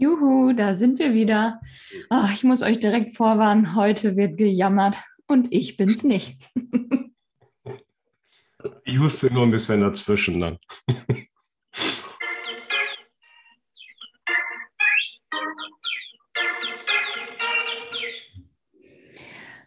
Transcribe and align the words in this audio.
Juhu, 0.00 0.52
da 0.52 0.76
sind 0.76 1.00
wir 1.00 1.12
wieder. 1.12 1.60
Ach, 2.08 2.32
ich 2.32 2.44
muss 2.44 2.62
euch 2.62 2.78
direkt 2.78 3.16
vorwarnen, 3.16 3.74
heute 3.74 4.14
wird 4.16 4.36
gejammert 4.36 4.96
und 5.26 5.52
ich 5.52 5.76
bin's 5.76 6.04
nicht. 6.04 6.38
ich 8.84 9.00
wusste 9.00 9.34
nur 9.34 9.42
ein 9.42 9.50
bisschen 9.50 9.80
dazwischen 9.80 10.38
dann. 10.38 10.58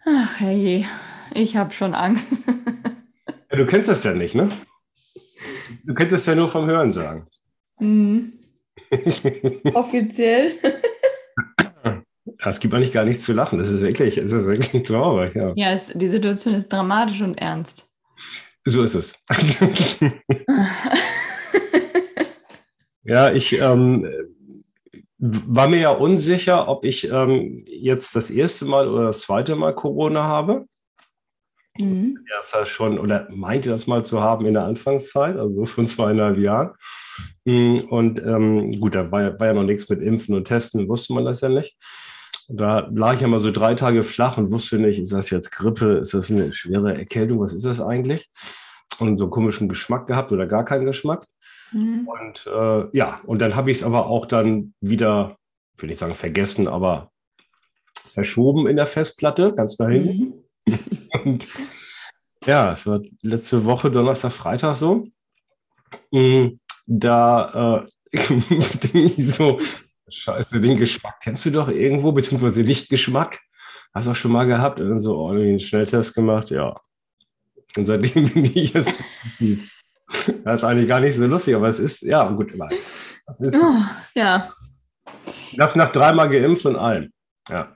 Ach 0.05 0.39
hey, 0.39 0.87
ich 1.33 1.57
habe 1.57 1.73
schon 1.73 1.93
Angst. 1.93 2.47
ja, 2.47 3.57
du 3.57 3.65
kennst 3.65 3.89
das 3.89 4.05
ja 4.05 4.13
nicht, 4.13 4.33
ne? 4.33 4.49
Du 5.83 5.93
kennst 5.93 6.15
es 6.15 6.25
ja 6.25 6.35
nur 6.35 6.47
vom 6.47 6.67
Hören 6.67 6.93
sagen. 6.93 7.27
Mhm. 7.79 8.40
Offiziell. 9.73 10.53
Es 12.43 12.59
gibt 12.59 12.73
eigentlich 12.73 12.91
gar 12.91 13.05
nichts 13.05 13.23
zu 13.23 13.33
lachen. 13.33 13.59
Das 13.59 13.69
ist 13.69 13.81
wirklich, 13.81 14.17
es 14.17 14.31
ist 14.31 14.47
wirklich 14.47 14.83
traurig. 14.83 15.35
Ja, 15.35 15.53
ja 15.55 15.71
es, 15.71 15.87
die 15.87 16.07
Situation 16.07 16.53
ist 16.55 16.69
dramatisch 16.69 17.21
und 17.21 17.35
ernst. 17.35 17.87
So 18.65 18.83
ist 18.83 18.95
es. 18.95 19.13
ja, 23.03 23.31
ich 23.31 23.53
ähm, 23.53 24.07
war 25.17 25.67
mir 25.67 25.79
ja 25.79 25.91
unsicher, 25.91 26.67
ob 26.67 26.85
ich 26.85 27.11
ähm, 27.11 27.63
jetzt 27.67 28.15
das 28.15 28.31
erste 28.31 28.65
Mal 28.65 28.87
oder 28.87 29.05
das 29.05 29.21
zweite 29.21 29.55
Mal 29.55 29.73
Corona 29.73 30.23
habe. 30.23 30.65
Mhm. 31.79 32.19
Ja, 32.27 32.65
schon, 32.65 32.99
oder 32.99 33.27
meinte 33.31 33.69
das 33.69 33.87
mal 33.87 34.03
zu 34.03 34.21
haben 34.21 34.45
in 34.45 34.53
der 34.53 34.65
Anfangszeit, 34.65 35.37
also 35.37 35.55
so 35.55 35.65
von 35.65 35.87
zweieinhalb 35.87 36.37
Jahren. 36.37 36.73
Mm, 37.45 37.77
und 37.89 38.19
ähm, 38.19 38.79
gut, 38.79 38.95
da 38.95 39.11
war, 39.11 39.39
war, 39.39 39.47
ja 39.47 39.53
noch 39.53 39.63
nichts 39.63 39.89
mit 39.89 40.01
Impfen 40.01 40.35
und 40.35 40.45
Testen, 40.45 40.87
wusste 40.87 41.13
man 41.13 41.25
das 41.25 41.41
ja 41.41 41.49
nicht. 41.49 41.75
Da 42.47 42.89
lag 42.93 43.15
ich 43.15 43.21
ja 43.21 43.27
mal 43.27 43.39
so 43.39 43.51
drei 43.51 43.75
Tage 43.75 44.03
flach 44.03 44.37
und 44.37 44.51
wusste 44.51 44.77
nicht, 44.77 44.99
ist 44.99 45.13
das 45.13 45.29
jetzt 45.29 45.51
Grippe, 45.51 45.99
ist 45.99 46.13
das 46.13 46.29
eine 46.29 46.51
schwere 46.51 46.97
Erkältung, 46.97 47.39
was 47.39 47.53
ist 47.53 47.65
das 47.65 47.79
eigentlich? 47.79 48.29
Und 48.99 49.17
so 49.17 49.25
einen 49.25 49.31
komischen 49.31 49.69
Geschmack 49.69 50.07
gehabt 50.07 50.31
oder 50.31 50.47
gar 50.47 50.65
keinen 50.65 50.85
Geschmack. 50.85 51.25
Mhm. 51.71 52.07
Und 52.07 52.47
äh, 52.47 52.97
ja, 52.97 53.21
und 53.25 53.41
dann 53.41 53.55
habe 53.55 53.71
ich 53.71 53.77
es 53.77 53.83
aber 53.83 54.07
auch 54.07 54.25
dann 54.25 54.73
wieder, 54.81 55.37
will 55.77 55.91
ich 55.91 55.97
sagen 55.97 56.13
vergessen, 56.13 56.67
aber 56.67 57.11
verschoben 57.95 58.67
in 58.67 58.75
der 58.75 58.85
Festplatte, 58.85 59.53
ganz 59.55 59.77
hinten. 59.77 60.43
Mhm. 60.65 60.75
und 61.23 61.47
ja, 62.45 62.73
es 62.73 62.87
war 62.87 63.01
letzte 63.21 63.65
Woche, 63.65 63.91
Donnerstag, 63.91 64.31
Freitag 64.31 64.75
so. 64.75 65.07
Mm, 66.11 66.59
da 66.91 67.83
äh, 67.83 67.87
ich 68.11 69.17
so, 69.35 69.59
scheiße, 70.09 70.59
den 70.59 70.77
Geschmack 70.77 71.19
kennst 71.21 71.45
du 71.45 71.51
doch 71.51 71.69
irgendwo, 71.69 72.11
beziehungsweise 72.11 72.61
Lichtgeschmack. 72.61 73.39
Hast 73.93 74.07
du 74.07 74.11
auch 74.11 74.15
schon 74.15 74.31
mal 74.31 74.45
gehabt 74.45 74.79
und 74.79 74.89
dann 74.89 74.99
so 74.99 75.17
oh, 75.17 75.29
einen 75.29 75.59
Schnelltest 75.59 76.13
gemacht, 76.13 76.49
ja. 76.49 76.75
Und 77.77 77.85
seitdem 77.85 78.29
bin 78.33 78.45
ich 78.45 78.73
jetzt. 78.73 78.93
das 80.43 80.59
ist 80.59 80.63
eigentlich 80.63 80.87
gar 80.87 80.99
nicht 80.99 81.15
so 81.15 81.25
lustig, 81.25 81.55
aber 81.55 81.69
es 81.69 81.79
ist, 81.79 82.01
ja, 82.01 82.29
gut, 82.29 82.51
immer. 82.51 82.69
Das 83.25 83.39
ist, 83.39 83.55
oh, 83.55 83.75
ja. 84.15 84.51
Das 85.55 85.75
nach 85.75 85.91
dreimal 85.91 86.29
geimpft 86.29 86.65
und 86.65 86.75
allem. 86.75 87.11
Ja. 87.49 87.73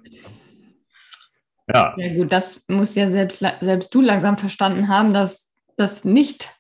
Ja. 1.74 1.96
Ja, 1.98 2.14
gut, 2.14 2.32
das 2.32 2.66
muss 2.68 2.96
ja 2.96 3.10
selbst, 3.10 3.44
selbst 3.62 3.94
du 3.94 4.02
langsam 4.02 4.38
verstanden 4.38 4.88
haben, 4.88 5.14
dass 5.14 5.52
das 5.78 6.06
nicht 6.06 6.55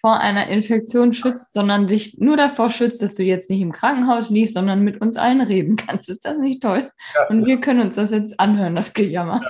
vor 0.00 0.20
einer 0.20 0.48
Infektion 0.48 1.12
schützt, 1.12 1.52
sondern 1.52 1.86
dich 1.86 2.18
nur 2.18 2.36
davor 2.36 2.70
schützt, 2.70 3.02
dass 3.02 3.14
du 3.14 3.22
jetzt 3.22 3.50
nicht 3.50 3.60
im 3.60 3.72
Krankenhaus 3.72 4.30
liegst, 4.30 4.54
sondern 4.54 4.82
mit 4.82 5.00
uns 5.00 5.16
allen 5.16 5.40
reden 5.40 5.76
kannst. 5.76 6.08
Ist 6.08 6.24
das 6.24 6.38
nicht 6.38 6.62
toll? 6.62 6.90
Ja. 7.14 7.28
Und 7.28 7.46
wir 7.46 7.60
können 7.60 7.80
uns 7.80 7.96
das 7.96 8.10
jetzt 8.10 8.38
anhören, 8.38 8.74
das 8.74 8.94
Gejammer. 8.94 9.42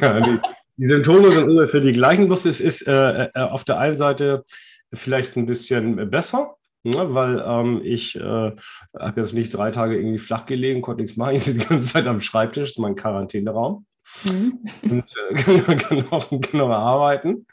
Ja, 0.00 0.20
die, 0.20 0.38
die, 0.76 0.86
Symptome 0.86 1.32
sind 1.32 1.48
ungefähr 1.48 1.80
die 1.80 1.92
gleichen, 1.92 2.26
bloß 2.26 2.46
es 2.46 2.60
ist 2.60 2.86
äh, 2.86 3.24
äh, 3.24 3.30
auf 3.34 3.64
der 3.64 3.78
einen 3.78 3.96
Seite 3.96 4.44
vielleicht 4.92 5.36
ein 5.36 5.46
bisschen 5.46 6.10
besser, 6.10 6.56
Ne, 6.86 7.14
weil 7.14 7.42
ähm, 7.44 7.80
ich 7.82 8.14
äh, 8.14 8.20
habe 8.20 9.20
jetzt 9.20 9.34
nicht 9.34 9.52
drei 9.52 9.72
Tage 9.72 9.96
irgendwie 9.96 10.18
flach 10.18 10.46
gelegen, 10.46 10.82
konnte 10.82 11.02
nichts 11.02 11.16
machen. 11.16 11.30
Ich 11.34 11.42
sitze 11.42 11.58
die 11.58 11.66
ganze 11.66 11.92
Zeit 11.92 12.06
am 12.06 12.20
Schreibtisch, 12.20 12.68
das 12.68 12.70
ist 12.70 12.78
mein 12.78 12.94
Quarantäneraum. 12.94 13.86
Mhm. 14.24 14.60
Und 14.82 15.04
äh, 15.30 15.34
kann, 15.34 15.78
kann, 15.78 16.08
auch, 16.10 16.30
kann 16.40 16.60
auch 16.60 16.70
arbeiten. 16.70 17.46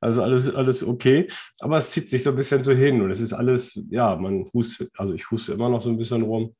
Also 0.00 0.22
alles, 0.22 0.54
alles 0.54 0.86
okay. 0.86 1.28
Aber 1.60 1.78
es 1.78 1.90
zieht 1.90 2.08
sich 2.08 2.22
so 2.22 2.30
ein 2.30 2.36
bisschen 2.36 2.62
so 2.62 2.72
hin 2.72 3.02
und 3.02 3.10
es 3.10 3.20
ist 3.20 3.32
alles, 3.32 3.82
ja, 3.90 4.14
man 4.16 4.46
hustet, 4.52 4.90
also 4.96 5.14
ich 5.14 5.30
huste 5.30 5.52
immer 5.52 5.68
noch 5.68 5.80
so 5.80 5.90
ein 5.90 5.98
bisschen 5.98 6.22
rum 6.22 6.54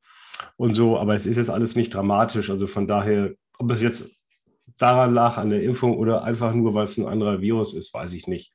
und 0.57 0.73
so, 0.73 0.99
aber 0.99 1.15
es 1.15 1.27
ist 1.27 1.37
jetzt 1.37 1.51
alles 1.51 1.77
nicht 1.77 1.95
dramatisch. 1.95 2.51
Also 2.51 2.67
von 2.67 2.87
daher, 2.87 3.33
ob 3.59 3.71
es 3.71 3.83
jetzt 3.83 4.11
daran 4.77 5.15
lag, 5.15 5.37
an 5.39 5.51
der 5.51 5.63
Impfung 5.63 5.97
oder 5.97 6.25
einfach 6.25 6.53
nur, 6.53 6.75
weil 6.75 6.85
es 6.85 6.97
ein 6.99 7.07
anderer 7.07 7.41
Virus 7.41 7.75
ist, 7.75 7.93
weiß 7.95 8.13
ich 8.13 8.27
nicht. 8.27 8.53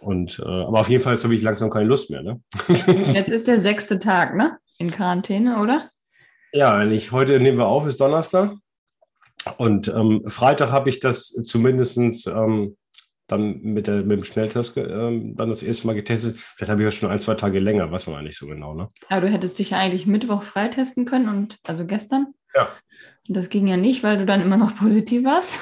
Und, 0.00 0.38
äh, 0.40 0.42
aber 0.42 0.80
auf 0.80 0.88
jeden 0.88 1.02
Fall 1.02 1.16
habe 1.16 1.34
ich 1.34 1.42
langsam 1.42 1.70
keine 1.70 1.86
Lust 1.86 2.10
mehr. 2.10 2.22
Ne? 2.22 2.40
Jetzt 3.12 3.30
ist 3.30 3.48
der 3.48 3.58
sechste 3.58 3.98
Tag, 3.98 4.34
ne? 4.34 4.58
In 4.78 4.90
Quarantäne, 4.90 5.60
oder? 5.60 5.90
Ja, 6.52 6.78
wenn 6.78 6.92
ich 6.92 7.12
heute 7.12 7.38
nehmen 7.40 7.58
wir 7.58 7.66
auf, 7.66 7.86
ist 7.86 8.00
Donnerstag. 8.00 8.52
Und 9.56 9.88
ähm, 9.88 10.22
Freitag 10.26 10.70
habe 10.70 10.88
ich 10.88 11.00
das 11.00 11.28
zumindest 11.44 11.96
ähm, 12.26 12.76
dann 13.26 13.60
mit, 13.62 13.86
der, 13.86 14.02
mit 14.02 14.18
dem 14.18 14.24
Schnelltest 14.24 14.76
ähm, 14.76 15.34
dann 15.36 15.48
das 15.48 15.62
erste 15.62 15.86
Mal 15.86 15.94
getestet. 15.94 16.36
Vielleicht 16.36 16.70
habe 16.70 16.82
ich 16.82 16.86
das 16.86 16.94
schon 16.94 17.10
ein, 17.10 17.18
zwei 17.18 17.34
Tage 17.34 17.58
länger, 17.58 17.90
weiß 17.90 18.06
man 18.06 18.24
nicht 18.24 18.38
so 18.38 18.46
genau. 18.46 18.74
Ne? 18.74 18.88
Aber 19.08 19.22
du 19.22 19.28
hättest 19.28 19.58
dich 19.58 19.70
ja 19.70 19.78
eigentlich 19.78 20.06
Mittwoch 20.06 20.42
freitesten 20.42 21.04
können 21.06 21.28
und 21.28 21.58
also 21.64 21.86
gestern. 21.86 22.34
Ja. 22.54 22.68
Das 23.28 23.48
ging 23.48 23.66
ja 23.66 23.76
nicht, 23.76 24.02
weil 24.02 24.18
du 24.18 24.26
dann 24.26 24.42
immer 24.42 24.58
noch 24.58 24.76
positiv 24.76 25.24
warst. 25.24 25.60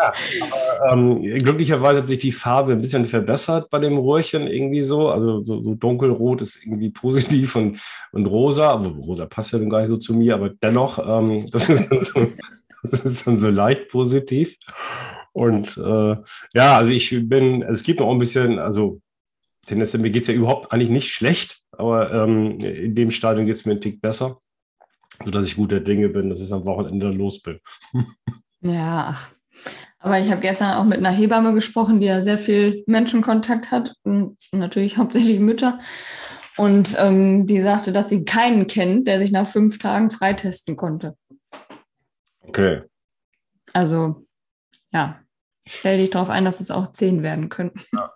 Ja, 0.00 0.12
aber 0.40 0.92
ähm, 0.92 1.22
glücklicherweise 1.22 2.00
hat 2.00 2.08
sich 2.08 2.18
die 2.18 2.32
Farbe 2.32 2.72
ein 2.72 2.80
bisschen 2.80 3.04
verbessert 3.04 3.68
bei 3.68 3.78
dem 3.78 3.98
Röhrchen 3.98 4.46
irgendwie 4.46 4.82
so. 4.82 5.10
Also 5.10 5.42
so, 5.42 5.62
so 5.62 5.74
dunkelrot 5.74 6.42
ist 6.42 6.64
irgendwie 6.64 6.90
positiv 6.90 7.54
und, 7.56 7.78
und 8.12 8.26
rosa. 8.26 8.70
Aber 8.70 8.88
rosa 8.88 9.26
passt 9.26 9.52
ja 9.52 9.58
dann 9.58 9.68
gar 9.68 9.80
nicht 9.80 9.90
so 9.90 9.98
zu 9.98 10.14
mir, 10.14 10.34
aber 10.34 10.48
dennoch, 10.48 10.98
ähm, 10.98 11.48
das, 11.50 11.68
ist 11.68 11.90
so, 11.90 12.26
das 12.82 13.04
ist 13.04 13.26
dann 13.26 13.38
so 13.38 13.50
leicht 13.50 13.88
positiv. 13.88 14.56
Und 15.32 15.76
äh, 15.76 16.16
ja, 16.54 16.76
also 16.76 16.90
ich 16.90 17.28
bin, 17.28 17.62
es 17.62 17.82
gibt 17.82 18.00
noch 18.00 18.10
ein 18.10 18.18
bisschen, 18.18 18.58
also 18.58 19.00
tendenziell, 19.66 20.02
mir 20.02 20.10
geht 20.10 20.22
es 20.22 20.28
ja 20.28 20.34
überhaupt 20.34 20.72
eigentlich 20.72 20.90
nicht 20.90 21.12
schlecht, 21.12 21.60
aber 21.72 22.12
ähm, 22.12 22.60
in 22.60 22.94
dem 22.94 23.10
Stadion 23.10 23.46
geht 23.46 23.54
es 23.54 23.64
mir 23.64 23.72
ein 23.72 23.80
Tick 23.80 24.00
besser, 24.00 24.40
sodass 25.24 25.46
ich 25.46 25.56
guter 25.56 25.80
Dinge 25.80 26.08
bin, 26.08 26.28
dass 26.28 26.40
ich 26.40 26.52
am 26.52 26.64
Wochenende 26.64 27.08
los 27.08 27.40
bin. 27.42 27.60
Ja, 28.62 29.14
ach. 29.14 29.30
Aber 30.00 30.18
ich 30.18 30.30
habe 30.30 30.42
gestern 30.42 30.74
auch 30.74 30.84
mit 30.84 30.98
einer 30.98 31.10
Hebamme 31.10 31.54
gesprochen, 31.54 31.98
die 31.98 32.06
ja 32.08 32.20
sehr 32.20 32.36
viel 32.36 32.84
Menschenkontakt 32.86 33.70
hat 33.70 33.94
und 34.02 34.36
natürlich 34.52 34.96
hauptsächlich 34.98 35.40
Mütter. 35.40 35.80
Und 36.58 36.94
ähm, 36.98 37.46
die 37.46 37.62
sagte, 37.62 37.90
dass 37.90 38.10
sie 38.10 38.26
keinen 38.26 38.66
kennt, 38.66 39.08
der 39.08 39.18
sich 39.18 39.32
nach 39.32 39.48
fünf 39.48 39.78
Tagen 39.78 40.10
freitesten 40.10 40.76
konnte. 40.76 41.16
Okay. 42.42 42.82
Also 43.72 44.22
ja, 44.92 45.20
stell 45.66 45.98
dich 45.98 46.10
darauf 46.10 46.30
ein, 46.30 46.44
dass 46.44 46.60
es 46.60 46.70
auch 46.70 46.92
zehn 46.92 47.22
werden 47.22 47.48
können. 47.48 47.72
Ja. 47.92 48.12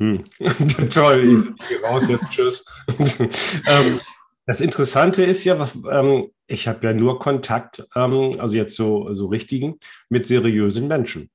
Hm. 0.00 0.24
Toll, 0.90 1.54
ich 1.58 1.68
gehe 1.68 1.82
raus 1.82 2.08
jetzt, 2.08 2.28
tschüss. 2.30 2.64
ähm, 3.66 4.00
das 4.46 4.60
Interessante 4.60 5.24
ist 5.24 5.44
ja, 5.44 5.58
was, 5.58 5.76
ähm, 5.90 6.30
ich 6.46 6.66
habe 6.66 6.84
ja 6.86 6.92
nur 6.92 7.18
Kontakt, 7.18 7.86
ähm, 7.94 8.32
also 8.38 8.56
jetzt 8.56 8.74
so, 8.74 9.12
so 9.14 9.26
richtigen, 9.26 9.78
mit 10.08 10.26
seriösen 10.26 10.88
Menschen. 10.88 11.30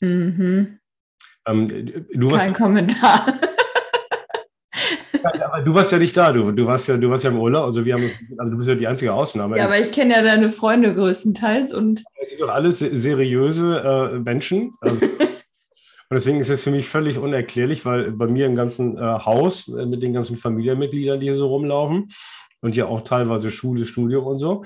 Mhm. 0.00 0.78
Ähm, 1.46 1.68
Kein 1.68 2.30
warst, 2.30 2.54
Kommentar. 2.54 3.38
Aber 5.24 5.62
du 5.62 5.74
warst 5.74 5.92
ja 5.92 5.98
nicht 5.98 6.16
da, 6.16 6.32
du, 6.32 6.52
du, 6.52 6.66
warst 6.66 6.88
ja, 6.88 6.96
du 6.96 7.10
warst 7.10 7.24
ja 7.24 7.30
im 7.30 7.38
Urlaub, 7.38 7.64
also 7.64 7.84
wir 7.84 7.94
haben, 7.94 8.10
also 8.38 8.52
du 8.52 8.56
bist 8.58 8.68
ja 8.68 8.74
die 8.74 8.86
einzige 8.86 9.12
Ausnahme. 9.12 9.56
Ja, 9.56 9.64
aber 9.64 9.78
ich 9.78 9.90
kenne 9.92 10.14
ja 10.14 10.22
deine 10.22 10.50
Freunde 10.50 10.94
größtenteils 10.94 11.74
und. 11.74 12.04
Das 12.20 12.30
sind 12.30 12.40
doch 12.40 12.48
alles 12.48 12.78
seriöse 12.78 14.12
äh, 14.14 14.18
Menschen. 14.18 14.74
Also, 14.80 14.96
und 15.06 15.10
deswegen 16.10 16.40
ist 16.40 16.50
es 16.50 16.62
für 16.62 16.70
mich 16.70 16.88
völlig 16.88 17.18
unerklärlich, 17.18 17.84
weil 17.84 18.12
bei 18.12 18.26
mir 18.26 18.46
im 18.46 18.56
ganzen 18.56 18.96
äh, 18.96 19.00
Haus 19.00 19.68
äh, 19.68 19.86
mit 19.86 20.02
den 20.02 20.12
ganzen 20.12 20.36
Familienmitgliedern, 20.36 21.20
die 21.20 21.26
hier 21.26 21.36
so 21.36 21.48
rumlaufen 21.48 22.10
und 22.60 22.76
ja 22.76 22.86
auch 22.86 23.02
teilweise 23.02 23.50
Schule, 23.50 23.86
Studium 23.86 24.24
und 24.24 24.38
so, 24.38 24.64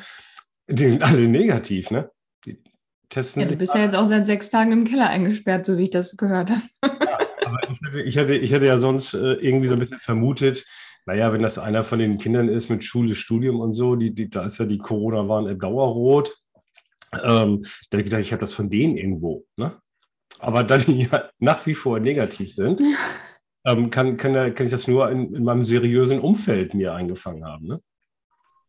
die 0.69 0.88
sind 0.88 1.02
alle 1.02 1.26
negativ, 1.26 1.90
ne? 1.90 2.10
Die 2.44 2.62
testen 3.08 3.43
ja, 3.43 3.49
du 3.49 3.56
bist 3.56 3.75
ja 3.75 3.82
jetzt 3.82 3.96
auch 3.96 4.06
seit 4.06 4.26
sechs 4.26 4.50
Tagen 4.50 4.72
im 4.72 4.84
Keller 4.84 5.08
eingesperrt, 5.08 5.66
so 5.66 5.78
wie 5.78 5.84
ich 5.84 5.90
das 5.90 6.16
gehört 6.16 6.50
habe. 6.50 6.62
Ja, 6.84 7.18
ich 7.70 7.81
hätte, 7.81 8.03
ich, 8.03 8.17
hätte, 8.17 8.35
ich 8.35 8.53
hätte 8.53 8.67
ja 8.67 8.79
sonst 8.79 9.15
äh, 9.15 9.35
irgendwie 9.35 9.67
so 9.67 9.75
ein 9.75 9.81
bisschen 9.81 9.99
vermutet, 9.99 10.65
naja, 11.06 11.32
wenn 11.32 11.43
das 11.43 11.59
einer 11.59 11.85
von 11.85 11.99
den 11.99 12.19
Kindern 12.19 12.49
ist 12.49 12.69
mit 12.69 12.85
Schule, 12.85 13.15
Studium 13.15 13.61
und 13.61 13.73
so, 13.73 13.97
die, 13.97 14.15
die, 14.15 14.29
da 14.29 14.44
ist 14.44 14.59
ja 14.59 14.67
die 14.67 14.79
Corona-Warn 14.79 15.59
Dauerrot. 15.59 16.37
Ähm, 17.15 17.62
da 17.88 17.97
habe 17.97 18.03
ich 18.03 18.05
gedacht, 18.05 18.20
ich 18.20 18.32
habe 18.32 18.41
das 18.41 18.53
von 18.53 18.69
denen 18.69 18.99
irgendwo. 18.99 19.47
Ne? 19.56 19.81
Aber 20.38 20.65
da 20.65 20.76
die 20.76 21.09
ja 21.11 21.31
nach 21.38 21.65
wie 21.67 21.73
vor 21.73 21.99
negativ 21.99 22.55
sind, 22.55 22.81
ähm, 23.65 23.91
kann, 23.91 24.19
kann, 24.19 24.55
kann 24.55 24.67
ich 24.67 24.73
das 24.73 24.87
nur 24.87 25.11
in, 25.11 25.35
in, 25.35 25.44
meinem 25.44 25.65
seriösen 25.65 26.20
Umfeld 26.20 26.75
mir 26.75 26.94
eingefangen 26.94 27.44
haben. 27.44 27.67
Ne? 27.67 27.81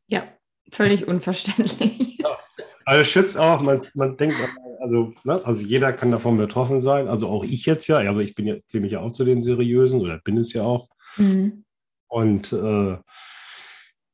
Ja, 0.07 0.23
völlig 0.71 1.07
unverständlich. 1.07 2.19
Ja. 2.19 2.37
Also 2.85 3.03
schützt 3.03 3.37
auch, 3.37 3.61
man, 3.61 3.81
man 3.93 4.17
denkt, 4.17 4.37
also, 4.79 5.13
ne, 5.23 5.41
also 5.45 5.61
jeder 5.61 5.93
kann 5.93 6.11
davon 6.11 6.37
betroffen 6.37 6.81
sein, 6.81 7.07
also 7.07 7.27
auch 7.27 7.43
ich 7.43 7.65
jetzt 7.65 7.87
ja, 7.87 7.97
also 7.97 8.19
ich 8.19 8.35
bin 8.35 8.47
ja 8.47 8.55
ziemlich 8.65 8.97
auch 8.97 9.11
zu 9.11 9.25
den 9.25 9.41
Seriösen 9.41 10.01
oder 10.01 10.19
bin 10.19 10.37
es 10.37 10.53
ja 10.53 10.63
auch. 10.63 10.87
Mhm. 11.17 11.65
Und 12.07 12.53
äh, 12.53 12.97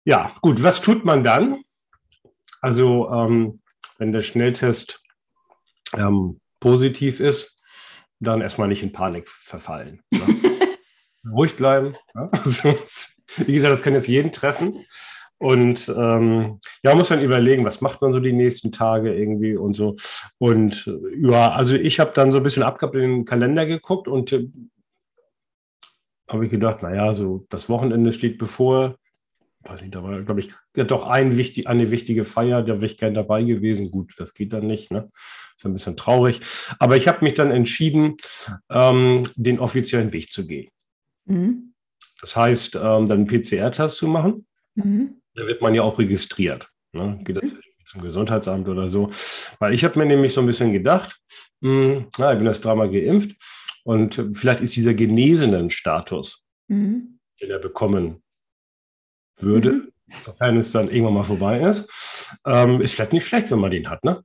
ja, 0.03 0.31
gut, 0.41 0.63
was 0.63 0.81
tut 0.81 1.05
man 1.05 1.23
dann? 1.23 1.57
Also 2.61 3.09
ähm, 3.11 3.61
wenn 3.97 4.11
der 4.11 4.21
Schnelltest 4.21 5.01
ähm, 5.93 6.39
positiv 6.59 7.19
ist, 7.19 7.59
dann 8.19 8.41
erstmal 8.41 8.67
nicht 8.67 8.83
in 8.83 8.91
Panik 8.91 9.29
verfallen. 9.29 10.01
Ne? 10.11 10.21
Ruhig 11.31 11.55
bleiben. 11.55 11.95
Ne? 12.13 12.29
Also, 12.43 12.77
wie 13.37 13.53
gesagt, 13.53 13.73
das 13.73 13.83
kann 13.83 13.93
jetzt 13.93 14.07
jeden 14.07 14.31
treffen. 14.31 14.85
Und 15.37 15.93
ähm, 15.95 16.59
ja, 16.81 16.95
muss 16.95 17.09
man 17.09 17.21
überlegen, 17.21 17.65
was 17.65 17.81
macht 17.81 18.01
man 18.01 18.13
so 18.13 18.19
die 18.19 18.33
nächsten 18.33 18.71
Tage 18.71 19.13
irgendwie 19.13 19.55
und 19.55 19.73
so. 19.73 19.95
Und 20.37 20.89
ja, 21.17 21.51
also 21.51 21.75
ich 21.75 21.99
habe 21.99 22.11
dann 22.13 22.31
so 22.31 22.37
ein 22.37 22.43
bisschen 22.43 22.63
abgehabt 22.63 22.95
in 22.95 23.01
den 23.01 23.25
Kalender 23.25 23.65
geguckt 23.65 24.07
und 24.07 24.31
äh, 24.31 24.47
habe 26.27 26.45
ich 26.45 26.51
gedacht, 26.51 26.81
naja, 26.81 27.13
so 27.13 27.45
das 27.49 27.69
Wochenende 27.69 28.13
steht 28.13 28.37
bevor. 28.37 28.95
Weiß 29.61 29.81
nicht, 29.81 29.95
da 29.95 30.03
war, 30.03 30.21
glaube 30.21 30.39
ich, 30.39 30.51
ja, 30.75 30.83
doch 30.83 31.07
ein 31.07 31.37
wichtig, 31.37 31.67
eine 31.67 31.89
wichtige 31.91 32.23
Feier, 32.23 32.61
da 32.61 32.75
wäre 32.75 32.85
ich 32.85 32.97
gern 32.97 33.15
dabei 33.15 33.43
gewesen. 33.43 33.91
Gut, 33.91 34.13
das 34.17 34.33
geht 34.33 34.53
dann 34.53 34.67
nicht, 34.67 34.91
ne? 34.91 35.09
Ist 35.57 35.65
ein 35.65 35.73
bisschen 35.73 35.97
traurig. 35.97 36.41
Aber 36.79 36.97
ich 36.97 37.07
habe 37.07 37.25
mich 37.25 37.33
dann 37.33 37.51
entschieden, 37.51 38.17
ähm, 38.69 39.23
den 39.35 39.59
offiziellen 39.59 40.13
Weg 40.13 40.31
zu 40.31 40.45
gehen. 40.45 40.69
Mhm. 41.25 41.73
Das 42.21 42.35
heißt, 42.35 42.75
ähm, 42.75 43.07
dann 43.07 43.11
einen 43.11 43.27
PCR-Test 43.27 43.97
zu 43.97 44.07
machen. 44.07 44.45
Mhm. 44.75 45.21
Da 45.35 45.47
wird 45.47 45.61
man 45.61 45.75
ja 45.75 45.83
auch 45.83 45.99
registriert. 45.99 46.69
Ne? 46.93 47.19
Geht 47.23 47.37
das 47.37 47.49
zum 47.85 48.01
Gesundheitsamt 48.01 48.67
oder 48.67 48.87
so? 48.87 49.09
Weil 49.59 49.73
ich 49.73 49.83
habe 49.83 49.99
mir 49.99 50.05
nämlich 50.05 50.33
so 50.33 50.41
ein 50.41 50.47
bisschen 50.47 50.71
gedacht, 50.71 51.15
mh, 51.61 51.69
hm, 51.69 52.07
na, 52.17 52.31
ich 52.31 52.37
bin 52.37 52.45
das 52.47 52.61
dreimal 52.61 52.89
geimpft 52.89 53.35
und 53.83 54.21
vielleicht 54.33 54.61
ist 54.61 54.75
dieser 54.75 54.93
genesenen 54.93 55.69
Status, 55.69 56.43
mhm. 56.67 57.19
den 57.41 57.51
er 57.51 57.59
bekommen 57.59 58.23
würde, 59.39 59.71
mhm. 59.71 59.91
sofern 60.25 60.57
es 60.57 60.71
dann 60.71 60.89
irgendwann 60.89 61.15
mal 61.15 61.23
vorbei 61.23 61.59
ist, 61.59 61.89
ähm, 62.45 62.81
ist 62.81 62.95
vielleicht 62.95 63.13
nicht 63.13 63.27
schlecht, 63.27 63.51
wenn 63.51 63.59
man 63.59 63.71
den 63.71 63.89
hat, 63.89 64.03
ne? 64.03 64.23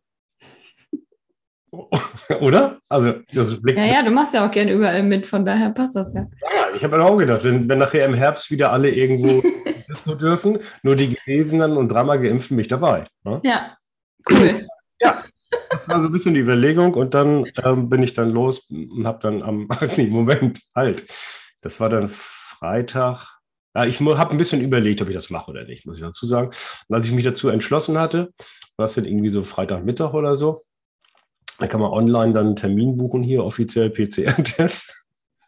Oder? 2.41 2.81
Also, 2.89 3.15
das 3.33 3.61
Blick 3.61 3.77
ja, 3.77 3.85
ja, 3.85 4.03
du 4.03 4.11
machst 4.11 4.35
ja 4.35 4.47
auch 4.47 4.51
gerne 4.51 4.73
überall 4.73 5.03
mit, 5.03 5.27
von 5.27 5.45
daher 5.45 5.71
passt 5.71 5.95
das 5.95 6.15
ja. 6.15 6.23
Ja, 6.23 6.75
ich 6.75 6.83
habe 6.83 6.97
mir 6.97 7.05
auch 7.05 7.17
gedacht, 7.17 7.45
wenn, 7.45 7.69
wenn 7.69 7.79
nachher 7.79 8.07
im 8.07 8.15
Herbst 8.15 8.51
wieder 8.51 8.73
alle 8.73 8.91
irgendwo 8.91 9.43
Disco 9.91 10.15
dürfen, 10.15 10.59
nur 10.83 10.97
die 10.97 11.15
Genesenen 11.15 11.77
und 11.77 11.89
dreimal 11.89 12.21
geimpften 12.21 12.57
mich 12.57 12.69
dabei. 12.69 13.07
Ne? 13.25 13.41
Ja, 13.45 13.77
cool. 14.31 14.67
Ja, 15.01 15.25
das 15.71 15.89
war 15.89 16.01
so 16.01 16.07
ein 16.07 16.13
bisschen 16.13 16.35
die 16.35 16.41
Überlegung 16.41 16.95
und 16.95 17.15
dann 17.15 17.47
ähm, 17.65 17.89
bin 17.89 18.03
ich 18.03 18.15
dann 18.15 18.31
los 18.31 18.71
und 18.71 19.07
habe 19.07 19.19
dann 19.21 19.43
am 19.43 19.69
nee, 19.97 20.07
Moment 20.07 20.61
halt. 20.75 21.05
Das 21.63 21.81
war 21.81 21.89
dann 21.89 22.09
Freitag. 22.09 23.41
Ja, 23.75 23.85
ich 23.85 24.01
habe 24.01 24.31
ein 24.31 24.39
bisschen 24.39 24.61
überlegt, 24.61 25.01
ob 25.01 25.09
ich 25.09 25.15
das 25.15 25.31
mache 25.31 25.51
oder 25.51 25.65
nicht, 25.65 25.87
muss 25.87 25.97
ich 25.97 26.03
dazu 26.03 26.27
sagen. 26.27 26.51
Und 26.89 26.95
als 26.95 27.07
ich 27.07 27.13
mich 27.13 27.25
dazu 27.25 27.49
entschlossen 27.49 27.99
hatte, 27.99 28.33
war 28.77 28.87
es 28.87 28.95
dann 28.95 29.05
irgendwie 29.05 29.29
so 29.29 29.43
Freitagmittag 29.43 30.13
oder 30.13 30.35
so, 30.35 30.63
da 31.59 31.67
kann 31.67 31.81
man 31.81 31.91
online 31.91 32.33
dann 32.33 32.47
einen 32.47 32.57
Termin 32.57 32.97
buchen 32.97 33.23
hier, 33.23 33.45
offiziell 33.45 33.91
PCR-Test. 33.91 35.00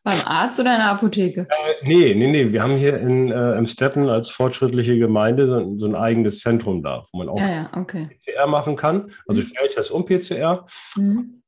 Beim 0.04 0.18
Arzt 0.24 0.58
oder 0.58 0.72
in 0.72 0.80
der 0.80 0.90
Apotheke? 0.90 1.46
Äh, 1.48 1.74
nee, 1.86 2.12
nee, 2.14 2.26
nee. 2.26 2.52
Wir 2.52 2.62
haben 2.62 2.76
hier 2.76 2.98
in 2.98 3.30
äh, 3.30 3.52
Emstetten 3.52 4.08
als 4.08 4.30
fortschrittliche 4.30 4.98
Gemeinde 4.98 5.46
so, 5.46 5.76
so, 5.76 5.86
ein 5.86 5.94
eigenes 5.94 6.40
Zentrum 6.40 6.82
da, 6.82 7.04
wo 7.12 7.18
man 7.18 7.28
auch 7.28 7.38
ja, 7.38 7.48
ja, 7.48 7.70
okay. 7.76 8.08
PCR 8.18 8.48
machen 8.48 8.74
kann. 8.74 9.12
Also 9.28 9.42
mhm. 9.42 9.46
Schnelltest 9.46 9.92
und 9.92 10.06
PCR. 10.06 10.66
Mhm. 10.96 11.42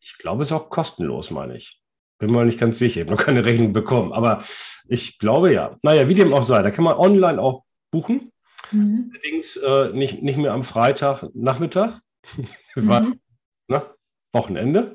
Ich 0.00 0.16
glaube, 0.16 0.42
es 0.42 0.48
ist 0.48 0.52
auch 0.52 0.70
kostenlos, 0.70 1.30
meine 1.30 1.56
ich. 1.56 1.82
Bin 2.18 2.32
mir 2.32 2.46
nicht 2.46 2.58
ganz 2.58 2.78
sicher. 2.78 3.02
Ich 3.02 3.06
habe 3.06 3.14
noch 3.14 3.24
keine 3.24 3.44
Rechnung 3.44 3.74
bekommen. 3.74 4.12
Aber 4.14 4.42
ich 4.88 5.18
glaube 5.18 5.52
ja. 5.52 5.76
Naja, 5.82 6.08
wie 6.08 6.14
dem 6.14 6.32
auch 6.32 6.42
sei. 6.42 6.62
Da 6.62 6.70
kann 6.70 6.84
man 6.84 6.96
online 6.96 7.40
auch 7.40 7.64
buchen. 7.90 8.32
Mhm. 8.72 9.12
Allerdings 9.12 9.56
äh, 9.58 9.90
nicht, 9.90 10.22
nicht 10.22 10.38
mehr 10.38 10.52
am 10.52 10.62
Freitag 10.62 11.24
Nachmittag. 11.34 12.00
Mhm. 12.74 13.18
ne? 13.66 13.82
Wochenende. 14.32 14.94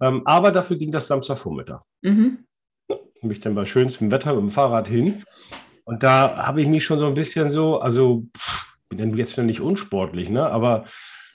Ähm, 0.00 0.22
aber 0.26 0.50
dafür 0.50 0.76
ging 0.76 0.92
das 0.92 1.06
Samstagvormittag. 1.06 1.82
Mhm. 2.02 2.44
Bin 2.88 3.30
ich 3.30 3.40
dann 3.40 3.54
bei 3.54 3.64
schönstem 3.64 4.10
Wetter 4.10 4.34
mit 4.34 4.42
dem 4.42 4.50
Fahrrad 4.50 4.88
hin. 4.88 5.22
Und 5.84 6.02
da 6.02 6.46
habe 6.46 6.62
ich 6.62 6.68
mich 6.68 6.84
schon 6.84 6.98
so 6.98 7.06
ein 7.06 7.14
bisschen 7.14 7.50
so, 7.50 7.78
also 7.78 8.26
pff, 8.36 8.76
bin 8.88 9.16
jetzt 9.16 9.38
nicht 9.38 9.60
unsportlich, 9.60 10.28
ne? 10.28 10.48
aber 10.48 10.84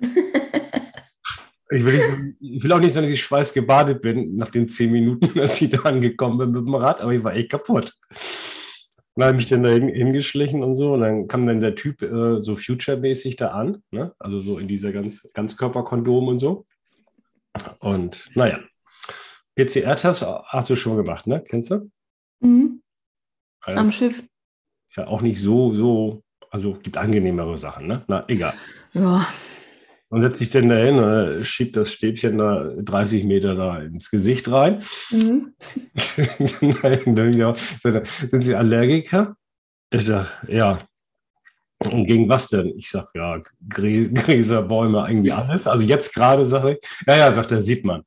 ich, 1.69 1.85
will 1.85 1.93
nicht, 1.93 2.37
ich 2.39 2.63
will 2.63 2.71
auch 2.71 2.79
nicht 2.79 2.93
sagen, 2.93 3.05
dass 3.05 3.13
ich 3.13 3.23
schweißgebadet 3.23 4.01
bin 4.01 4.35
nach 4.35 4.49
den 4.49 4.67
zehn 4.67 4.91
Minuten, 4.91 5.39
als 5.39 5.61
ich 5.61 5.69
da 5.69 5.79
angekommen 5.81 6.37
bin 6.37 6.51
mit 6.51 6.67
dem 6.67 6.75
Rad, 6.75 7.01
aber 7.01 7.13
ich 7.13 7.23
war 7.23 7.33
echt 7.33 7.51
kaputt. 7.51 7.93
Dann 9.15 9.25
habe 9.27 9.35
ich 9.35 9.37
mich 9.37 9.47
dann 9.47 9.63
da 9.63 9.69
hingeschlichen 9.69 10.63
und 10.63 10.75
so. 10.75 10.93
Und 10.93 11.01
dann 11.01 11.27
kam 11.27 11.45
dann 11.45 11.59
der 11.59 11.75
Typ 11.75 12.01
äh, 12.01 12.41
so 12.41 12.55
future-mäßig 12.55 13.35
da 13.35 13.49
an, 13.49 13.83
ne? 13.91 14.13
also 14.19 14.39
so 14.39 14.57
in 14.57 14.67
dieser 14.67 14.93
ganz, 14.93 15.29
Ganzkörperkondom 15.33 16.27
und 16.29 16.39
so. 16.39 16.65
Und 17.79 18.29
naja, 18.35 18.59
PCR-Test 19.55 20.25
hast 20.47 20.69
du 20.69 20.75
schon 20.75 20.97
gemacht, 20.97 21.27
ne? 21.27 21.43
Kennst 21.47 21.71
du? 21.71 21.89
Mhm. 22.39 22.81
Also, 23.61 23.79
Am 23.79 23.91
Schiff. 23.91 24.23
Ist 24.87 24.97
ja 24.97 25.07
auch 25.07 25.21
nicht 25.21 25.39
so, 25.39 25.73
so, 25.75 26.23
also 26.49 26.73
gibt 26.73 26.97
angenehmere 26.97 27.57
Sachen, 27.57 27.87
ne? 27.87 28.03
Na, 28.07 28.25
egal. 28.27 28.53
Ja. 28.93 29.27
Und 30.09 30.21
setzt 30.21 30.39
sich 30.39 30.49
dann 30.49 30.67
dahin, 30.67 30.97
äh, 30.97 31.45
schiebt 31.45 31.77
das 31.77 31.93
Stäbchen 31.93 32.37
da 32.37 32.73
30 32.77 33.23
Meter 33.23 33.55
da 33.55 33.79
ins 33.79 34.09
Gesicht 34.09 34.51
rein. 34.51 34.83
Mhm. 35.11 35.53
sind 35.95 38.41
Sie 38.41 38.55
Allergiker? 38.55 39.37
Ich 39.89 40.05
sage, 40.05 40.27
ja. 40.49 40.79
Und 41.89 42.05
gegen 42.05 42.29
was 42.29 42.47
denn? 42.49 42.73
Ich 42.77 42.89
sage, 42.89 43.07
ja, 43.15 43.41
Gräser, 43.67 44.61
Bäume, 44.61 45.05
irgendwie 45.07 45.31
alles. 45.31 45.67
Also 45.67 45.83
jetzt 45.83 46.13
gerade 46.13 46.45
sage 46.45 46.73
ich, 46.73 46.89
ja, 47.07 47.17
ja, 47.17 47.33
sagt 47.33 47.51
er, 47.51 47.61
sieht 47.61 47.85
man. 47.85 48.03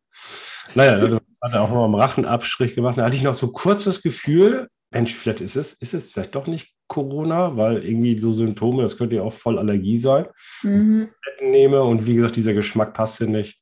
Naja, 0.75 0.97
dann 1.09 1.21
hat 1.43 1.53
er 1.53 1.62
auch 1.62 1.71
noch 1.71 1.85
einen 1.85 1.94
Rachenabstrich 1.94 2.75
gemacht. 2.75 2.99
Da 2.99 3.05
hatte 3.05 3.17
ich 3.17 3.23
noch 3.23 3.35
so 3.35 3.49
kurz 3.49 3.85
das 3.85 4.03
Gefühl, 4.03 4.69
Mensch, 4.93 5.12
vielleicht 5.12 5.41
ist 5.41 5.56
es, 5.56 5.73
ist 5.75 5.93
es 5.93 6.12
vielleicht 6.12 6.37
doch 6.37 6.47
nicht 6.47 6.73
Corona, 6.87 7.56
weil 7.56 7.85
irgendwie 7.85 8.19
so 8.19 8.33
Symptome, 8.33 8.83
das 8.83 8.97
könnte 8.97 9.16
ja 9.16 9.23
auch 9.23 9.33
voll 9.33 9.59
Allergie 9.59 9.99
sein. 9.99 10.26
Mhm. 10.62 11.09
Nehme 11.43 11.83
und 11.83 12.07
wie 12.07 12.14
gesagt, 12.14 12.37
dieser 12.37 12.54
Geschmack 12.54 12.95
passte 12.95 13.26
nicht. 13.26 13.61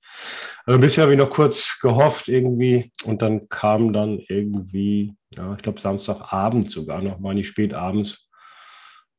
Also 0.67 0.79
ein 0.79 0.83
bisschen 0.83 1.03
habe 1.03 1.13
ich 1.13 1.19
noch 1.19 1.31
kurz 1.31 1.79
gehofft 1.81 2.29
irgendwie 2.29 2.93
und 3.05 3.23
dann 3.23 3.49
kam 3.49 3.93
dann 3.93 4.19
irgendwie, 4.29 5.15
ja, 5.31 5.55
ich 5.55 5.63
glaube 5.63 5.81
Samstagabend 5.81 6.71
sogar 6.71 7.01
noch 7.01 7.19
mal 7.19 7.35
nicht 7.35 7.49
spät 7.49 7.73
abends, 7.73 8.29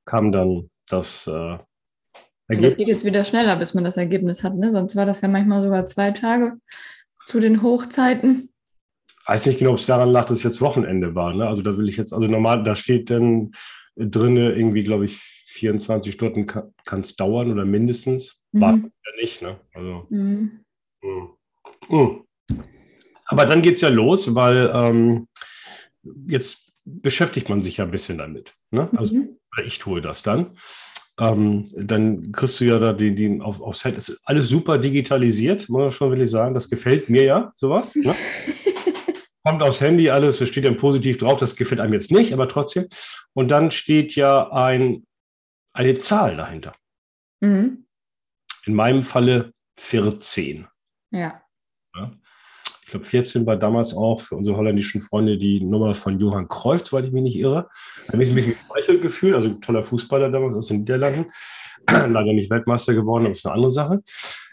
kam 0.06 0.32
dann 0.32 0.70
das 0.94 1.28
äh, 1.28 1.58
Ergebnis. 2.48 2.74
Das 2.74 2.78
geht 2.78 2.88
jetzt 2.88 3.06
wieder 3.06 3.24
schneller, 3.24 3.56
bis 3.56 3.74
man 3.74 3.84
das 3.84 3.98
Ergebnis 3.98 4.44
hat. 4.44 4.56
Ne? 4.56 4.72
Sonst 4.72 4.96
war 4.96 5.06
das 5.06 5.22
ja 5.22 5.28
manchmal 5.28 5.64
sogar 5.64 5.86
zwei 5.86 6.12
Tage 6.12 6.58
zu 7.28 7.40
den 7.40 7.62
Hochzeiten. 7.62 8.50
Weiß 9.26 9.46
nicht 9.46 9.60
genau, 9.60 9.72
ob 9.72 9.78
es 9.78 9.86
daran 9.86 10.10
lag, 10.10 10.26
dass 10.26 10.38
es 10.38 10.44
jetzt 10.44 10.62
Wochenende 10.62 11.16
war. 11.16 11.34
Ne? 11.34 11.48
Also 11.48 11.62
da 11.62 11.78
will 11.78 11.88
ich 11.88 11.98
jetzt, 11.98 12.14
also 12.14 12.28
normal, 12.28 12.64
da 12.64 12.76
steht 12.76 13.10
dann 13.10 13.52
drin 13.96 14.36
irgendwie, 14.38 14.84
glaube 14.84 15.06
ich, 15.06 15.18
24 15.18 16.14
Stunden 16.14 16.46
kann 16.48 17.02
es 17.02 17.16
dauern 17.16 17.52
oder 17.52 17.64
mindestens. 17.64 18.44
Mhm. 18.52 18.62
War 18.62 18.74
ja 18.74 19.22
nicht, 19.22 19.42
ne? 19.42 19.60
Also. 19.74 20.08
Mhm. 20.10 20.60
Mh. 21.02 21.30
Mh. 21.90 22.24
Aber 23.26 23.46
dann 23.46 23.62
geht 23.62 23.76
es 23.76 23.82
ja 23.82 23.90
los, 23.90 24.36
weil 24.36 24.72
ähm, 24.74 25.28
jetzt 26.28 26.72
beschäftigt 26.86 27.50
man 27.50 27.62
sich 27.62 27.78
ja 27.78 27.86
ein 27.86 27.92
bisschen 27.92 28.18
damit. 28.18 28.56
Ne? 28.72 28.90
Also 28.96 29.16
mhm. 29.16 29.38
Ich 29.64 29.80
tue 29.80 30.02
das 30.02 30.24
dann. 30.24 30.58
Ähm, 31.20 31.70
dann 31.76 32.32
kriegst 32.32 32.60
du 32.60 32.66
ja 32.66 32.80
da 32.80 32.94
den, 32.94 33.16
den 33.16 33.42
auf, 33.42 33.62
aufs 33.62 33.84
Head. 33.84 33.98
ist 33.98 34.20
alles 34.26 34.48
super 34.48 34.80
digitalisiert, 34.80 35.70
muss 35.70 35.80
man 35.80 35.92
schon 35.92 36.10
wirklich 36.10 36.32
sagen. 36.32 36.54
Das 36.54 36.70
gefällt 36.70 37.10
mir 37.10 37.24
ja, 37.24 37.54
sowas. 37.56 37.96
Ne? 37.96 38.16
Kommt 39.44 39.62
aufs 39.62 39.82
Handy, 39.82 40.10
alles, 40.10 40.42
es 40.42 40.50
steht 40.50 40.66
dann 40.66 40.78
positiv 40.78 41.18
drauf, 41.18 41.38
das 41.38 41.56
gefällt 41.56 41.82
einem 41.82 41.94
jetzt 41.94 42.12
nicht, 42.12 42.34
aber 42.34 42.48
trotzdem. 42.48 42.88
Und 43.34 43.52
dann 43.52 43.72
steht 43.72 44.16
ja 44.16 44.52
ein, 44.52 45.06
eine 45.74 45.98
Zahl 45.98 46.38
dahinter. 46.38 46.74
Mhm. 47.42 47.86
In 48.66 48.74
meinem 48.74 49.04
Falle 49.04 49.54
14. 49.78 50.68
Ja. 51.12 51.44
ja 51.96 52.12
glaube, 52.94 53.06
14 53.06 53.46
war 53.46 53.58
damals 53.58 53.96
auch 53.96 54.22
für 54.22 54.36
unsere 54.36 54.56
holländischen 54.56 55.02
Freunde 55.02 55.38
die 55.38 55.60
Nummer 55.62 55.96
von 55.96 56.20
Johann 56.20 56.48
Cruyff, 56.48 56.86
soweit 56.86 57.06
ich 57.06 57.12
mich 57.12 57.24
nicht 57.24 57.38
irre. 57.38 57.68
Da 58.08 58.14
habe 58.14 58.24
ich 58.24 58.32
mich 58.32 58.46
gespeichert 58.46 59.02
gefühlt, 59.02 59.36
also 59.36 59.50
toller 59.56 59.84
Fußballer 59.84 60.30
damals 60.30 60.56
aus 60.56 60.68
den 60.68 60.80
Niederlanden. 60.80 61.26
Leider 61.90 62.34
nicht 62.34 62.50
Weltmeister 62.50 62.94
geworden, 62.94 63.26
aber 63.26 63.32
ist 63.32 63.46
eine 63.46 63.56
andere 63.56 63.72
Sache. 63.72 64.04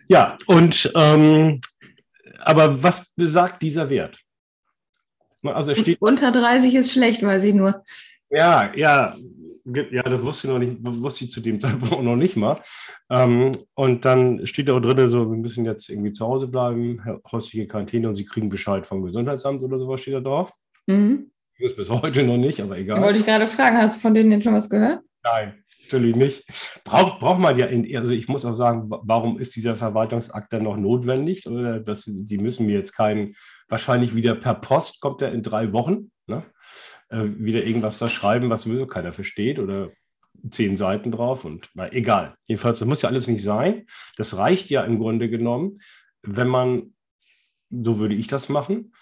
Ja, 0.08 0.36
und 0.46 0.90
ähm, 0.96 1.60
aber 2.40 2.82
was 2.82 3.12
besagt 3.14 3.62
dieser 3.62 3.90
Wert? 3.90 4.18
Also 5.42 5.74
steht. 5.74 6.00
Unter 6.00 6.32
30 6.32 6.74
ist 6.74 6.92
schlecht, 6.92 7.22
weiß 7.22 7.44
ich 7.44 7.54
nur. 7.54 7.84
Ja, 8.30 8.72
ja. 8.74 9.14
Ja, 9.64 10.02
das 10.02 10.22
wusste 10.22 10.46
ich 10.46 10.52
noch 10.52 10.58
nicht, 10.58 10.76
wusste 10.80 11.24
ich 11.24 11.30
zu 11.30 11.40
dem 11.40 11.60
Zeitpunkt 11.60 12.02
noch 12.02 12.16
nicht 12.16 12.36
mal. 12.36 12.60
Ähm, 13.10 13.56
und 13.74 14.04
dann 14.04 14.46
steht 14.46 14.68
da 14.68 14.74
auch 14.74 14.80
drin, 14.80 15.10
so, 15.10 15.30
wir 15.30 15.36
müssen 15.36 15.64
jetzt 15.64 15.88
irgendwie 15.88 16.12
zu 16.12 16.26
Hause 16.26 16.48
bleiben, 16.48 17.00
häusliche 17.30 17.66
Quarantäne 17.66 18.08
und 18.08 18.14
sie 18.14 18.24
kriegen 18.24 18.48
Bescheid 18.48 18.86
vom 18.86 19.02
Gesundheitsamt 19.02 19.62
oder 19.62 19.78
sowas 19.78 20.00
steht 20.00 20.14
da 20.14 20.20
drauf. 20.20 20.52
Mhm. 20.86 21.30
Ich 21.56 21.64
weiß 21.64 21.76
bis 21.76 21.90
heute 21.90 22.22
noch 22.22 22.38
nicht, 22.38 22.60
aber 22.60 22.78
egal. 22.78 23.02
Wollte 23.02 23.18
ich 23.18 23.26
gerade 23.26 23.46
fragen, 23.46 23.76
hast 23.76 23.96
du 23.96 24.00
von 24.00 24.14
denen 24.14 24.32
jetzt 24.32 24.44
schon 24.44 24.54
was 24.54 24.70
gehört? 24.70 25.00
Nein, 25.22 25.62
natürlich 25.82 26.16
nicht. 26.16 26.44
Braucht, 26.84 27.20
braucht 27.20 27.40
man 27.40 27.58
ja, 27.58 27.66
in, 27.66 27.96
also 27.96 28.12
ich 28.12 28.28
muss 28.28 28.46
auch 28.46 28.54
sagen, 28.54 28.86
warum 28.88 29.38
ist 29.38 29.54
dieser 29.56 29.76
Verwaltungsakt 29.76 30.52
dann 30.52 30.62
noch 30.62 30.76
notwendig? 30.76 31.46
Oder 31.46 31.80
das, 31.80 32.04
die 32.06 32.38
müssen 32.38 32.66
mir 32.66 32.76
jetzt 32.76 32.92
keinen, 32.92 33.34
wahrscheinlich 33.68 34.14
wieder 34.14 34.34
per 34.34 34.54
Post 34.54 35.00
kommt 35.00 35.20
er 35.20 35.32
in 35.32 35.42
drei 35.42 35.72
Wochen, 35.72 36.10
ne? 36.26 36.42
Äh, 37.10 37.24
wieder 37.36 37.64
irgendwas 37.64 37.98
da 37.98 38.08
schreiben, 38.08 38.50
was 38.50 38.62
sowieso 38.62 38.86
keiner 38.86 39.12
versteht 39.12 39.58
oder 39.58 39.90
zehn 40.50 40.76
Seiten 40.76 41.12
drauf 41.12 41.44
und 41.44 41.68
na, 41.74 41.92
egal. 41.92 42.36
Jedenfalls, 42.48 42.78
das 42.78 42.88
muss 42.88 43.02
ja 43.02 43.08
alles 43.08 43.26
nicht 43.26 43.42
sein. 43.42 43.86
Das 44.16 44.36
reicht 44.36 44.70
ja 44.70 44.84
im 44.84 44.98
Grunde 44.98 45.28
genommen, 45.28 45.74
wenn 46.22 46.48
man, 46.48 46.94
so 47.70 47.98
würde 47.98 48.14
ich 48.14 48.26
das 48.26 48.48
machen, 48.48 48.92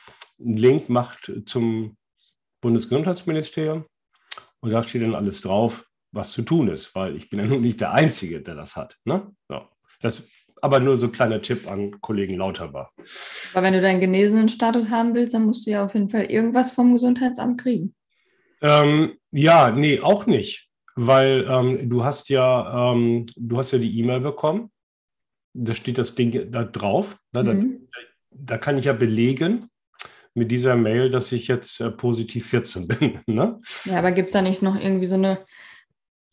einen 0.40 0.56
Link 0.56 0.88
macht 0.88 1.32
zum 1.46 1.96
Bundesgesundheitsministerium 2.60 3.84
und 4.60 4.70
da 4.70 4.82
steht 4.82 5.02
dann 5.02 5.14
alles 5.14 5.40
drauf, 5.40 5.86
was 6.10 6.32
zu 6.32 6.42
tun 6.42 6.68
ist, 6.68 6.94
weil 6.94 7.16
ich 7.16 7.30
bin 7.30 7.38
ja 7.38 7.46
nun 7.46 7.60
nicht 7.60 7.80
der 7.80 7.92
Einzige, 7.92 8.40
der 8.40 8.54
das 8.54 8.74
hat. 8.74 8.96
Ne? 9.04 9.30
So. 9.48 9.68
Das 10.00 10.24
aber 10.62 10.80
nur 10.80 10.96
so 10.96 11.06
ein 11.06 11.12
kleiner 11.12 11.40
Tipp 11.40 11.70
an 11.70 12.00
Kollegen 12.00 12.36
Lauterbach. 12.36 12.90
Aber 13.54 13.62
wenn 13.62 13.74
du 13.74 13.80
deinen 13.80 14.00
genesenen 14.00 14.48
Status 14.48 14.90
haben 14.90 15.14
willst, 15.14 15.34
dann 15.34 15.44
musst 15.44 15.66
du 15.66 15.70
ja 15.70 15.84
auf 15.84 15.94
jeden 15.94 16.10
Fall 16.10 16.24
irgendwas 16.24 16.72
vom 16.72 16.92
Gesundheitsamt 16.92 17.60
kriegen. 17.60 17.94
Ähm, 18.60 19.18
ja, 19.30 19.70
nee, 19.70 20.00
auch 20.00 20.26
nicht. 20.26 20.68
Weil 20.96 21.46
ähm, 21.48 21.88
du 21.88 22.04
hast 22.04 22.28
ja, 22.28 22.92
ähm, 22.92 23.26
du 23.36 23.58
hast 23.58 23.70
ja 23.70 23.78
die 23.78 23.98
E-Mail 24.00 24.20
bekommen. 24.20 24.70
Da 25.54 25.74
steht 25.74 25.98
das 25.98 26.14
Ding 26.14 26.50
da 26.50 26.64
drauf. 26.64 27.18
Ne? 27.32 27.42
Mhm. 27.44 27.88
Da, 27.92 27.98
da, 28.30 28.58
kann 28.58 28.78
ich 28.78 28.86
ja 28.86 28.92
belegen 28.92 29.70
mit 30.34 30.50
dieser 30.50 30.76
Mail, 30.76 31.10
dass 31.10 31.30
ich 31.32 31.48
jetzt 31.48 31.80
äh, 31.80 31.90
positiv 31.90 32.48
14 32.48 32.88
bin. 32.88 33.20
Ne? 33.26 33.60
Ja, 33.84 33.98
aber 33.98 34.10
gibt 34.10 34.28
es 34.28 34.32
da 34.32 34.42
nicht 34.42 34.62
noch 34.62 34.80
irgendwie 34.80 35.06
so 35.06 35.14
eine 35.14 35.38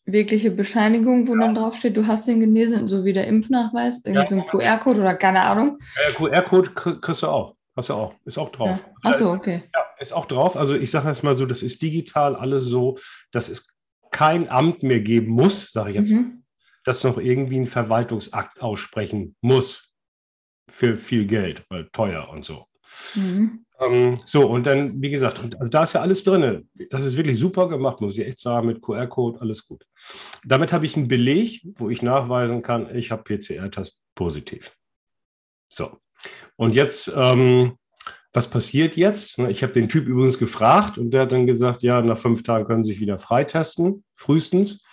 wirkliche 0.05 0.51
Bescheinigung, 0.51 1.27
wo 1.27 1.33
ja. 1.33 1.41
dann 1.41 1.55
draufsteht, 1.55 1.97
du 1.97 2.07
hast 2.07 2.27
den 2.27 2.39
genesen, 2.39 2.87
so 2.87 3.05
wie 3.05 3.13
der 3.13 3.27
Impfnachweis, 3.27 4.05
irgendwie 4.05 4.21
ja. 4.21 4.29
so 4.29 4.35
ein 4.35 4.47
QR-Code 4.47 5.01
oder 5.01 5.15
keine 5.15 5.41
Ahnung? 5.41 5.79
Ja, 6.07 6.13
QR-Code 6.13 6.71
kriegst 6.71 7.23
du 7.23 7.27
auch. 7.27 7.55
Hast 7.75 7.89
du 7.89 7.93
auch. 7.93 8.13
Ist 8.25 8.37
auch 8.37 8.51
drauf. 8.51 8.83
Ja. 9.03 9.09
Achso, 9.09 9.33
okay. 9.33 9.63
Ja, 9.75 9.84
ist 10.07 10.13
auch 10.13 10.25
drauf. 10.25 10.55
Also 10.55 10.75
ich 10.75 10.91
sage 10.91 11.07
das 11.07 11.23
mal 11.23 11.37
so, 11.37 11.45
das 11.45 11.61
ist 11.61 11.81
digital 11.81 12.35
alles 12.35 12.65
so, 12.65 12.97
dass 13.31 13.49
es 13.49 13.67
kein 14.11 14.49
Amt 14.49 14.83
mehr 14.83 15.01
geben 15.01 15.27
muss, 15.31 15.71
sage 15.71 15.89
ich 15.89 15.95
jetzt 15.95 16.11
mhm. 16.11 16.43
das 16.85 17.03
noch 17.03 17.17
irgendwie 17.17 17.57
einen 17.57 17.67
Verwaltungsakt 17.67 18.61
aussprechen 18.61 19.35
muss 19.41 19.93
für 20.69 20.95
viel 20.97 21.25
Geld, 21.25 21.65
weil 21.69 21.89
teuer 21.91 22.29
und 22.29 22.45
so. 22.45 22.65
Mhm. 23.15 23.65
Ähm, 23.79 24.17
so, 24.25 24.47
und 24.47 24.65
dann, 24.65 25.01
wie 25.01 25.09
gesagt, 25.09 25.39
also 25.39 25.69
da 25.69 25.83
ist 25.83 25.93
ja 25.93 26.01
alles 26.01 26.23
drin. 26.23 26.69
Das 26.89 27.03
ist 27.03 27.17
wirklich 27.17 27.37
super 27.37 27.67
gemacht, 27.67 27.99
muss 27.99 28.17
ich 28.17 28.25
echt 28.25 28.39
sagen, 28.39 28.67
mit 28.67 28.81
QR-Code, 28.81 29.41
alles 29.41 29.67
gut. 29.67 29.85
Damit 30.45 30.71
habe 30.71 30.85
ich 30.85 30.95
einen 30.95 31.07
Beleg, 31.07 31.61
wo 31.75 31.89
ich 31.89 32.01
nachweisen 32.01 32.61
kann, 32.61 32.95
ich 32.95 33.11
habe 33.11 33.23
PCR-Test 33.23 34.01
positiv. 34.15 34.77
So. 35.67 35.97
Und 36.55 36.73
jetzt, 36.73 37.11
ähm, 37.15 37.77
was 38.35 38.49
passiert 38.49 38.97
jetzt? 38.97 39.39
Ich 39.39 39.63
habe 39.63 39.73
den 39.73 39.89
Typ 39.89 40.07
übrigens 40.07 40.37
gefragt 40.37 40.97
und 40.97 41.11
der 41.11 41.21
hat 41.21 41.31
dann 41.31 41.47
gesagt, 41.47 41.83
ja, 41.83 42.01
nach 42.01 42.17
fünf 42.17 42.43
Tagen 42.43 42.65
können 42.65 42.83
Sie 42.83 42.91
sich 42.91 43.01
wieder 43.01 43.17
freitesten, 43.17 44.03
frühestens. 44.13 44.83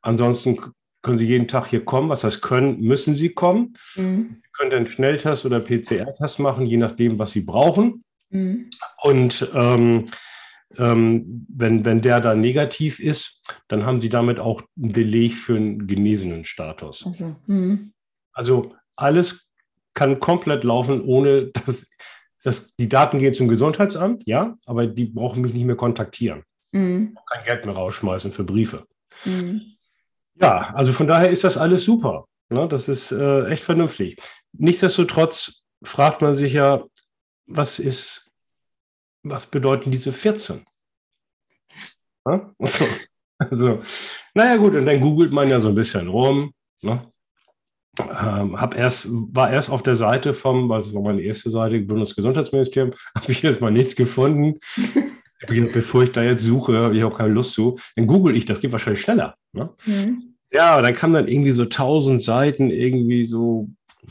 Ansonsten 0.00 0.58
können 1.02 1.18
Sie 1.18 1.26
jeden 1.26 1.48
Tag 1.48 1.66
hier 1.66 1.84
kommen. 1.84 2.08
Was 2.08 2.24
heißt 2.24 2.40
können, 2.40 2.80
müssen 2.80 3.14
Sie 3.14 3.30
kommen. 3.30 3.74
Mhm. 3.96 4.40
Sie 4.42 4.50
können 4.52 4.72
einen 4.72 4.90
Schnelltest 4.90 5.44
oder 5.44 5.60
PCR-Test 5.60 6.38
machen, 6.38 6.66
je 6.66 6.76
nachdem, 6.76 7.18
was 7.18 7.32
Sie 7.32 7.40
brauchen. 7.40 8.04
Mhm. 8.30 8.70
Und 9.02 9.50
ähm, 9.54 10.06
ähm, 10.76 11.46
wenn, 11.48 11.84
wenn 11.84 12.00
der 12.00 12.20
dann 12.20 12.40
negativ 12.40 13.00
ist, 13.00 13.42
dann 13.68 13.84
haben 13.86 14.00
Sie 14.00 14.08
damit 14.08 14.38
auch 14.38 14.62
einen 14.80 14.92
Beleg 14.92 15.34
für 15.34 15.56
einen 15.56 15.86
genesenen 15.86 16.44
Status. 16.44 17.06
Okay. 17.06 17.34
Mhm. 17.46 17.92
Also 18.32 18.74
alles 18.94 19.50
kann 19.94 20.20
komplett 20.20 20.62
laufen, 20.62 21.00
ohne 21.02 21.46
dass, 21.46 21.86
dass 22.44 22.74
die 22.76 22.88
Daten 22.88 23.18
gehen 23.18 23.34
zum 23.34 23.48
Gesundheitsamt, 23.48 24.22
ja, 24.26 24.56
aber 24.66 24.86
die 24.86 25.06
brauchen 25.06 25.42
mich 25.42 25.54
nicht 25.54 25.64
mehr 25.64 25.76
kontaktieren. 25.76 26.44
Mhm. 26.72 27.16
Kein 27.30 27.44
Geld 27.44 27.66
mehr 27.66 27.74
rausschmeißen 27.74 28.32
für 28.32 28.44
Briefe. 28.44 28.86
Mhm. 29.24 29.74
Ja, 30.40 30.72
also 30.74 30.92
von 30.92 31.06
daher 31.08 31.30
ist 31.30 31.44
das 31.44 31.56
alles 31.56 31.84
super. 31.84 32.26
Ne? 32.50 32.68
Das 32.68 32.88
ist 32.88 33.12
äh, 33.12 33.46
echt 33.46 33.62
vernünftig. 33.62 34.20
Nichtsdestotrotz 34.52 35.64
fragt 35.82 36.22
man 36.22 36.36
sich 36.36 36.52
ja, 36.52 36.84
was 37.46 37.78
ist, 37.78 38.30
was 39.22 39.46
bedeuten 39.46 39.90
diese 39.90 40.12
14? 40.12 40.64
Ja? 42.26 42.54
Also, 42.60 42.84
also, 43.38 43.82
naja, 44.34 44.56
gut, 44.56 44.74
und 44.74 44.86
dann 44.86 45.00
googelt 45.00 45.32
man 45.32 45.48
ja 45.48 45.60
so 45.60 45.68
ein 45.68 45.76
bisschen 45.76 46.08
rum. 46.08 46.52
Ne? 46.82 47.12
Ähm, 48.00 48.60
hab 48.60 48.76
erst, 48.76 49.06
war 49.10 49.50
erst 49.50 49.70
auf 49.70 49.82
der 49.82 49.96
Seite 49.96 50.34
vom, 50.34 50.68
was 50.68 50.94
war 50.94 51.02
meine 51.02 51.22
erste 51.22 51.50
Seite, 51.50 51.80
Bundesgesundheitsministerium, 51.80 52.92
habe 53.14 53.32
ich 53.32 53.42
erst 53.44 53.60
mal 53.60 53.70
nichts 53.70 53.96
gefunden. 53.96 54.58
Bevor 55.72 56.02
ich 56.02 56.10
da 56.10 56.22
jetzt 56.22 56.42
suche, 56.42 56.82
habe 56.82 56.96
ich 56.96 57.04
auch 57.04 57.16
keine 57.16 57.32
Lust 57.32 57.52
zu. 57.52 57.78
Dann 57.94 58.08
google 58.08 58.36
ich, 58.36 58.44
das 58.44 58.60
geht 58.60 58.72
wahrscheinlich 58.72 59.02
schneller. 59.02 59.36
Ne? 59.52 59.70
Mhm. 59.86 60.34
Ja, 60.52 60.82
dann 60.82 60.94
kamen 60.94 61.14
dann 61.14 61.28
irgendwie 61.28 61.52
so 61.52 61.64
tausend 61.66 62.22
Seiten, 62.22 62.70
irgendwie 62.70 63.24
so, 63.24 63.68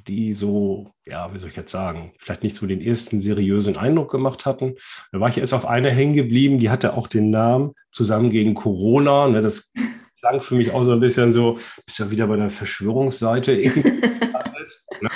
die 0.07 0.31
so, 0.31 0.91
ja, 1.05 1.33
wie 1.33 1.39
soll 1.39 1.49
ich 1.49 1.55
jetzt 1.55 1.71
sagen, 1.71 2.13
vielleicht 2.17 2.43
nicht 2.43 2.55
so 2.55 2.65
den 2.65 2.81
ersten 2.81 3.19
seriösen 3.19 3.75
Eindruck 3.75 4.11
gemacht 4.11 4.45
hatten. 4.45 4.75
Da 5.11 5.19
war 5.19 5.29
ich 5.29 5.37
erst 5.37 5.53
auf 5.53 5.65
einer 5.65 5.89
hängen 5.89 6.13
geblieben, 6.13 6.59
die 6.59 6.69
hatte 6.69 6.95
auch 6.95 7.07
den 7.07 7.29
Namen 7.29 7.73
zusammen 7.91 8.29
gegen 8.29 8.53
Corona. 8.53 9.27
Ne, 9.27 9.41
das 9.41 9.71
klang 10.27 10.41
für 10.41 10.55
mich 10.55 10.71
auch 10.71 10.83
so 10.83 10.91
ein 10.91 10.99
bisschen 10.99 11.33
so, 11.33 11.57
bist 11.85 11.99
ja 11.99 12.11
wieder 12.11 12.27
bei 12.27 12.37
der 12.37 12.49
Verschwörungsseite. 12.49 13.53
ne? 15.01 15.09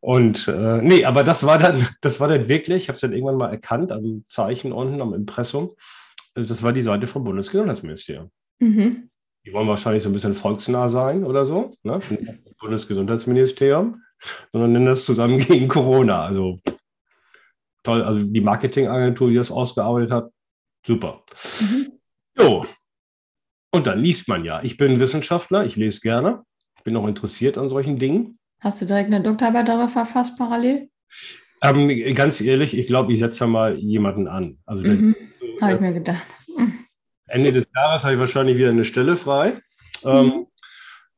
Und 0.00 0.48
äh, 0.48 0.82
nee, 0.82 1.04
aber 1.04 1.22
das 1.22 1.44
war 1.44 1.58
dann, 1.58 1.86
das 2.00 2.18
war 2.18 2.28
dann 2.28 2.48
wirklich, 2.48 2.84
ich 2.84 2.88
habe 2.88 2.96
es 2.96 3.00
dann 3.00 3.12
irgendwann 3.12 3.36
mal 3.36 3.50
erkannt 3.50 3.92
am 3.92 4.24
Zeichen 4.26 4.72
unten, 4.72 5.00
am 5.00 5.14
Impressum. 5.14 5.72
Also 6.34 6.48
das 6.48 6.62
war 6.62 6.72
die 6.72 6.82
Seite 6.82 7.06
vom 7.06 7.24
Bundesgesundheitsministerium. 7.24 8.30
Mhm. 8.58 9.10
Die 9.44 9.52
wollen 9.52 9.68
wahrscheinlich 9.68 10.02
so 10.02 10.08
ein 10.08 10.12
bisschen 10.12 10.34
volksnah 10.34 10.88
sein 10.88 11.24
oder 11.24 11.44
so, 11.44 11.74
ne? 11.82 12.00
Bundesgesundheitsministerium, 12.60 14.02
sondern 14.52 14.72
nennen 14.72 14.86
das 14.86 15.04
zusammen 15.04 15.38
gegen 15.46 15.68
Corona. 15.68 16.24
Also 16.24 16.60
toll, 17.82 18.02
also 18.02 18.24
die 18.24 18.40
Marketingagentur, 18.40 19.30
die 19.30 19.36
das 19.36 19.50
ausgearbeitet 19.50 20.10
hat, 20.10 20.30
super. 20.84 21.22
Mhm. 21.60 21.92
So, 22.36 22.66
und 23.72 23.86
dann 23.86 23.98
liest 23.98 24.28
man 24.28 24.44
ja. 24.44 24.60
Ich 24.62 24.76
bin 24.76 25.00
Wissenschaftler, 25.00 25.64
ich 25.64 25.76
lese 25.76 26.00
gerne, 26.00 26.42
bin 26.84 26.96
auch 26.96 27.06
interessiert 27.06 27.58
an 27.58 27.68
solchen 27.68 27.98
Dingen. 27.98 28.38
Hast 28.60 28.80
du 28.80 28.86
direkt 28.86 29.12
eine 29.12 29.22
Doktorarbeit 29.22 29.66
darüber 29.66 29.88
verfasst 29.88 30.38
parallel? 30.38 30.88
Ähm, 31.62 32.14
ganz 32.14 32.40
ehrlich, 32.40 32.76
ich 32.76 32.86
glaube, 32.86 33.12
ich 33.12 33.18
setze 33.18 33.40
da 33.40 33.46
mal 33.46 33.76
jemanden 33.76 34.28
an. 34.28 34.58
Also 34.66 34.84
mhm. 34.84 35.16
habe 35.60 35.74
ich 35.74 35.80
mir 35.80 35.92
gedacht. 35.94 36.26
Ende 37.26 37.52
des 37.52 37.66
Jahres 37.74 38.04
habe 38.04 38.14
ich 38.14 38.20
wahrscheinlich 38.20 38.58
wieder 38.58 38.70
eine 38.70 38.84
Stelle 38.84 39.16
frei. 39.16 39.54
Ähm, 40.04 40.26
mhm. 40.26 40.46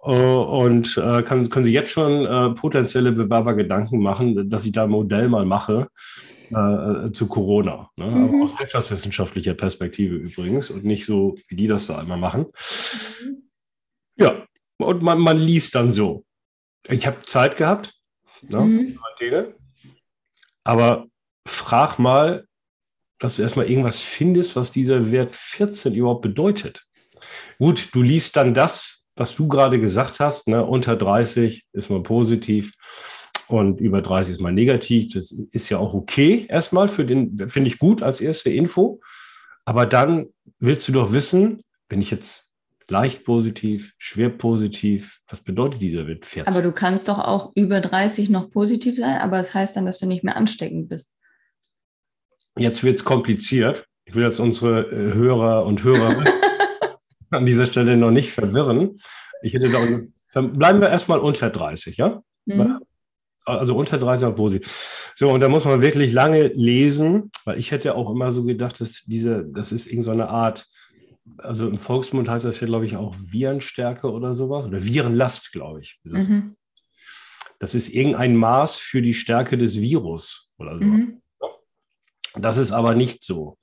Ähm, 0.04 0.37
und 0.38 0.96
äh, 0.96 1.23
kann, 1.23 1.49
können 1.49 1.64
Sie 1.64 1.73
jetzt 1.73 1.90
schon 1.90 2.26
äh, 2.26 2.50
potenzielle 2.54 3.12
Bewerber 3.12 3.54
Gedanken 3.54 4.00
machen, 4.00 4.49
dass 4.50 4.64
ich 4.64 4.73
da 4.73 4.84
ein 4.84 4.90
Modell 4.90 5.28
mal 5.28 5.44
mache, 5.44 5.88
äh, 6.54 7.12
zu 7.12 7.26
Corona. 7.26 7.90
Ne? 7.96 8.06
Mhm. 8.06 8.42
Aus 8.42 8.58
wirtschaftswissenschaftlicher 8.58 9.54
Perspektive 9.54 10.16
übrigens 10.16 10.70
und 10.70 10.84
nicht 10.84 11.06
so, 11.06 11.34
wie 11.49 11.56
die 11.56 11.66
das 11.66 11.87
da 11.87 11.99
einmal 11.99 12.18
machen. 12.18 12.46
Mhm. 13.23 13.50
Ja, 14.16 14.34
und 14.78 15.02
man, 15.02 15.18
man 15.18 15.38
liest 15.38 15.75
dann 15.75 15.92
so. 15.92 16.25
Ich 16.88 17.06
habe 17.06 17.23
Zeit 17.23 17.56
gehabt, 17.56 17.94
ne? 18.42 18.61
mhm. 18.61 18.99
aber 20.64 21.06
frag 21.46 21.99
mal, 21.99 22.46
dass 23.18 23.37
du 23.37 23.42
erstmal 23.42 23.70
irgendwas 23.70 24.02
findest, 24.02 24.54
was 24.56 24.70
dieser 24.70 25.11
Wert 25.11 25.34
14 25.34 25.94
überhaupt 25.94 26.23
bedeutet. 26.23 26.84
Gut, 27.58 27.88
du 27.92 28.02
liest 28.02 28.37
dann 28.37 28.54
das, 28.54 29.06
was 29.16 29.34
du 29.34 29.49
gerade 29.49 29.80
gesagt 29.80 30.20
hast, 30.20 30.49
ne? 30.49 30.64
unter 30.64 30.96
30 30.96 31.64
ist 31.73 31.90
man 31.90 32.02
positiv 32.02 32.73
und 33.49 33.81
über 33.81 34.03
30 34.03 34.35
ist 34.35 34.41
mal 34.41 34.53
negativ. 34.53 35.13
Das 35.13 35.33
ist 35.33 35.69
ja 35.69 35.79
auch 35.79 35.95
okay 35.95 36.47
erstmal 36.49 36.89
für 36.89 37.05
den, 37.05 37.49
finde 37.49 37.69
ich 37.69 37.79
gut 37.79 38.03
als 38.03 38.21
erste 38.21 38.51
Info. 38.51 39.01
Aber 39.65 39.87
dann 39.87 40.27
willst 40.59 40.87
du 40.89 40.93
doch 40.93 41.13
wissen, 41.13 41.63
wenn 41.89 42.01
ich 42.01 42.11
jetzt 42.11 42.51
leicht 42.89 43.25
positiv, 43.25 43.95
schwer 43.99 44.29
positiv, 44.29 45.21
was 45.29 45.41
bedeutet 45.41 45.81
dieser 45.81 46.07
Wert 46.07 46.27
40? 46.27 46.53
Aber 46.53 46.63
du 46.63 46.73
kannst 46.73 47.09
doch 47.09 47.19
auch 47.19 47.53
über 47.55 47.81
30 47.81 48.29
noch 48.31 48.51
positiv 48.51 48.97
sein, 48.97 49.19
aber 49.19 49.39
es 49.39 49.49
das 49.49 49.55
heißt 49.55 49.77
dann, 49.77 49.87
dass 49.87 49.99
du 49.99 50.07
nicht 50.07 50.25
mehr 50.25 50.37
ansteckend 50.37 50.89
bist. 50.89 51.15
Jetzt 52.57 52.85
wird 52.85 52.99
es 52.99 53.05
kompliziert. 53.05 53.87
Ich 54.05 54.15
will 54.15 54.25
jetzt 54.25 54.39
unsere 54.39 54.83
äh, 54.91 55.15
Hörer 55.15 55.65
und 55.65 55.83
Hörer 55.83 56.25
an 57.31 57.47
dieser 57.47 57.67
Stelle 57.67 57.97
noch 57.97 58.11
nicht 58.11 58.33
verwirren. 58.33 58.99
Ich 59.43 59.55
hätte 59.55 59.71
da, 59.71 60.41
bleiben 60.41 60.81
wir 60.81 60.89
erstmal 60.89 61.21
unter 61.21 61.51
30, 61.51 61.97
ja? 61.97 62.23
Mhm. 62.45 62.81
Also 63.45 63.77
unter 63.77 63.99
30 63.99 64.27
auf 64.27 64.37
Bosi. 64.37 64.61
So, 65.15 65.31
und 65.31 65.41
da 65.41 65.49
muss 65.49 65.65
man 65.65 65.83
wirklich 65.83 66.13
lange 66.13 66.49
lesen, 66.49 67.31
weil 67.45 67.59
ich 67.59 67.71
hätte 67.71 67.95
auch 67.95 68.11
immer 68.11 68.33
so 68.33 68.45
gedacht, 68.45 68.81
dass 68.81 69.03
diese, 69.05 69.45
das 69.45 69.71
ist 69.71 69.87
irgendeine 69.87 70.25
so 70.25 70.29
Art, 70.29 70.67
also 71.39 71.69
im 71.69 71.79
Volksmund 71.79 72.29
heißt 72.29 72.45
das 72.45 72.61
ja, 72.61 72.67
glaube 72.67 72.87
ich, 72.87 72.97
auch 72.97 73.15
Virenstärke 73.19 74.11
oder 74.11 74.35
sowas, 74.35 74.67
oder 74.67 74.85
Virenlast, 74.85 75.53
glaube 75.53 75.81
ich. 75.81 76.01
Das, 76.05 76.29
mhm. 76.29 76.57
das 77.59 77.75
ist 77.75 77.91
irgendein 77.91 78.35
Maß 78.35 78.77
für 78.77 79.03
die 79.03 79.15
Stärke 79.15 79.59
des 79.59 79.79
Virus 79.81 80.53
oder 80.59 80.79
so. 80.79 80.85
Mhm. 80.85 81.21
Das 82.37 82.57
ist 82.57 82.73
aber 82.73 82.95
nicht 82.95 83.23
so, 83.23 83.59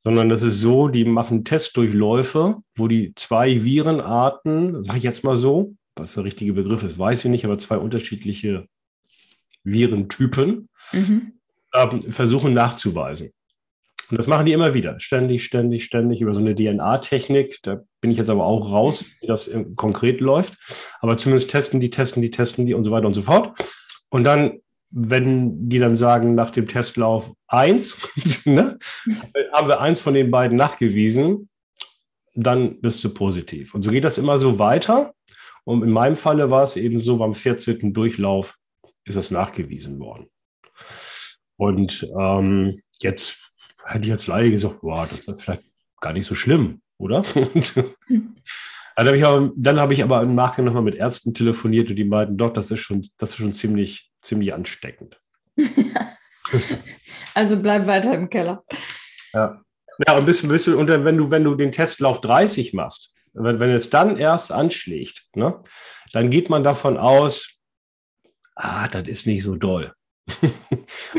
sondern 0.00 0.28
das 0.28 0.42
ist 0.42 0.60
so, 0.60 0.88
die 0.88 1.04
machen 1.04 1.44
Testdurchläufe, 1.44 2.58
wo 2.74 2.88
die 2.88 3.14
zwei 3.14 3.64
Virenarten, 3.64 4.84
sage 4.84 4.98
ich 4.98 5.04
jetzt 5.04 5.24
mal 5.24 5.36
so, 5.36 5.74
was 5.96 6.14
der 6.14 6.24
richtige 6.24 6.52
Begriff 6.52 6.82
ist, 6.82 6.98
weiß 6.98 7.24
ich 7.24 7.30
nicht, 7.30 7.44
aber 7.44 7.58
zwei 7.58 7.78
unterschiedliche 7.78 8.68
Virentypen 9.64 10.68
mhm. 10.92 11.32
äh, 11.72 12.02
versuchen 12.02 12.54
nachzuweisen. 12.54 13.30
Und 14.10 14.18
das 14.18 14.26
machen 14.26 14.46
die 14.46 14.52
immer 14.52 14.74
wieder, 14.74 15.00
ständig, 15.00 15.44
ständig, 15.44 15.84
ständig 15.84 16.20
über 16.20 16.34
so 16.34 16.40
eine 16.40 16.54
DNA-Technik. 16.54 17.60
Da 17.62 17.82
bin 18.00 18.10
ich 18.10 18.18
jetzt 18.18 18.28
aber 18.28 18.44
auch 18.44 18.70
raus, 18.70 19.04
wie 19.20 19.26
das 19.26 19.50
konkret 19.76 20.20
läuft. 20.20 20.58
Aber 21.00 21.16
zumindest 21.16 21.50
testen 21.50 21.80
die, 21.80 21.90
testen 21.90 22.20
die, 22.20 22.30
testen 22.30 22.66
die 22.66 22.74
und 22.74 22.84
so 22.84 22.90
weiter 22.90 23.06
und 23.06 23.14
so 23.14 23.22
fort. 23.22 23.58
Und 24.10 24.24
dann, 24.24 24.60
wenn 24.90 25.68
die 25.68 25.78
dann 25.78 25.96
sagen, 25.96 26.34
nach 26.34 26.50
dem 26.50 26.68
Testlauf 26.68 27.32
eins, 27.48 27.96
ne, 28.44 28.78
haben 29.52 29.68
wir 29.68 29.80
eins 29.80 30.00
von 30.00 30.14
den 30.14 30.30
beiden 30.30 30.56
nachgewiesen, 30.56 31.48
dann 32.34 32.80
bist 32.80 33.02
du 33.04 33.08
positiv. 33.08 33.74
Und 33.74 33.84
so 33.84 33.90
geht 33.90 34.04
das 34.04 34.18
immer 34.18 34.38
so 34.38 34.58
weiter. 34.58 35.14
Und 35.64 35.82
in 35.82 35.90
meinem 35.90 36.16
Falle 36.16 36.50
war 36.50 36.64
es 36.64 36.76
eben 36.76 37.00
so, 37.00 37.16
beim 37.16 37.32
14. 37.32 37.94
Durchlauf 37.94 38.58
ist 39.04 39.16
das 39.16 39.30
nachgewiesen 39.30 39.98
worden. 39.98 40.30
Und 41.56 42.08
ähm, 42.18 42.80
jetzt 42.98 43.38
hätte 43.84 44.06
ich 44.06 44.12
als 44.12 44.26
Laie 44.26 44.50
gesagt, 44.50 44.80
boah, 44.80 45.06
das 45.08 45.24
ist 45.24 45.42
vielleicht 45.42 45.62
gar 46.00 46.12
nicht 46.12 46.26
so 46.26 46.34
schlimm, 46.34 46.80
oder? 46.98 47.22
dann 48.96 49.06
habe 49.06 49.16
ich, 49.16 49.24
aber, 49.24 49.52
hab 49.80 49.90
ich 49.90 50.02
aber 50.02 50.22
im 50.22 50.34
Nachgang 50.34 50.64
nochmal 50.64 50.82
mit 50.82 50.96
Ärzten 50.96 51.34
telefoniert 51.34 51.90
und 51.90 51.96
die 51.96 52.04
meinten, 52.04 52.36
doch, 52.36 52.52
das 52.52 52.70
ist 52.70 52.80
schon, 52.80 53.06
das 53.18 53.30
ist 53.30 53.36
schon 53.36 53.54
ziemlich, 53.54 54.10
ziemlich 54.20 54.54
ansteckend. 54.54 55.20
also 57.34 57.60
bleib 57.60 57.86
weiter 57.86 58.14
im 58.14 58.30
Keller. 58.30 58.64
Ja. 59.32 59.60
Ja, 60.06 60.18
und, 60.18 60.26
bist, 60.26 60.46
bist 60.48 60.66
und 60.66 60.88
wenn 60.88 61.16
du, 61.16 61.30
wenn 61.30 61.44
du 61.44 61.54
den 61.54 61.70
Testlauf 61.70 62.20
30 62.20 62.72
machst, 62.72 63.14
wenn, 63.32 63.60
wenn 63.60 63.70
es 63.70 63.90
dann 63.90 64.16
erst 64.16 64.50
anschlägt, 64.50 65.24
ne, 65.34 65.60
dann 66.12 66.30
geht 66.30 66.50
man 66.50 66.64
davon 66.64 66.96
aus, 66.96 67.53
ah, 68.54 68.88
das 68.88 69.08
ist 69.08 69.26
nicht 69.26 69.42
so 69.42 69.56
doll. 69.56 69.92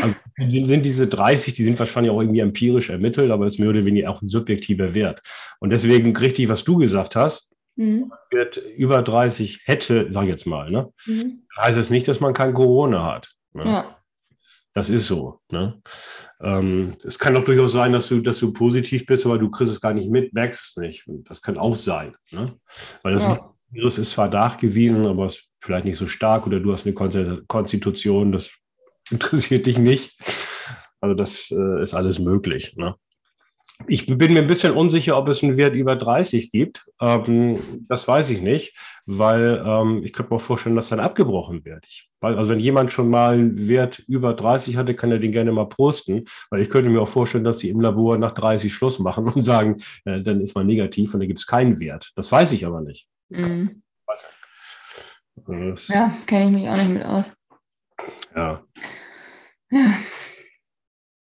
also 0.01 0.15
sind 0.37 0.83
diese 0.83 1.07
30, 1.07 1.53
die 1.53 1.63
sind 1.63 1.77
wahrscheinlich 1.77 2.11
auch 2.11 2.19
irgendwie 2.19 2.39
empirisch 2.39 2.89
ermittelt, 2.89 3.31
aber 3.31 3.45
es 3.45 3.53
ist 3.53 3.59
mehr 3.59 3.69
oder 3.69 3.85
weniger 3.85 4.09
auch 4.09 4.21
ein 4.21 4.29
subjektiver 4.29 4.95
Wert. 4.95 5.21
Und 5.59 5.69
deswegen 5.69 6.15
richtig, 6.15 6.49
was 6.49 6.63
du 6.63 6.77
gesagt 6.77 7.15
hast, 7.15 7.53
mhm. 7.75 8.11
wird 8.31 8.57
über 8.57 9.01
30 9.03 9.61
hätte, 9.65 10.07
sag 10.09 10.23
ich 10.23 10.29
jetzt 10.29 10.47
mal, 10.47 10.71
ne? 10.71 10.89
Mhm. 11.05 11.43
heißt 11.57 11.77
es 11.77 11.89
nicht, 11.89 12.07
dass 12.07 12.19
man 12.19 12.33
kein 12.33 12.53
Corona 12.53 13.13
hat. 13.13 13.31
Ne? 13.53 13.65
Ja. 13.65 13.97
Das 14.73 14.89
ist 14.89 15.07
so. 15.07 15.39
Ne? 15.49 15.81
Ähm, 16.41 16.95
es 17.05 17.17
kann 17.17 17.33
doch 17.33 17.45
durchaus 17.45 17.71
sein, 17.71 17.93
dass 17.93 18.09
du, 18.09 18.19
dass 18.19 18.39
du 18.39 18.51
positiv 18.51 19.05
bist, 19.05 19.25
aber 19.25 19.37
du 19.37 19.49
kriegst 19.49 19.71
es 19.71 19.79
gar 19.79 19.93
nicht 19.93 20.09
mit, 20.09 20.33
merkst 20.33 20.71
es 20.71 20.77
nicht. 20.77 21.05
Das 21.23 21.41
kann 21.41 21.57
auch 21.57 21.75
sein. 21.75 22.13
Ne? 22.31 22.45
Weil 23.01 23.13
das 23.13 23.23
ja. 23.23 23.54
Virus 23.75 23.97
ist 23.97 24.11
zwar 24.11 24.29
nachgewiesen, 24.29 25.05
aber 25.05 25.25
es 25.25 25.35
ist 25.35 25.49
vielleicht 25.59 25.85
nicht 25.85 25.97
so 25.97 26.07
stark 26.07 26.47
oder 26.47 26.59
du 26.59 26.71
hast 26.71 26.85
eine 26.85 27.43
Konstitution, 27.47 28.31
das 28.31 28.51
interessiert 29.11 29.65
dich 29.65 29.77
nicht. 29.77 30.17
Also 31.01 31.13
das 31.13 31.51
äh, 31.51 31.83
ist 31.83 31.93
alles 31.93 32.19
möglich. 32.19 32.75
Ne? 32.77 32.95
Ich 33.87 34.05
bin 34.05 34.33
mir 34.33 34.39
ein 34.39 34.47
bisschen 34.47 34.73
unsicher, 34.73 35.17
ob 35.17 35.27
es 35.27 35.43
einen 35.43 35.57
Wert 35.57 35.75
über 35.75 35.95
30 35.95 36.51
gibt. 36.51 36.85
Ähm, 37.01 37.59
das 37.89 38.07
weiß 38.07 38.29
ich 38.29 38.41
nicht, 38.41 38.73
weil 39.05 39.61
ähm, 39.65 40.01
ich 40.03 40.13
könnte 40.13 40.33
mir 40.33 40.39
vorstellen, 40.39 40.77
dass 40.77 40.89
dann 40.89 41.01
abgebrochen 41.01 41.65
wird. 41.65 41.85
Ich, 41.85 42.09
also 42.21 42.49
wenn 42.49 42.59
jemand 42.59 42.91
schon 42.93 43.09
mal 43.09 43.33
einen 43.33 43.67
Wert 43.67 43.99
über 44.07 44.33
30 44.33 44.77
hatte, 44.77 44.95
kann 44.95 45.11
er 45.11 45.19
den 45.19 45.33
gerne 45.33 45.51
mal 45.51 45.65
posten, 45.65 46.23
weil 46.49 46.61
ich 46.61 46.69
könnte 46.69 46.89
mir 46.89 47.01
auch 47.01 47.09
vorstellen, 47.09 47.43
dass 47.43 47.59
sie 47.59 47.69
im 47.69 47.81
Labor 47.81 48.17
nach 48.17 48.31
30 48.31 48.73
Schluss 48.73 48.97
machen 48.99 49.27
und 49.29 49.41
sagen, 49.41 49.75
äh, 50.05 50.21
dann 50.21 50.39
ist 50.39 50.55
man 50.55 50.65
negativ 50.65 51.13
und 51.13 51.19
da 51.19 51.25
gibt 51.25 51.39
es 51.39 51.45
keinen 51.45 51.79
Wert. 51.79 52.13
Das 52.15 52.31
weiß 52.31 52.53
ich 52.53 52.65
aber 52.65 52.81
nicht. 52.81 53.07
Mhm. 53.29 53.81
ja, 55.87 56.11
kenne 56.27 56.45
ich 56.45 56.51
mich 56.51 56.69
auch 56.69 56.77
nicht 56.77 56.89
mit 56.89 57.03
aus. 57.03 57.25
Ja. 58.35 58.63
Ja. 59.69 59.93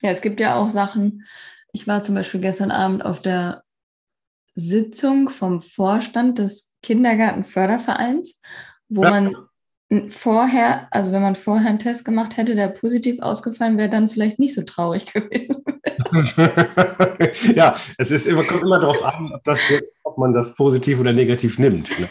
Ja, 0.01 0.09
es 0.09 0.21
gibt 0.21 0.39
ja 0.41 0.55
auch 0.55 0.69
Sachen, 0.69 1.25
ich 1.71 1.87
war 1.87 2.01
zum 2.03 2.15
Beispiel 2.15 2.41
gestern 2.41 2.71
Abend 2.71 3.05
auf 3.05 3.21
der 3.21 3.63
Sitzung 4.53 5.29
vom 5.29 5.61
Vorstand 5.61 6.39
des 6.39 6.75
Kindergartenfördervereins, 6.83 8.41
wo 8.89 9.03
ja. 9.03 9.09
man 9.09 9.35
vorher, 10.09 10.87
also 10.91 11.11
wenn 11.11 11.21
man 11.21 11.35
vorher 11.35 11.69
einen 11.69 11.79
Test 11.79 12.05
gemacht 12.05 12.37
hätte, 12.37 12.55
der 12.55 12.67
positiv 12.67 13.21
ausgefallen 13.21 13.77
wäre, 13.77 13.89
dann 13.89 14.09
vielleicht 14.09 14.39
nicht 14.39 14.55
so 14.55 14.63
traurig 14.63 15.05
gewesen. 15.13 15.63
ja, 17.55 17.75
es 17.97 18.11
ist 18.11 18.27
immer, 18.27 18.43
kommt 18.43 18.63
immer 18.63 18.79
darauf 18.79 19.03
an, 19.03 19.31
ob, 19.33 19.43
das 19.43 19.69
jetzt, 19.69 19.95
ob 20.13 20.19
man 20.19 20.33
das 20.33 20.55
positiv 20.55 20.99
oder 20.99 21.11
negativ 21.11 21.57
nimmt. 21.59 21.89
Ne? 21.99 22.07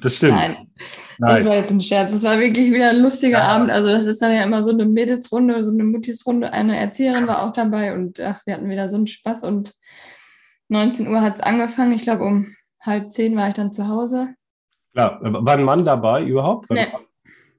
Das 0.00 0.16
stimmt. 0.16 0.36
Nein. 0.36 0.68
Nein. 1.18 1.36
das 1.36 1.44
war 1.44 1.54
jetzt 1.54 1.70
ein 1.70 1.80
Scherz. 1.80 2.12
Das 2.12 2.24
war 2.24 2.38
wirklich 2.38 2.72
wieder 2.72 2.90
ein 2.90 3.00
lustiger 3.00 3.38
ja. 3.38 3.48
Abend. 3.48 3.70
Also 3.70 3.88
das 3.90 4.04
ist 4.04 4.22
dann 4.22 4.32
ja 4.32 4.42
immer 4.42 4.62
so 4.62 4.70
eine 4.70 4.86
Mädelsrunde, 4.86 5.62
so 5.62 5.70
eine 5.70 5.84
Muttisrunde. 5.84 6.52
Eine 6.52 6.78
Erzieherin 6.78 7.26
war 7.26 7.42
auch 7.42 7.52
dabei 7.52 7.94
und 7.94 8.18
ach, 8.20 8.40
wir 8.46 8.54
hatten 8.54 8.70
wieder 8.70 8.88
so 8.88 8.96
einen 8.96 9.06
Spaß. 9.06 9.44
Und 9.44 9.74
19 10.68 11.08
Uhr 11.08 11.20
hat 11.20 11.36
es 11.36 11.40
angefangen. 11.42 11.92
Ich 11.92 12.02
glaube, 12.02 12.24
um 12.24 12.54
halb 12.80 13.12
zehn 13.12 13.36
war 13.36 13.48
ich 13.48 13.54
dann 13.54 13.72
zu 13.72 13.88
Hause. 13.88 14.34
Klar, 14.92 15.18
war 15.20 15.54
ein 15.54 15.64
Mann 15.64 15.84
dabei 15.84 16.24
überhaupt? 16.24 16.70
Nee. 16.70 16.86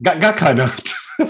Gar, 0.01 0.17
gar 0.17 0.34
keiner. 0.34 0.71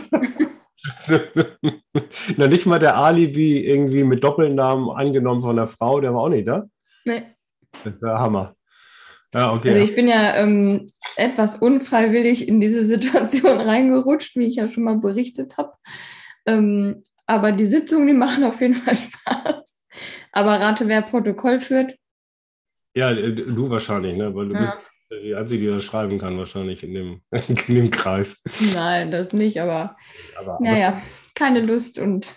Na, 2.38 2.47
nicht 2.47 2.65
mal 2.65 2.80
der 2.80 2.97
Alibi 2.97 3.65
irgendwie 3.65 4.04
mit 4.04 4.23
Doppelnamen 4.23 4.89
angenommen 4.89 5.41
von 5.41 5.56
der 5.56 5.67
Frau, 5.67 5.99
der 5.99 6.13
war 6.13 6.21
auch 6.21 6.30
nicht 6.30 6.47
da. 6.47 6.65
Nee. 7.06 7.23
Das 7.84 7.93
ist 7.93 8.03
der 8.03 8.19
Hammer. 8.19 8.55
Ja, 9.34 9.53
okay. 9.53 9.69
Also 9.69 9.82
ich 9.82 9.95
bin 9.95 10.08
ja 10.08 10.36
ähm, 10.36 10.91
etwas 11.15 11.58
unfreiwillig 11.58 12.47
in 12.47 12.60
diese 12.60 12.84
Situation 12.93 13.60
reingerutscht, 13.60 14.36
wie 14.36 14.45
ich 14.45 14.55
ja 14.55 14.67
schon 14.67 14.84
mal 14.84 14.97
berichtet 14.97 15.58
habe. 15.58 15.73
Ähm, 16.45 17.03
aber 17.25 17.51
die 17.51 17.65
Sitzungen, 17.65 18.08
die 18.08 18.13
machen 18.13 18.43
auf 18.43 18.60
jeden 18.62 18.75
Fall 18.75 18.97
Spaß. 18.97 19.84
Aber 20.32 20.60
rate, 20.60 20.88
wer 20.88 21.01
Protokoll 21.01 21.60
führt? 21.60 21.95
Ja, 22.95 23.13
du 23.13 23.69
wahrscheinlich, 23.69 24.17
ne? 24.17 24.34
Weil 24.34 24.49
du 24.49 24.55
ja. 24.55 24.62
bist 24.62 24.73
die 25.23 25.36
Einzige, 25.36 25.65
die 25.65 25.71
das 25.71 25.84
schreiben 25.84 26.17
kann, 26.17 26.38
wahrscheinlich 26.38 26.84
in 26.84 26.93
dem, 26.93 27.21
in 27.47 27.75
dem 27.75 27.91
Kreis. 27.91 28.43
Nein, 28.73 29.12
das 29.12 29.34
nicht, 29.34 29.62
aber, 29.62 29.95
aber 30.39 30.58
naja, 30.62 31.01
keine 31.36 31.62
Lust 31.62 31.99
und 31.99 32.34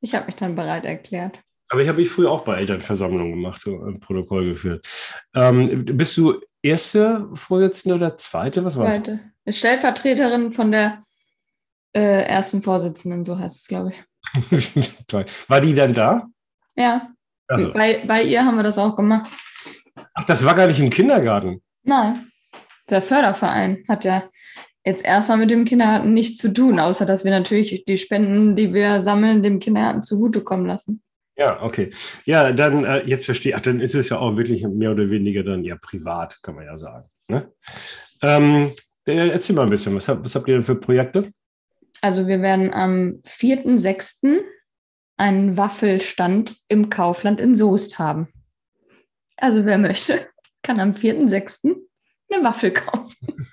ich 0.00 0.14
habe 0.14 0.26
mich 0.26 0.36
dann 0.36 0.56
bereit 0.56 0.84
erklärt. 0.84 1.40
Aber 1.72 1.80
ich 1.80 1.88
habe 1.88 2.02
ich 2.02 2.10
früher 2.10 2.30
auch 2.30 2.44
bei 2.44 2.58
Elternversammlungen 2.58 3.32
gemacht, 3.32 3.66
ein 3.66 3.98
Protokoll 3.98 4.44
geführt. 4.44 4.86
Ähm, 5.34 5.86
bist 5.86 6.14
du 6.18 6.38
erste 6.60 7.30
Vorsitzende 7.32 7.94
oder 7.94 8.18
zweite? 8.18 8.62
Was 8.62 8.76
war 8.76 8.90
Zweite. 8.90 9.20
Ist 9.46 9.58
Stellvertreterin 9.58 10.52
von 10.52 10.70
der 10.70 11.02
äh, 11.94 12.24
ersten 12.24 12.60
Vorsitzenden, 12.60 13.24
so 13.24 13.38
heißt 13.38 13.62
es, 13.62 13.68
glaube 13.68 13.94
ich. 13.94 14.98
Toll. 15.06 15.24
War 15.48 15.62
die 15.62 15.72
denn 15.72 15.94
da? 15.94 16.26
Ja. 16.76 17.08
Also. 17.48 17.72
Bei, 17.72 18.02
bei 18.06 18.22
ihr 18.22 18.44
haben 18.44 18.56
wir 18.56 18.64
das 18.64 18.76
auch 18.76 18.94
gemacht. 18.94 19.30
Ach, 20.12 20.26
das 20.26 20.44
war 20.44 20.54
gar 20.54 20.66
nicht 20.66 20.78
im 20.78 20.90
Kindergarten. 20.90 21.62
Nein. 21.84 22.30
Der 22.90 23.00
Förderverein 23.00 23.82
hat 23.88 24.04
ja 24.04 24.24
jetzt 24.84 25.06
erstmal 25.06 25.38
mit 25.38 25.50
dem 25.50 25.64
Kindergarten 25.64 26.12
nichts 26.12 26.36
zu 26.36 26.52
tun, 26.52 26.78
außer 26.78 27.06
dass 27.06 27.24
wir 27.24 27.30
natürlich 27.30 27.86
die 27.86 27.96
Spenden, 27.96 28.56
die 28.56 28.74
wir 28.74 29.00
sammeln, 29.00 29.42
dem 29.42 29.58
Kindergarten 29.58 30.02
zugutekommen 30.02 30.66
lassen. 30.66 31.02
Ja, 31.36 31.62
okay. 31.62 31.90
Ja, 32.24 32.52
dann 32.52 32.84
äh, 32.84 33.04
jetzt 33.06 33.24
verstehe 33.24 33.54
ich, 33.54 33.62
dann 33.62 33.80
ist 33.80 33.94
es 33.94 34.10
ja 34.10 34.18
auch 34.18 34.36
wirklich 34.36 34.62
mehr 34.66 34.90
oder 34.90 35.10
weniger 35.10 35.42
dann 35.42 35.64
ja 35.64 35.76
privat, 35.76 36.42
kann 36.42 36.54
man 36.54 36.66
ja 36.66 36.76
sagen. 36.76 37.08
Ne? 37.28 37.50
Ähm, 38.22 38.72
äh, 39.06 39.30
erzähl 39.30 39.56
mal 39.56 39.62
ein 39.62 39.70
bisschen, 39.70 39.94
was, 39.96 40.08
was 40.08 40.34
habt 40.34 40.48
ihr 40.48 40.54
denn 40.54 40.62
für 40.62 40.76
Projekte? 40.76 41.32
Also 42.02 42.26
wir 42.26 42.42
werden 42.42 42.72
am 42.74 43.22
4.6. 43.26 44.40
einen 45.16 45.56
Waffelstand 45.56 46.56
im 46.68 46.90
Kaufland 46.90 47.40
in 47.40 47.54
Soest 47.54 47.98
haben. 47.98 48.28
Also 49.36 49.64
wer 49.64 49.78
möchte, 49.78 50.20
kann 50.62 50.80
am 50.80 50.92
4.6. 50.92 51.74
eine 52.30 52.44
Waffel 52.44 52.72
kaufen. 52.72 53.16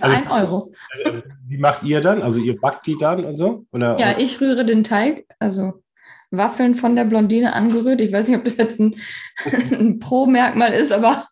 Also, 0.00 0.14
ein 0.14 0.28
Euro. 0.30 0.72
Äh, 1.02 1.22
wie 1.48 1.58
macht 1.58 1.82
ihr 1.82 2.00
dann? 2.00 2.22
Also 2.22 2.38
ihr 2.38 2.60
backt 2.60 2.86
die 2.86 2.96
dann 2.96 3.24
und 3.24 3.38
so? 3.38 3.64
Oder, 3.72 3.98
ja, 3.98 4.16
ich 4.18 4.40
rühre 4.40 4.64
den 4.64 4.84
Teig, 4.84 5.24
also 5.40 5.82
Waffeln 6.30 6.74
von 6.74 6.96
der 6.96 7.04
Blondine 7.04 7.52
angerührt. 7.52 8.00
Ich 8.00 8.12
weiß 8.12 8.28
nicht, 8.28 8.38
ob 8.38 8.44
das 8.44 8.56
jetzt 8.56 8.80
ein, 8.80 8.96
ein 9.72 9.98
Pro-Merkmal 9.98 10.72
ist, 10.72 10.92
aber. 10.92 11.28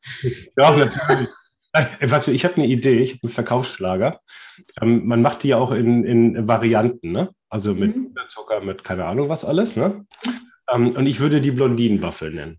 Ja, 0.56 0.76
natürlich. 0.76 1.28
Weißt 1.72 2.26
du, 2.26 2.32
ich 2.32 2.44
habe 2.44 2.56
eine 2.56 2.66
Idee, 2.66 2.98
ich 2.98 3.12
habe 3.12 3.20
einen 3.24 3.32
Verkaufsschlager. 3.32 4.20
Ähm, 4.80 5.06
man 5.06 5.22
macht 5.22 5.42
die 5.42 5.48
ja 5.48 5.58
auch 5.58 5.70
in, 5.70 6.02
in 6.04 6.48
Varianten, 6.48 7.12
ne? 7.12 7.30
Also 7.48 7.74
mit 7.74 7.94
mhm. 7.94 8.14
Zucker, 8.28 8.61
mit 8.61 8.84
keine 8.84 9.04
Ahnung 9.04 9.28
was 9.28 9.44
alles, 9.44 9.76
ne? 9.76 10.04
Ähm, 10.70 10.90
und 10.96 11.06
ich 11.06 11.20
würde 11.20 11.40
die 11.40 11.50
Blondinenwaffel 11.50 12.32
nennen. 12.32 12.58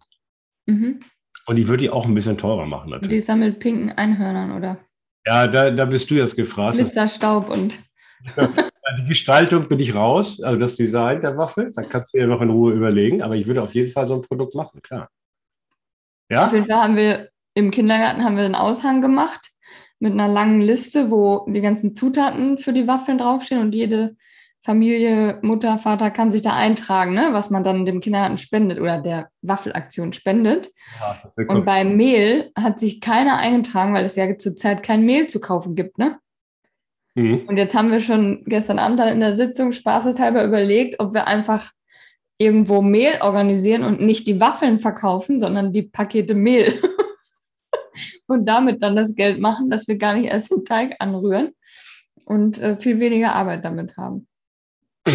Mhm. 0.65 0.99
Und 1.45 1.57
ich 1.57 1.67
würde 1.67 1.81
die 1.81 1.89
auch 1.89 2.05
ein 2.05 2.13
bisschen 2.13 2.37
teurer 2.37 2.65
machen, 2.65 2.91
natürlich. 2.91 3.11
Und 3.11 3.11
die 3.11 3.19
sammelt 3.19 3.59
pinken 3.59 3.91
Einhörnern, 3.91 4.51
oder? 4.51 4.79
Ja, 5.25 5.47
da, 5.47 5.71
da 5.71 5.85
bist 5.85 6.09
du 6.09 6.15
jetzt 6.15 6.35
gefragt. 6.35 6.77
Glitzerstaub 6.77 7.49
und. 7.49 7.77
Die 8.97 9.07
Gestaltung 9.07 9.67
bin 9.67 9.79
ich 9.79 9.95
raus, 9.95 10.41
also 10.41 10.59
das 10.59 10.75
Design 10.75 11.21
der 11.21 11.37
Waffel, 11.37 11.71
da 11.75 11.83
kannst 11.83 12.13
du 12.13 12.17
dir 12.17 12.27
noch 12.27 12.41
in 12.41 12.49
Ruhe 12.49 12.73
überlegen, 12.73 13.21
aber 13.21 13.35
ich 13.35 13.47
würde 13.47 13.61
auf 13.61 13.75
jeden 13.75 13.91
Fall 13.91 14.07
so 14.07 14.15
ein 14.15 14.21
Produkt 14.21 14.55
machen, 14.55 14.81
klar. 14.81 15.09
Ja? 16.29 16.47
Auf 16.47 16.53
jeden 16.53 16.67
Fall 16.67 16.81
haben 16.81 16.95
wir 16.95 17.29
im 17.53 17.71
Kindergarten 17.71 18.23
haben 18.23 18.37
wir 18.37 18.45
einen 18.45 18.55
Aushang 18.55 19.01
gemacht 19.01 19.51
mit 19.99 20.13
einer 20.13 20.27
langen 20.27 20.61
Liste, 20.61 21.11
wo 21.11 21.45
die 21.47 21.61
ganzen 21.61 21.95
Zutaten 21.95 22.57
für 22.57 22.73
die 22.73 22.87
Waffeln 22.87 23.17
draufstehen 23.17 23.61
und 23.61 23.75
jede 23.75 24.15
Familie, 24.61 25.39
Mutter, 25.41 25.77
Vater 25.77 26.11
kann 26.11 26.31
sich 26.31 26.41
da 26.41 26.53
eintragen, 26.53 27.13
ne, 27.13 27.29
was 27.31 27.49
man 27.49 27.63
dann 27.63 27.85
dem 27.85 28.01
Kindergarten 28.01 28.37
spendet 28.37 28.79
oder 28.79 28.99
der 28.99 29.29
Waffelaktion 29.41 30.11
spendet. 30.11 30.69
Ja, 30.99 31.31
und 31.47 31.65
beim 31.65 31.95
Mehl 31.95 32.51
hat 32.55 32.77
sich 32.77 32.99
keiner 32.99 33.37
eingetragen, 33.37 33.93
weil 33.93 34.05
es 34.05 34.17
ja 34.17 34.37
zurzeit 34.37 34.83
kein 34.83 35.05
Mehl 35.05 35.27
zu 35.27 35.39
kaufen 35.39 35.75
gibt, 35.75 35.97
ne? 35.97 36.19
Mhm. 37.15 37.41
Und 37.47 37.57
jetzt 37.57 37.75
haben 37.75 37.91
wir 37.91 38.01
schon 38.01 38.43
gestern 38.45 38.79
Abend 38.79 38.99
dann 38.99 39.09
in 39.09 39.19
der 39.19 39.35
Sitzung 39.35 39.71
spaßeshalber 39.71 40.43
überlegt, 40.43 40.99
ob 40.99 41.13
wir 41.13 41.27
einfach 41.27 41.71
irgendwo 42.37 42.81
Mehl 42.81 43.19
organisieren 43.21 43.83
und 43.83 44.01
nicht 44.01 44.25
die 44.25 44.39
Waffeln 44.39 44.79
verkaufen, 44.79 45.39
sondern 45.41 45.73
die 45.73 45.83
Pakete 45.83 46.35
Mehl. 46.35 46.81
und 48.27 48.45
damit 48.45 48.81
dann 48.81 48.95
das 48.95 49.15
Geld 49.15 49.39
machen, 49.39 49.69
dass 49.69 49.87
wir 49.87 49.97
gar 49.97 50.13
nicht 50.13 50.31
erst 50.31 50.51
den 50.51 50.63
Teig 50.63 50.95
anrühren 50.99 51.53
und 52.25 52.59
äh, 52.59 52.77
viel 52.79 52.99
weniger 52.99 53.33
Arbeit 53.35 53.65
damit 53.65 53.97
haben. 53.97 54.27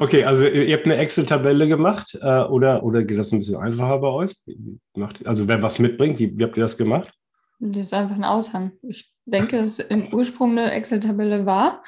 okay, 0.00 0.24
also 0.24 0.46
ihr 0.46 0.74
habt 0.74 0.86
eine 0.86 0.96
Excel-Tabelle 0.96 1.68
gemacht 1.68 2.18
äh, 2.20 2.42
oder, 2.44 2.82
oder 2.82 3.04
geht 3.04 3.18
das 3.18 3.32
ein 3.32 3.38
bisschen 3.38 3.58
einfacher 3.58 3.98
bei 3.98 4.08
euch? 4.08 4.34
Also 5.24 5.46
wer 5.46 5.62
was 5.62 5.78
mitbringt, 5.78 6.18
wie, 6.18 6.36
wie 6.36 6.42
habt 6.42 6.56
ihr 6.56 6.62
das 6.62 6.76
gemacht? 6.76 7.12
Das 7.64 7.86
ist 7.86 7.94
einfach 7.94 8.16
ein 8.16 8.24
Aushang. 8.24 8.72
Ich 8.82 9.12
denke, 9.24 9.62
dass 9.62 9.78
im 9.78 10.02
Ursprung 10.12 10.52
eine 10.52 10.72
Excel-Tabelle 10.72 11.46
war. 11.46 11.82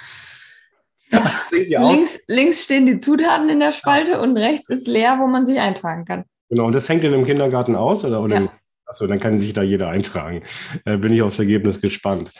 Ja, 1.69 1.89
links, 1.89 2.19
links 2.29 2.65
stehen 2.65 2.87
die 2.87 2.99
Zutaten 2.99 3.49
in 3.49 3.61
der 3.61 3.73
Spalte 3.73 4.13
ja. 4.13 4.21
und 4.21 4.37
rechts 4.37 4.69
ist 4.69 4.89
leer, 4.89 5.19
wo 5.21 5.27
man 5.27 5.47
sich 5.47 5.61
eintragen 5.61 6.05
kann. 6.05 6.25
Genau, 6.49 6.67
und 6.67 6.75
das 6.75 6.89
hängt 6.89 7.05
in 7.05 7.13
dem 7.13 7.25
Kindergarten 7.25 7.77
aus 7.77 8.05
oder, 8.05 8.21
oder 8.21 8.41
ja. 8.41 8.53
Achso, 8.87 9.07
dann 9.07 9.19
kann 9.19 9.39
sich 9.39 9.55
da 9.55 9.63
jeder 9.63 9.89
eintragen. 9.89 10.43
Äh, 10.85 10.99
bin 10.99 11.13
ich 11.13 11.23
aufs 11.23 11.39
Ergebnis 11.39 11.81
gespannt. 11.81 12.31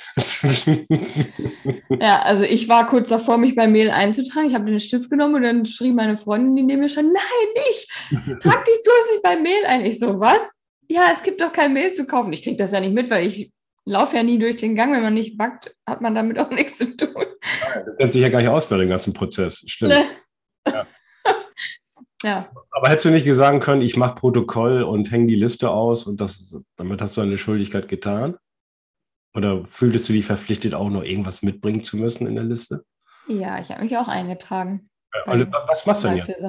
ja, 2.01 2.21
also 2.23 2.45
ich 2.45 2.69
war 2.69 2.87
kurz 2.87 3.09
davor, 3.09 3.39
mich 3.39 3.55
bei 3.55 3.67
Mail 3.67 3.91
einzutragen. 3.91 4.49
Ich 4.49 4.55
habe 4.55 4.67
den 4.67 4.79
Stift 4.79 5.09
genommen 5.09 5.37
und 5.37 5.43
dann 5.43 5.65
schrie 5.65 5.93
meine 5.93 6.19
Freundin, 6.19 6.55
die 6.57 6.63
neben 6.63 6.81
mir 6.83 6.89
stand, 6.89 7.13
nein, 7.13 7.65
nicht! 7.67 7.89
Trag 8.43 8.65
dich 8.65 8.83
bloß 8.83 9.11
nicht 9.13 9.23
bei 9.23 9.37
Mail 9.37 9.65
ein. 9.67 9.87
Ich 9.87 9.99
so, 9.99 10.21
was? 10.21 10.64
Ja, 10.89 11.09
es 11.13 11.23
gibt 11.23 11.41
doch 11.41 11.53
kein 11.53 11.73
Mail 11.73 11.93
zu 11.93 12.07
kaufen. 12.07 12.33
Ich 12.33 12.43
kriege 12.43 12.57
das 12.57 12.73
ja 12.73 12.81
nicht 12.81 12.95
mit, 12.95 13.11
weil 13.11 13.27
ich 13.27 13.53
laufe 13.85 14.17
ja 14.17 14.23
nie 14.23 14.39
durch 14.39 14.57
den 14.57 14.75
Gang. 14.75 14.93
Wenn 14.93 15.03
man 15.03 15.15
nicht 15.15 15.37
backt, 15.37 15.75
hat 15.87 16.01
man 16.01 16.15
damit 16.15 16.39
auch 16.39 16.51
nichts 16.51 16.79
zu 16.79 16.97
tun. 16.97 17.15
Du 17.15 17.97
kennst 17.99 18.15
dich 18.15 18.23
ja 18.23 18.29
gar 18.29 18.41
nicht 18.41 18.49
aus 18.49 18.69
bei 18.69 18.79
dem 18.79 18.89
ganzen 18.89 19.13
Prozess. 19.13 19.63
Stimmt. 19.67 19.93
Ne? 19.93 20.05
Ja. 20.69 20.87
Ja. 22.23 22.49
Aber 22.71 22.89
hättest 22.89 23.05
du 23.05 23.11
nicht 23.11 23.31
sagen 23.35 23.61
können, 23.61 23.83
ich 23.83 23.99
mache 23.99 24.15
Protokoll 24.15 24.83
und 24.83 25.13
hänge 25.13 25.27
die 25.27 25.35
Liste 25.35 25.69
aus 25.69 26.05
und 26.05 26.23
das, 26.23 26.57
damit 26.77 27.03
hast 27.03 27.19
du 27.19 27.21
deine 27.21 27.37
Schuldigkeit 27.37 27.87
getan? 27.87 28.39
Oder 29.35 29.67
fühltest 29.67 30.09
du 30.09 30.15
dich 30.15 30.25
verpflichtet, 30.25 30.73
auch 30.73 30.89
noch 30.89 31.03
irgendwas 31.03 31.43
mitbringen 31.43 31.85
zu 31.85 31.99
müssen 31.99 32.27
in 32.27 32.37
der 32.37 32.45
Liste? 32.45 32.87
Ja, 33.29 33.61
ich 33.61 33.69
habe 33.69 33.83
mich 33.83 33.95
auch 33.99 34.09
eingetragen. 34.09 34.89
Ja, 35.27 35.47
was 35.69 35.85
machst 35.85 36.05
du 36.05 36.09
denn 36.09 36.17
jetzt? 36.17 36.43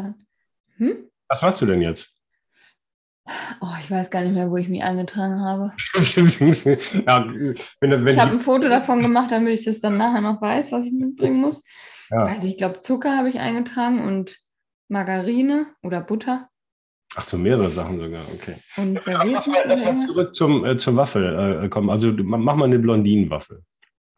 Hm? 0.78 1.10
Was 1.28 1.41
machst 1.41 1.62
du 1.62 1.65
denn 1.65 1.82
jetzt? 1.82 2.14
Oh, 3.59 3.73
ich 3.81 3.89
weiß 3.89 4.11
gar 4.11 4.21
nicht 4.21 4.33
mehr, 4.33 4.51
wo 4.51 4.57
ich 4.57 4.69
mich 4.69 4.83
eingetragen 4.83 5.41
habe. 5.41 5.71
ja, 5.95 7.25
wenn, 7.79 8.05
wenn 8.05 8.07
ich 8.07 8.19
habe 8.19 8.33
ein 8.33 8.39
Foto 8.39 8.69
davon 8.69 9.01
gemacht, 9.01 9.31
damit 9.31 9.57
ich 9.57 9.65
das 9.65 9.81
dann 9.81 9.97
nachher 9.97 10.21
noch 10.21 10.41
weiß, 10.41 10.71
was 10.71 10.85
ich 10.85 10.91
mitbringen 10.91 11.41
muss. 11.41 11.63
Ja. 12.11 12.25
Also 12.25 12.47
ich 12.47 12.57
glaube, 12.57 12.81
Zucker 12.81 13.17
habe 13.17 13.29
ich 13.29 13.39
eingetragen 13.39 14.05
und 14.05 14.38
Margarine 14.89 15.67
oder 15.81 16.01
Butter. 16.01 16.49
Ach 17.15 17.23
so, 17.23 17.38
mehrere 17.38 17.69
Sachen 17.71 17.99
sogar, 17.99 18.21
okay. 18.33 18.55
Und. 18.77 18.99
Lass 19.05 19.47
mal, 19.47 19.63
lass 19.65 19.83
mal 19.83 19.97
zurück 19.97 20.35
zum, 20.35 20.65
äh, 20.65 20.77
zur 20.77 20.95
Waffel 20.95 21.63
äh, 21.63 21.69
kommen. 21.69 21.89
Also 21.89 22.11
mach 22.15 22.55
mal 22.55 22.65
eine 22.65 22.77
Blondinenwaffel. 22.77 23.63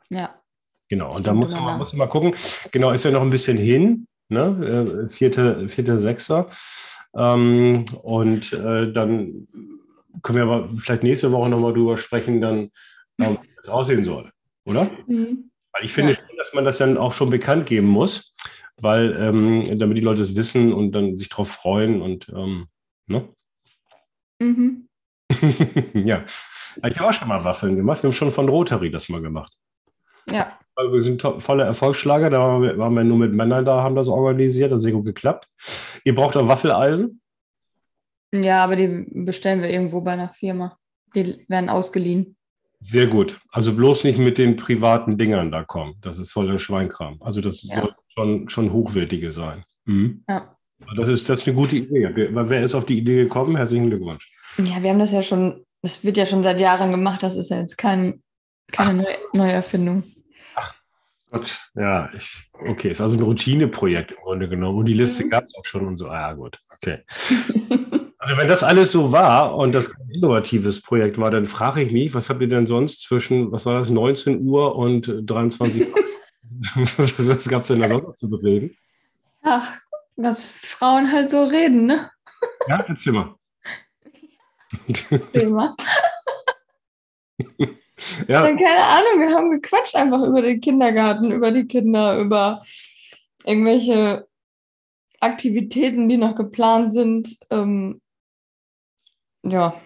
Ja. 0.09 0.41
Genau, 0.89 1.15
und 1.15 1.27
da 1.27 1.33
muss 1.33 1.53
man, 1.53 1.77
muss 1.77 1.93
man 1.93 1.99
mal 1.99 2.07
gucken. 2.07 2.33
Genau, 2.71 2.91
ist 2.91 3.03
ja 3.03 3.11
noch 3.11 3.21
ein 3.21 3.29
bisschen 3.29 3.57
hin, 3.57 4.07
ne? 4.29 5.05
Äh, 5.05 5.09
vierte, 5.09 5.67
vierte, 5.67 5.99
sechster. 5.99 6.49
Ähm, 7.17 7.85
und 8.03 8.53
äh, 8.53 8.91
dann 8.91 9.47
können 10.21 10.37
wir 10.37 10.43
aber 10.43 10.69
vielleicht 10.69 11.03
nächste 11.03 11.31
Woche 11.31 11.49
nochmal 11.49 11.73
drüber 11.73 11.97
sprechen, 11.97 12.39
dann, 12.39 12.71
ähm, 13.19 13.37
wie 13.41 13.49
das 13.57 13.69
aussehen 13.69 14.03
soll, 14.03 14.31
oder? 14.65 14.89
Mhm. 15.07 15.51
Weil 15.73 15.83
ich 15.83 15.91
finde 15.91 16.13
ja. 16.13 16.17
schon, 16.17 16.37
dass 16.37 16.53
man 16.53 16.63
das 16.65 16.77
dann 16.77 16.97
auch 16.97 17.11
schon 17.11 17.29
bekannt 17.29 17.65
geben 17.65 17.87
muss 17.87 18.33
weil 18.81 19.15
ähm, 19.19 19.79
damit 19.79 19.97
die 19.97 20.01
Leute 20.01 20.21
es 20.21 20.35
wissen 20.35 20.73
und 20.73 20.91
dann 20.91 21.17
sich 21.17 21.29
darauf 21.29 21.49
freuen 21.49 22.01
und 22.01 22.29
ähm, 22.29 22.67
ne? 23.07 23.27
Mhm. 24.39 24.87
ja. 25.93 26.23
Ich 26.83 26.99
habe 26.99 27.09
auch 27.09 27.13
schon 27.13 27.27
mal 27.27 27.43
Waffeln 27.43 27.75
gemacht. 27.75 28.03
Wir 28.03 28.09
haben 28.09 28.15
schon 28.15 28.31
von 28.31 28.47
Rotary 28.47 28.91
das 28.91 29.09
mal 29.09 29.21
gemacht. 29.21 29.51
Ja. 30.29 30.51
Wir 30.77 31.01
sind 31.01 31.21
voller 31.39 31.65
Erfolgsschlager. 31.65 32.29
Da 32.29 32.39
waren 32.39 32.61
wir, 32.61 32.77
waren 32.77 32.93
wir, 32.93 33.03
nur 33.03 33.17
mit 33.17 33.33
Männern 33.33 33.65
da, 33.65 33.81
haben 33.81 33.95
das 33.95 34.07
organisiert. 34.07 34.71
Das 34.71 34.77
ist 34.77 34.83
sehr 34.83 34.91
gut 34.91 35.05
geklappt. 35.05 35.47
Ihr 36.03 36.15
braucht 36.15 36.37
auch 36.37 36.47
Waffeleisen? 36.47 37.21
Ja, 38.33 38.63
aber 38.63 38.75
die 38.75 39.05
bestellen 39.09 39.61
wir 39.61 39.69
irgendwo 39.69 40.01
bei 40.01 40.11
einer 40.11 40.29
Firma. 40.29 40.77
Die 41.15 41.45
werden 41.47 41.69
ausgeliehen. 41.69 42.35
Sehr 42.79 43.07
gut. 43.07 43.39
Also 43.51 43.73
bloß 43.73 44.03
nicht 44.03 44.19
mit 44.19 44.37
den 44.37 44.55
privaten 44.55 45.17
Dingern 45.17 45.51
da 45.51 45.63
kommen. 45.63 45.95
Das 46.01 46.19
ist 46.19 46.31
voller 46.31 46.59
Schweinkram. 46.59 47.17
Also 47.21 47.41
das 47.41 47.63
ja. 47.63 47.75
soll 47.75 47.93
schon, 48.13 48.49
schon 48.49 48.73
hochwertige 48.73 49.31
sein. 49.31 49.63
Mhm. 49.85 50.23
Ja. 50.29 50.55
Das 50.95 51.07
ist, 51.07 51.27
das 51.27 51.41
ist 51.41 51.47
eine 51.47 51.55
gute 51.55 51.77
Idee. 51.77 52.11
Wer, 52.13 52.49
wer 52.49 52.61
ist 52.61 52.75
auf 52.75 52.85
die 52.85 52.99
Idee 52.99 53.23
gekommen? 53.23 53.55
Herzlichen 53.55 53.89
Glückwunsch. 53.89 54.31
Ja, 54.57 54.81
wir 54.83 54.91
haben 54.91 54.99
das 54.99 55.11
ja 55.11 55.23
schon, 55.23 55.65
das 55.81 56.03
wird 56.03 56.17
ja 56.17 56.25
schon 56.25 56.43
seit 56.43 56.59
Jahren 56.59 56.91
gemacht. 56.91 57.23
Das 57.23 57.35
ist 57.35 57.49
ja 57.49 57.59
jetzt 57.59 57.77
kein, 57.77 58.21
keine 58.71 58.97
neue, 58.97 59.17
neue 59.33 59.51
Erfindung. 59.53 60.03
Gott, 61.31 61.59
ja, 61.75 62.09
ich, 62.13 62.49
okay, 62.53 62.91
ist 62.91 63.01
also 63.01 63.17
ein 63.17 63.21
Routineprojekt 63.21 64.11
im 64.11 64.17
Grunde 64.23 64.47
genommen. 64.47 64.79
Und 64.79 64.85
die 64.85 64.93
Liste 64.93 65.25
mhm. 65.25 65.29
gab 65.29 65.45
es 65.45 65.55
auch 65.55 65.65
schon 65.65 65.85
und 65.85 65.97
so. 65.97 66.09
Ah, 66.09 66.33
gut, 66.33 66.59
okay. 66.69 67.03
Also 68.19 68.35
wenn 68.35 68.47
das 68.49 68.61
alles 68.61 68.91
so 68.91 69.13
war 69.13 69.55
und 69.55 69.73
das 69.73 69.89
ein 69.97 70.09
innovatives 70.09 70.81
Projekt 70.81 71.17
war, 71.17 71.31
dann 71.31 71.45
frage 71.45 71.81
ich 71.81 71.93
mich, 71.93 72.13
was 72.13 72.29
habt 72.29 72.41
ihr 72.41 72.49
denn 72.49 72.65
sonst 72.65 73.03
zwischen, 73.03 73.53
was 73.53 73.65
war 73.65 73.79
das, 73.79 73.89
19 73.89 74.41
Uhr 74.41 74.75
und 74.75 75.09
23 75.25 75.87
Uhr? 75.87 75.95
was 76.97 77.47
gab 77.47 77.61
es 77.61 77.67
denn 77.67 77.79
da 77.79 77.87
noch 77.87 78.13
zu 78.15 78.29
bereden? 78.29 78.75
Ach, 79.43 79.79
was 80.17 80.43
Frauen 80.43 81.09
halt 81.09 81.29
so 81.29 81.45
reden, 81.45 81.85
ne? 81.85 82.11
Ja, 82.67 82.83
erzähl 82.87 83.13
mal. 83.13 83.35
Erzähl 84.87 85.49
mal. 85.49 85.73
ja. 88.27 88.41
Keine 88.41 88.83
Ahnung, 88.83 89.19
wir 89.19 89.33
haben 89.33 89.51
gequatscht 89.51 89.95
einfach 89.95 90.21
über 90.23 90.41
den 90.41 90.61
Kindergarten, 90.61 91.31
über 91.31 91.51
die 91.51 91.65
Kinder, 91.65 92.17
über 92.19 92.61
irgendwelche 93.45 94.27
Aktivitäten, 95.19 96.09
die 96.09 96.17
noch 96.17 96.35
geplant 96.35 96.93
sind. 96.93 97.37
Ähm, 97.49 98.01
ja. 99.43 99.79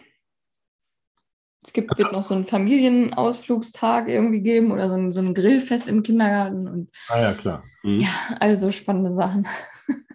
Es 1.64 1.74
gibt, 1.74 1.96
wird 1.98 2.12
noch 2.12 2.28
so 2.28 2.34
einen 2.34 2.48
Familienausflugstag 2.48 4.08
irgendwie 4.08 4.42
geben 4.42 4.72
oder 4.72 4.90
so 4.90 4.96
ein, 4.96 5.12
so 5.12 5.22
ein 5.22 5.36
Grillfest 5.36 5.88
im 5.88 6.02
Kindergarten. 6.02 6.68
Und, 6.68 6.92
ah 7.08 7.22
ja, 7.22 7.34
klar. 7.34 7.64
Mhm. 7.84 8.00
Ja, 8.00 8.10
also 8.40 8.72
spannende 8.72 9.12
Sachen. 9.12 9.48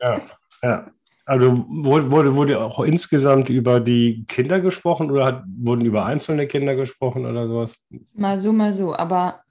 Ja, 0.00 0.20
ja. 0.62 0.90
Also 1.28 1.64
wurde, 1.68 2.34
wurde 2.36 2.60
auch 2.60 2.80
insgesamt 2.84 3.50
über 3.50 3.80
die 3.80 4.24
Kinder 4.28 4.60
gesprochen 4.60 5.10
oder 5.10 5.26
hat, 5.26 5.44
wurden 5.58 5.84
über 5.84 6.06
einzelne 6.06 6.46
Kinder 6.46 6.76
gesprochen 6.76 7.26
oder 7.26 7.48
sowas? 7.48 7.76
Mal 8.14 8.38
so, 8.38 8.52
mal 8.52 8.72
so. 8.74 8.94
Aber 8.94 9.42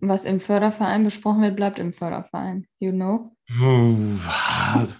was 0.00 0.26
im 0.26 0.38
Förderverein 0.38 1.04
besprochen 1.04 1.40
wird, 1.40 1.56
bleibt 1.56 1.78
im 1.78 1.94
Förderverein. 1.94 2.66
You 2.78 2.92
know? 2.92 3.32
Also 4.74 4.96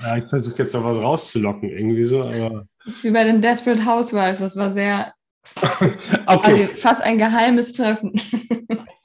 ja, 0.00 0.16
ich 0.16 0.24
versuche 0.24 0.62
jetzt 0.62 0.72
noch 0.72 0.84
was 0.84 0.96
rauszulocken, 0.96 1.68
irgendwie 1.68 2.04
so, 2.04 2.22
aber. 2.22 2.66
Das 2.84 2.94
ist 2.94 3.04
wie 3.04 3.10
bei 3.10 3.24
den 3.24 3.42
Desperate 3.42 3.84
Housewives, 3.84 4.40
das 4.40 4.56
war 4.56 4.72
sehr. 4.72 5.12
okay. 6.26 6.64
Also 6.64 6.66
fast 6.76 7.02
ein 7.02 7.18
geheimes 7.18 7.72
Treffen. 7.72 8.12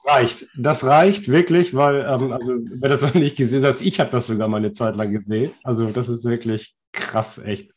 reicht. 0.08 0.48
Das 0.58 0.86
reicht 0.86 1.28
wirklich, 1.28 1.74
weil, 1.74 2.06
ähm, 2.08 2.32
also, 2.32 2.56
wer 2.60 2.90
das 2.90 3.02
noch 3.02 3.14
nicht 3.14 3.36
gesehen 3.36 3.64
hat, 3.64 3.82
ich 3.82 4.00
habe 4.00 4.12
das 4.12 4.28
sogar 4.28 4.48
mal 4.48 4.58
eine 4.58 4.72
Zeit 4.72 4.96
lang 4.96 5.12
gesehen. 5.12 5.52
Also, 5.64 5.88
das 5.88 6.10
ist 6.10 6.26
wirklich 6.26 6.76
krass, 6.92 7.38
echt. 7.40 7.72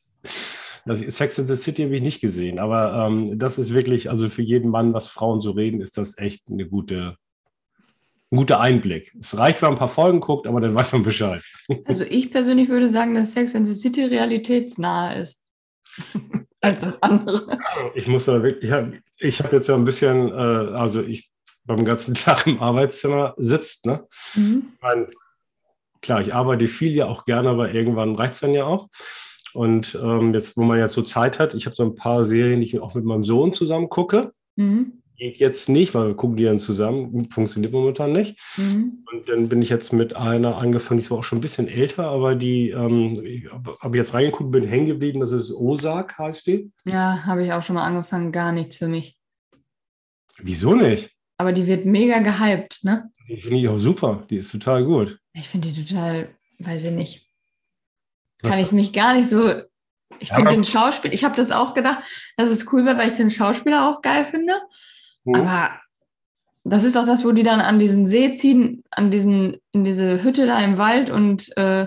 Also, 0.86 1.08
Sex 1.08 1.38
in 1.38 1.46
the 1.46 1.56
City 1.56 1.82
habe 1.82 1.96
ich 1.96 2.02
nicht 2.02 2.20
gesehen, 2.20 2.58
aber 2.58 3.06
ähm, 3.06 3.38
das 3.38 3.58
ist 3.58 3.74
wirklich, 3.74 4.08
also 4.08 4.28
für 4.28 4.42
jeden 4.42 4.70
Mann, 4.70 4.94
was 4.94 5.08
Frauen 5.08 5.40
so 5.40 5.50
reden, 5.52 5.80
ist 5.80 5.98
das 5.98 6.16
echt 6.18 6.48
eine 6.48 6.66
gute, 6.66 7.16
ein 8.30 8.36
guter 8.36 8.60
Einblick. 8.60 9.12
Es 9.20 9.36
reicht, 9.36 9.60
wenn 9.60 9.70
man 9.70 9.76
ein 9.76 9.78
paar 9.78 9.88
Folgen 9.88 10.20
guckt, 10.20 10.46
aber 10.46 10.60
dann 10.60 10.74
weiß 10.74 10.92
man 10.92 11.02
Bescheid. 11.02 11.42
Also 11.84 12.04
ich 12.04 12.30
persönlich 12.30 12.68
würde 12.68 12.88
sagen, 12.88 13.14
dass 13.14 13.32
Sex 13.32 13.54
in 13.54 13.64
the 13.64 13.74
City 13.74 14.04
realitätsnah 14.04 15.14
ist. 15.14 15.42
als 16.60 16.80
das 16.80 17.02
andere. 17.02 17.58
Ich 17.94 18.06
muss 18.06 18.26
da 18.26 18.42
wirklich, 18.42 18.70
ja, 18.70 18.90
ich 19.18 19.40
habe 19.40 19.56
jetzt 19.56 19.68
ja 19.68 19.74
ein 19.74 19.84
bisschen, 19.84 20.28
äh, 20.28 20.32
also 20.32 21.02
ich 21.02 21.30
beim 21.64 21.84
ganzen 21.84 22.14
Tag 22.14 22.46
im 22.46 22.60
Arbeitszimmer 22.60 23.34
sitzt, 23.36 23.86
ne? 23.86 24.06
Mhm. 24.34 24.72
Ich 24.74 24.82
mein, 24.82 25.06
klar, 26.02 26.20
ich 26.20 26.34
arbeite 26.34 26.68
viel 26.68 26.92
ja 26.92 27.06
auch 27.06 27.24
gerne, 27.24 27.50
aber 27.50 27.72
irgendwann 27.72 28.14
reicht 28.14 28.34
es 28.34 28.40
dann 28.40 28.54
ja 28.54 28.64
auch. 28.64 28.88
Und 29.52 29.98
ähm, 30.00 30.32
jetzt, 30.32 30.56
wo 30.56 30.62
man 30.62 30.78
jetzt 30.78 30.92
so 30.92 31.02
Zeit 31.02 31.38
hat, 31.38 31.54
ich 31.54 31.66
habe 31.66 31.74
so 31.74 31.82
ein 31.82 31.96
paar 31.96 32.24
Serien, 32.24 32.60
die 32.60 32.66
ich 32.66 32.80
auch 32.80 32.94
mit 32.94 33.04
meinem 33.04 33.24
Sohn 33.24 33.52
zusammen 33.52 33.88
gucke. 33.88 34.32
Mhm. 34.56 34.99
Geht 35.20 35.36
jetzt 35.36 35.68
nicht, 35.68 35.94
weil 35.94 36.08
wir 36.08 36.14
gucken 36.14 36.38
die 36.38 36.44
dann 36.44 36.60
zusammen. 36.60 37.28
Funktioniert 37.30 37.74
momentan 37.74 38.10
nicht. 38.10 38.38
Mhm. 38.56 39.04
Und 39.12 39.28
dann 39.28 39.50
bin 39.50 39.60
ich 39.60 39.68
jetzt 39.68 39.92
mit 39.92 40.16
einer 40.16 40.56
angefangen, 40.56 40.98
die 40.98 41.04
ist 41.04 41.12
auch 41.12 41.22
schon 41.22 41.38
ein 41.38 41.42
bisschen 41.42 41.68
älter, 41.68 42.04
aber 42.04 42.34
die 42.34 42.70
ähm, 42.70 43.12
habe 43.80 43.98
jetzt 43.98 44.14
reingeguckt, 44.14 44.50
bin 44.50 44.66
hängen 44.66 44.86
geblieben. 44.86 45.20
Das 45.20 45.32
ist 45.32 45.52
Osak, 45.52 46.18
heißt 46.18 46.46
die. 46.46 46.72
Ja, 46.86 47.26
habe 47.26 47.44
ich 47.44 47.52
auch 47.52 47.62
schon 47.62 47.74
mal 47.74 47.84
angefangen. 47.84 48.32
Gar 48.32 48.52
nichts 48.52 48.76
für 48.76 48.88
mich. 48.88 49.18
Wieso 50.38 50.74
nicht? 50.74 51.10
Aber 51.36 51.52
die 51.52 51.66
wird 51.66 51.84
mega 51.84 52.20
gehypt, 52.20 52.82
ne? 52.82 53.10
Die 53.28 53.38
finde 53.38 53.58
ich 53.58 53.68
auch 53.68 53.76
super. 53.76 54.24
Die 54.30 54.36
ist 54.36 54.50
total 54.50 54.86
gut. 54.86 55.18
Ich 55.34 55.50
finde 55.50 55.68
die 55.68 55.84
total, 55.84 56.30
weiß 56.60 56.84
ich 56.84 56.92
nicht. 56.92 57.28
Was? 58.40 58.52
Kann 58.52 58.60
ich 58.60 58.72
mich 58.72 58.94
gar 58.94 59.14
nicht 59.14 59.28
so. 59.28 59.52
Ich 60.18 60.32
finde 60.32 60.52
den 60.52 60.64
Schauspieler, 60.64 61.12
ich 61.12 61.24
habe 61.24 61.36
das 61.36 61.50
auch 61.50 61.74
gedacht, 61.74 62.04
dass 62.38 62.48
es 62.48 62.72
cool 62.72 62.86
wäre, 62.86 62.96
weil 62.96 63.10
ich 63.10 63.18
den 63.18 63.30
Schauspieler 63.30 63.86
auch 63.86 64.00
geil 64.00 64.24
finde. 64.24 64.54
Hm. 65.34 65.46
Aber 65.46 65.70
das 66.64 66.84
ist 66.84 66.96
doch 66.96 67.06
das, 67.06 67.24
wo 67.24 67.32
die 67.32 67.42
dann 67.42 67.60
an 67.60 67.78
diesen 67.78 68.06
See 68.06 68.34
ziehen, 68.34 68.84
an 68.90 69.10
diesen, 69.10 69.56
in 69.72 69.84
diese 69.84 70.22
Hütte 70.22 70.46
da 70.46 70.62
im 70.62 70.78
Wald 70.78 71.10
und 71.10 71.56
äh, 71.56 71.86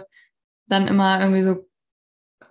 dann 0.67 0.87
immer 0.87 1.19
irgendwie 1.19 1.41
so. 1.43 1.67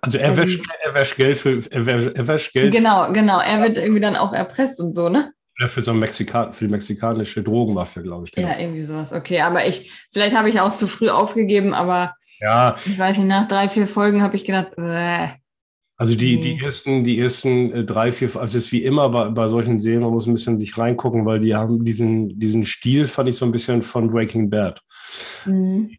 Also 0.01 0.17
er 0.17 0.35
wäscht, 0.35 0.61
er 0.83 0.93
wäscht 0.93 1.15
Geld 1.15 1.37
für 1.37 1.61
er 1.69 1.85
wäscht, 1.85 2.15
er 2.15 2.27
wäscht 2.27 2.53
Geld. 2.53 2.73
Genau, 2.73 3.11
genau. 3.13 3.39
Er 3.39 3.61
wird 3.61 3.77
irgendwie 3.77 4.01
dann 4.01 4.15
auch 4.15 4.33
erpresst 4.33 4.79
und 4.79 4.93
so, 4.93 5.09
ne? 5.09 5.31
Ja, 5.59 5.67
für 5.67 5.83
so 5.83 5.93
Mexikan 5.93 6.53
für 6.53 6.65
die 6.65 6.71
mexikanische 6.71 7.43
Drogenmafia, 7.43 8.01
glaube 8.01 8.25
ich. 8.25 8.31
Genau. 8.31 8.47
Ja, 8.47 8.59
irgendwie 8.59 8.81
sowas. 8.81 9.13
Okay, 9.13 9.41
aber 9.41 9.65
ich, 9.65 9.91
vielleicht 10.11 10.35
habe 10.35 10.49
ich 10.49 10.59
auch 10.59 10.75
zu 10.75 10.87
früh 10.87 11.09
aufgegeben, 11.09 11.73
aber 11.73 12.15
ja. 12.39 12.75
ich 12.85 12.97
weiß 12.97 13.17
nicht, 13.17 13.27
nach 13.27 13.47
drei, 13.47 13.69
vier 13.69 13.87
Folgen 13.87 14.23
habe 14.23 14.35
ich 14.35 14.45
gedacht, 14.45 14.73
äh, 14.77 15.27
also 15.95 16.15
die, 16.15 16.41
die 16.41 16.59
ersten, 16.59 17.03
die 17.03 17.19
ersten 17.19 17.71
äh, 17.71 17.83
drei, 17.85 18.11
vier, 18.11 18.29
also 18.35 18.57
es 18.57 18.65
ist 18.65 18.71
wie 18.71 18.83
immer 18.83 19.09
bei, 19.09 19.29
bei 19.29 19.47
solchen 19.47 19.79
Serien, 19.79 20.01
man 20.01 20.11
muss 20.11 20.25
ein 20.25 20.33
bisschen 20.33 20.57
sich 20.57 20.77
reingucken, 20.77 21.25
weil 21.25 21.39
die 21.39 21.55
haben 21.55 21.85
diesen, 21.85 22.39
diesen 22.39 22.65
Stil, 22.65 23.07
fand 23.07 23.29
ich 23.29 23.37
so 23.37 23.45
ein 23.45 23.51
bisschen 23.51 23.83
von 23.83 24.09
Breaking 24.09 24.49
Bad. 24.49 24.81
Mhm. 25.45 25.91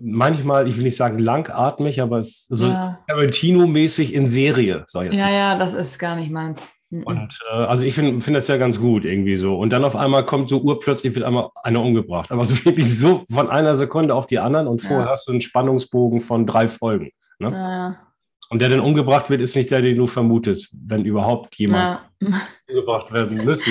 Manchmal, 0.00 0.66
ich 0.66 0.76
will 0.76 0.82
nicht 0.82 0.96
sagen 0.96 1.20
langatmig, 1.20 2.02
aber 2.02 2.18
es 2.18 2.28
ist 2.28 2.46
so 2.48 2.66
ja. 2.66 2.98
Tarantino-mäßig 3.06 4.12
in 4.12 4.26
Serie, 4.26 4.84
sag 4.88 5.04
ich 5.04 5.12
jetzt. 5.12 5.20
Ja, 5.20 5.26
mal. 5.26 5.34
ja, 5.34 5.58
das 5.58 5.74
ist 5.74 5.98
gar 5.98 6.16
nicht 6.16 6.32
meins. 6.32 6.68
Mhm. 6.90 7.04
Und 7.04 7.38
äh, 7.50 7.54
also 7.54 7.84
ich 7.84 7.94
finde 7.94 8.20
find 8.20 8.36
das 8.36 8.48
ja 8.48 8.56
ganz 8.56 8.80
gut 8.80 9.04
irgendwie 9.04 9.36
so. 9.36 9.56
Und 9.56 9.72
dann 9.72 9.84
auf 9.84 9.94
einmal 9.94 10.26
kommt 10.26 10.48
so 10.48 10.60
urplötzlich 10.60 11.14
wird 11.14 11.24
einmal 11.24 11.50
einer 11.62 11.82
umgebracht. 11.82 12.32
Aber 12.32 12.44
so 12.44 12.56
wirklich 12.64 12.98
so 12.98 13.24
von 13.30 13.48
einer 13.48 13.76
Sekunde 13.76 14.12
auf 14.14 14.26
die 14.26 14.40
anderen 14.40 14.66
und 14.66 14.82
vorher 14.82 15.06
ja. 15.06 15.12
hast 15.12 15.28
du 15.28 15.32
einen 15.32 15.40
Spannungsbogen 15.40 16.20
von 16.20 16.46
drei 16.46 16.66
Folgen. 16.66 17.10
Ne? 17.38 17.52
Ja. 17.52 18.05
Und 18.48 18.62
der 18.62 18.68
dann 18.68 18.80
umgebracht 18.80 19.28
wird, 19.28 19.40
ist 19.40 19.56
nicht 19.56 19.70
der, 19.70 19.82
den 19.82 19.96
du 19.96 20.06
vermutest, 20.06 20.70
wenn 20.72 21.04
überhaupt 21.04 21.56
jemand 21.56 22.00
ja. 22.20 22.30
umgebracht 22.68 23.12
werden 23.12 23.44
müsste. 23.44 23.70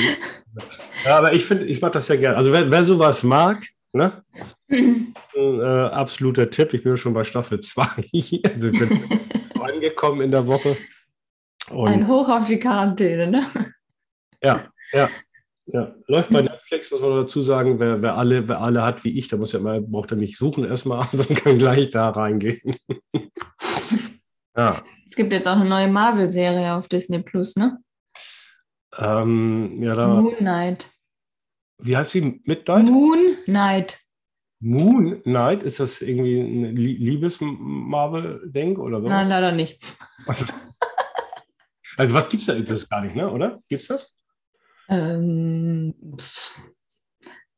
Ja, 1.06 1.18
aber 1.18 1.34
ich 1.34 1.46
finde, 1.46 1.66
ich 1.66 1.82
mag 1.82 1.94
das 1.94 2.08
ja 2.08 2.16
gerne. 2.16 2.38
Also 2.38 2.52
wer, 2.52 2.70
wer 2.70 2.84
sowas 2.84 3.24
mag, 3.24 3.66
ne? 3.94 4.24
Ein, 4.70 5.14
äh, 5.36 5.64
absoluter 5.64 6.50
Tipp. 6.50 6.74
Ich 6.74 6.84
bin 6.84 6.98
schon 6.98 7.14
bei 7.14 7.24
Staffel 7.24 7.60
2. 7.60 7.84
also 8.54 8.70
ich 8.70 8.80
bin 8.80 9.00
angekommen 9.62 10.22
in 10.22 10.32
der 10.32 10.46
Woche. 10.46 10.76
Und 11.72 11.88
Ein 11.88 12.08
Hoch 12.08 12.28
auf 12.30 12.48
die 12.48 12.60
Quarantäne, 12.60 13.28
ne? 13.28 13.46
Ja, 14.44 14.68
ja. 14.92 15.10
Ja, 15.68 15.96
läuft 16.06 16.32
bei 16.32 16.44
Netflix, 16.44 16.92
muss 16.92 17.02
man 17.02 17.16
dazu 17.16 17.42
sagen, 17.42 17.80
wer, 17.80 18.00
wer, 18.00 18.16
alle, 18.16 18.48
wer 18.48 18.62
alle 18.62 18.84
hat 18.84 19.04
wie 19.04 19.18
ich, 19.18 19.30
da 19.30 19.38
muss 19.38 19.52
ja 19.52 19.60
mal, 19.60 19.82
braucht 19.82 20.12
er 20.12 20.18
nicht 20.18 20.38
suchen 20.38 20.64
erstmal, 20.64 21.08
sondern 21.12 21.36
kann 21.36 21.58
gleich 21.58 21.90
da 21.90 22.10
reingehen. 22.10 22.76
Ja. 24.56 24.82
Es 25.10 25.16
gibt 25.16 25.34
jetzt 25.34 25.48
auch 25.48 25.58
eine 25.58 25.70
neue 25.70 25.88
Marvel-Serie 25.88 26.76
auf 26.76 26.88
Disney 26.88 27.20
Plus, 27.20 27.56
ne? 27.56 27.80
Ähm, 28.98 29.82
ja, 29.82 29.96
da. 29.96 30.08
Moon 30.08 30.36
Knight. 30.38 30.90
Wie 31.80 31.98
heißt 31.98 32.12
sie? 32.12 32.42
Midnight? 32.46 32.86
Moon 32.86 33.38
Knight. 33.46 34.00
Moon 34.60 35.22
Knight? 35.24 35.64
Ist 35.64 35.80
das 35.80 36.02
irgendwie 36.02 36.40
ein 36.40 36.76
Liebes-Marvel-Denk 36.76 38.80
oder 38.80 39.02
so? 39.02 39.08
Nein, 39.08 39.28
leider 39.28 39.52
nicht. 39.52 39.84
Also, 40.26 40.46
also 41.98 42.14
was 42.14 42.30
gibt 42.30 42.42
es 42.42 42.48
da 42.48 42.56
übrigens 42.56 42.90
gar 42.90 43.02
nicht, 43.02 43.16
ne? 43.16 43.30
oder? 43.30 43.62
Gibt 43.68 43.82
es 43.82 43.90
das? 43.90 44.16
Ähm, 44.88 45.94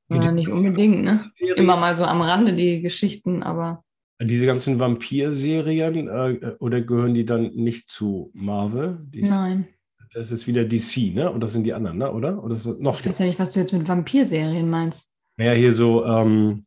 ja, 0.10 0.32
nicht 0.32 0.48
unbedingt, 0.48 1.04
ne? 1.04 1.32
Immer 1.56 1.76
mal 1.76 1.96
so 1.96 2.06
am 2.06 2.22
Rande 2.22 2.54
die 2.54 2.82
Geschichten, 2.82 3.44
aber. 3.44 3.84
Diese 4.20 4.48
ganzen 4.48 4.80
Vampir-Serien, 4.80 6.08
äh, 6.08 6.56
oder 6.60 6.82
gehören 6.82 7.14
die 7.14 7.26
dann 7.26 7.52
nicht 7.54 7.90
zu 7.90 8.32
Marvel? 8.34 8.98
Die 9.14 9.22
Nein. 9.22 9.68
Das 10.14 10.32
ist 10.32 10.48
wieder 10.48 10.66
DC, 10.66 11.14
ne? 11.14 11.32
Und 11.32 11.42
das 11.42 11.52
sind 11.54 11.64
die 11.64 11.74
anderen, 11.74 11.98
ne? 12.00 12.12
oder? 12.12 12.44
oder 12.44 12.56
noch 12.80 13.00
ich 13.00 13.06
weiß 13.06 13.20
ja 13.20 13.26
nicht, 13.26 13.40
was 13.40 13.52
du 13.52 13.60
jetzt 13.60 13.74
mit 13.74 13.88
Vampir-Serien 13.88 14.70
meinst. 14.70 15.12
Naja, 15.36 15.54
hier 15.54 15.72
so 15.72 16.04
ähm, 16.06 16.66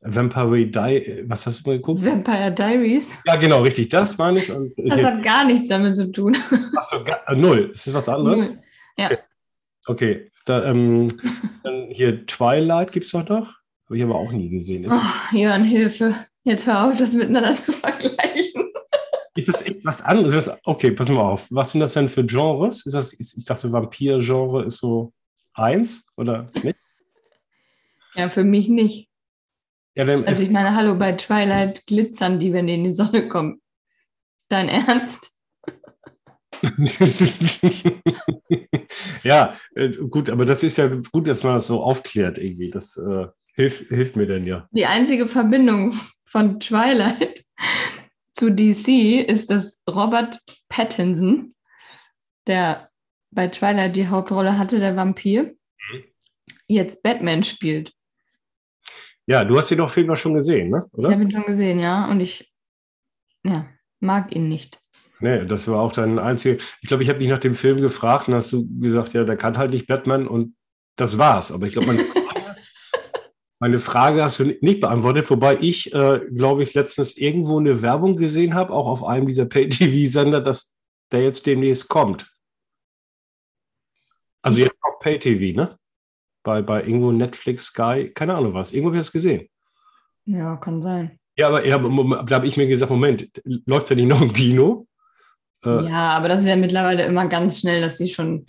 Vampire 0.00 0.66
Di 0.66 1.24
was 1.26 1.44
hast 1.44 1.66
du 1.66 1.70
mal 1.70 1.76
geguckt? 1.76 2.04
Vampire 2.04 2.52
Diaries. 2.52 3.16
Ja, 3.26 3.36
genau, 3.36 3.62
richtig, 3.62 3.88
das 3.88 4.16
meine 4.16 4.38
ich. 4.38 4.50
Und 4.50 4.72
das 4.78 5.04
hat 5.04 5.22
gar 5.22 5.44
nichts 5.44 5.68
damit 5.68 5.96
zu 5.96 6.10
tun. 6.10 6.36
Achso, 6.76 7.04
äh, 7.26 7.36
null. 7.36 7.70
Ist 7.72 7.88
das 7.88 7.94
was 7.94 8.08
anderes? 8.08 8.48
Null. 8.48 8.58
Ja. 8.96 9.06
Okay, 9.06 9.18
okay. 9.86 10.30
Da, 10.44 10.64
ähm, 10.64 11.08
hier 11.90 12.24
Twilight 12.26 12.92
gibt 12.92 13.06
es 13.06 13.12
doch 13.12 13.28
noch. 13.28 13.54
Habe 13.86 13.96
ich 13.96 14.02
aber 14.02 14.14
auch 14.14 14.32
nie 14.32 14.48
gesehen. 14.48 14.84
Ist 14.84 14.92
oh, 14.92 15.36
Jörn, 15.36 15.64
Hilfe. 15.64 16.14
Jetzt 16.48 16.66
hör 16.66 16.86
auf, 16.86 16.96
das 16.96 17.12
miteinander 17.12 17.60
zu 17.60 17.72
vergleichen. 17.72 18.72
Ist 19.34 19.48
das 19.48 19.66
echt 19.66 19.84
was 19.84 20.00
anderes? 20.00 20.50
Okay, 20.64 20.92
pass 20.92 21.10
mal 21.10 21.20
auf. 21.20 21.46
Was 21.50 21.72
sind 21.72 21.80
das 21.80 21.92
denn 21.92 22.08
für 22.08 22.24
Genres? 22.24 22.86
Ist 22.86 22.94
das, 22.94 23.12
ich 23.12 23.44
dachte, 23.44 23.70
Vampir-Genre 23.70 24.64
ist 24.64 24.78
so 24.78 25.12
eins 25.52 26.06
oder 26.16 26.46
nicht? 26.62 26.78
Ja, 28.14 28.30
für 28.30 28.44
mich 28.44 28.70
nicht. 28.70 29.10
Ja, 29.94 30.06
also 30.06 30.42
ich 30.42 30.48
meine, 30.48 30.74
hallo, 30.74 30.94
bei 30.94 31.12
Twilight 31.12 31.86
glitzern 31.86 32.40
die, 32.40 32.54
wenn 32.54 32.66
die 32.66 32.76
in 32.76 32.84
die 32.84 32.92
Sonne 32.92 33.28
kommen. 33.28 33.60
Dein 34.48 34.68
Ernst? 34.70 35.38
ja, 39.22 39.54
äh, 39.74 39.90
gut, 39.90 40.30
aber 40.30 40.46
das 40.46 40.62
ist 40.62 40.78
ja 40.78 40.88
gut, 41.12 41.28
dass 41.28 41.42
man 41.42 41.56
das 41.56 41.66
so 41.66 41.82
aufklärt 41.82 42.38
irgendwie. 42.38 42.70
Das 42.70 42.96
äh, 42.96 43.26
hilft, 43.52 43.88
hilft 43.88 44.16
mir 44.16 44.26
denn 44.26 44.46
ja. 44.46 44.66
Die 44.72 44.86
einzige 44.86 45.26
Verbindung 45.26 45.92
von 46.28 46.60
Twilight 46.60 47.44
zu 48.32 48.50
DC 48.50 49.28
ist, 49.28 49.50
dass 49.50 49.82
Robert 49.88 50.38
Pattinson, 50.68 51.54
der 52.46 52.90
bei 53.30 53.48
Twilight 53.48 53.96
die 53.96 54.08
Hauptrolle 54.08 54.58
hatte, 54.58 54.78
der 54.78 54.96
Vampir, 54.96 55.42
mhm. 55.44 56.04
jetzt 56.66 57.02
Batman 57.02 57.42
spielt. 57.42 57.92
Ja, 59.26 59.44
du 59.44 59.58
hast 59.58 59.70
den 59.70 59.78
doch 59.78 59.90
Film 59.90 60.06
noch 60.06 60.16
schon 60.16 60.34
gesehen, 60.34 60.70
ne? 60.70 60.86
oder? 60.92 61.08
Ich 61.08 61.14
habe 61.14 61.24
ihn 61.24 61.30
schon 61.30 61.44
gesehen, 61.44 61.80
ja. 61.80 62.10
Und 62.10 62.20
ich 62.20 62.50
ja, 63.44 63.66
mag 64.00 64.34
ihn 64.34 64.48
nicht. 64.48 64.80
Nee, 65.20 65.44
das 65.46 65.66
war 65.68 65.80
auch 65.80 65.92
dein 65.92 66.18
einziger. 66.18 66.56
Ich 66.80 66.88
glaube, 66.88 67.02
ich 67.02 67.08
habe 67.08 67.18
dich 67.18 67.28
nach 67.28 67.38
dem 67.38 67.54
Film 67.54 67.80
gefragt 67.80 68.28
und 68.28 68.34
hast 68.34 68.52
du 68.52 68.66
gesagt, 68.80 69.14
ja, 69.14 69.24
der 69.24 69.36
kann 69.36 69.58
halt 69.58 69.72
nicht 69.72 69.86
Batman 69.86 70.28
und 70.28 70.54
das 70.96 71.18
war's. 71.18 71.50
Aber 71.52 71.66
ich 71.66 71.72
glaube, 71.72 71.88
man 71.88 71.98
Meine 73.60 73.78
Frage 73.78 74.22
hast 74.22 74.38
du 74.38 74.44
nicht 74.44 74.80
beantwortet, 74.80 75.28
wobei 75.30 75.58
ich, 75.60 75.92
äh, 75.92 76.20
glaube 76.32 76.62
ich, 76.62 76.74
letztens 76.74 77.16
irgendwo 77.16 77.58
eine 77.58 77.82
Werbung 77.82 78.16
gesehen 78.16 78.54
habe, 78.54 78.72
auch 78.72 78.86
auf 78.86 79.02
einem 79.02 79.26
dieser 79.26 79.46
Pay-TV-Sender, 79.46 80.40
dass 80.40 80.76
der 81.10 81.24
jetzt 81.24 81.44
demnächst 81.44 81.88
kommt. 81.88 82.30
Also 84.42 84.60
jetzt 84.60 84.76
auf 84.82 85.00
Pay-TV, 85.00 85.56
ne? 85.56 85.76
Bei, 86.44 86.62
bei 86.62 86.82
irgendwo 86.84 87.10
Netflix, 87.10 87.66
Sky, 87.66 88.10
keine 88.14 88.36
Ahnung 88.36 88.54
was. 88.54 88.72
Irgendwo 88.72 88.90
habe 88.90 88.98
ich 88.98 89.02
das 89.02 89.12
gesehen. 89.12 89.48
Ja, 90.24 90.56
kann 90.56 90.80
sein. 90.80 91.18
Ja, 91.36 91.48
aber 91.48 91.66
ja, 91.66 91.78
da 91.78 92.36
habe 92.36 92.46
ich 92.46 92.56
mir 92.56 92.68
gesagt, 92.68 92.90
Moment, 92.90 93.30
läuft 93.44 93.90
der 93.90 93.96
nicht 93.96 94.08
noch 94.08 94.22
im 94.22 94.32
Kino? 94.32 94.86
Äh, 95.64 95.86
ja, 95.86 96.10
aber 96.10 96.28
das 96.28 96.42
ist 96.42 96.46
ja 96.46 96.56
mittlerweile 96.56 97.04
immer 97.04 97.26
ganz 97.26 97.60
schnell, 97.60 97.80
dass 97.80 97.96
die 97.96 98.08
schon. 98.08 98.46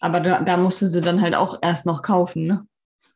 Aber 0.00 0.20
da, 0.20 0.42
da 0.42 0.56
musste 0.56 0.86
sie 0.86 1.00
dann 1.00 1.20
halt 1.20 1.34
auch 1.34 1.58
erst 1.62 1.86
noch 1.86 2.02
kaufen, 2.02 2.46
ne? 2.46 2.66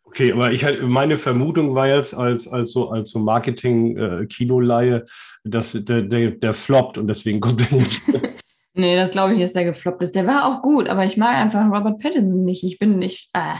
Okay, 0.06 0.32
aber 0.32 0.52
ich 0.52 0.64
halt, 0.64 0.82
meine 0.82 1.18
Vermutung 1.18 1.74
war 1.74 1.88
jetzt 1.88 2.14
als, 2.14 2.48
als 2.48 2.72
so, 2.72 2.90
als 2.90 3.10
so 3.10 3.18
Marketing-Kinoleihe, 3.18 4.96
äh, 4.96 5.04
dass 5.44 5.72
der, 5.72 6.02
der, 6.02 6.30
der 6.30 6.52
floppt 6.52 6.96
und 6.96 7.08
deswegen 7.08 7.40
kommt 7.40 7.70
er 7.70 7.76
nicht. 7.76 8.02
nee, 8.74 8.96
das 8.96 9.10
glaube 9.10 9.32
ich 9.32 9.38
nicht, 9.38 9.44
dass 9.44 9.52
der 9.52 9.64
gefloppt 9.64 10.02
ist. 10.02 10.14
Der 10.14 10.26
war 10.26 10.46
auch 10.46 10.62
gut, 10.62 10.88
aber 10.88 11.04
ich 11.04 11.16
mag 11.16 11.36
einfach 11.36 11.66
Robert 11.66 11.98
Pattinson 12.00 12.44
nicht. 12.44 12.64
Ich 12.64 12.78
bin 12.78 12.98
nicht, 12.98 13.30
äh, 13.34 13.56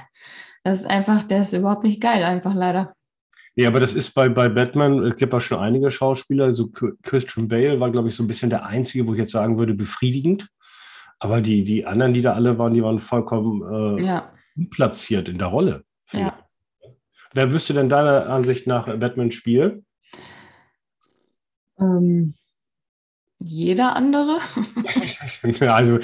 das 0.63 0.81
ist 0.81 0.87
einfach, 0.87 1.25
der 1.25 1.43
ist 1.43 1.53
überhaupt 1.53 1.85
nicht 1.85 2.01
geil, 2.01 2.23
einfach 2.23 2.55
leider. 2.55 2.93
Ja, 3.57 3.69
aber 3.69 3.81
das 3.81 3.95
ist 3.95 4.13
bei, 4.15 4.29
bei 4.29 4.49
Batman, 4.49 5.03
es 5.05 5.17
gibt 5.17 5.35
auch 5.35 5.41
schon 5.41 5.59
einige 5.59 5.91
Schauspieler, 5.91 6.53
so 6.53 6.71
Christian 7.03 7.49
Bale 7.49 7.81
war, 7.81 7.91
glaube 7.91 8.09
ich, 8.09 8.15
so 8.15 8.23
ein 8.23 8.27
bisschen 8.27 8.51
der 8.51 8.67
einzige, 8.67 9.07
wo 9.07 9.15
ich 9.15 9.19
jetzt 9.19 9.33
sagen 9.33 9.59
würde, 9.59 9.75
befriedigend. 9.75 10.49
Aber 11.19 11.41
die, 11.41 11.65
die 11.65 11.87
anderen, 11.87 12.13
die 12.13 12.21
da 12.21 12.35
alle 12.35 12.59
waren, 12.59 12.75
die 12.75 12.83
waren 12.83 12.99
vollkommen 12.99 13.99
äh, 13.99 14.05
ja. 14.05 14.31
platziert 14.71 15.31
in 15.31 15.39
der 15.39 15.49
Rolle. 15.49 15.86
Ja. 16.13 16.39
Wer 17.33 17.47
müsste 17.47 17.75
denn 17.75 17.89
deiner 17.89 18.29
Ansicht 18.29 18.67
nach 18.67 18.87
Batman 18.99 19.31
spielen? 19.31 19.85
Ähm, 21.79 22.35
jeder 23.39 23.95
andere. 23.95 24.39
also, 25.69 25.99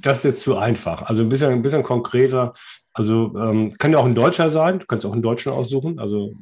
das 0.00 0.18
ist 0.18 0.24
jetzt 0.24 0.40
zu 0.40 0.56
einfach. 0.56 1.02
Also 1.02 1.22
ein 1.22 1.28
bisschen, 1.28 1.52
ein 1.52 1.62
bisschen 1.62 1.82
konkreter. 1.82 2.54
Also 2.92 3.36
ähm, 3.38 3.72
kann 3.78 3.92
ja 3.92 3.98
auch 3.98 4.06
ein 4.06 4.14
Deutscher 4.14 4.50
sein. 4.50 4.80
Du 4.80 4.86
kannst 4.86 5.06
auch 5.06 5.12
einen 5.12 5.22
Deutschen 5.22 5.52
aussuchen. 5.52 5.98
Also 5.98 6.34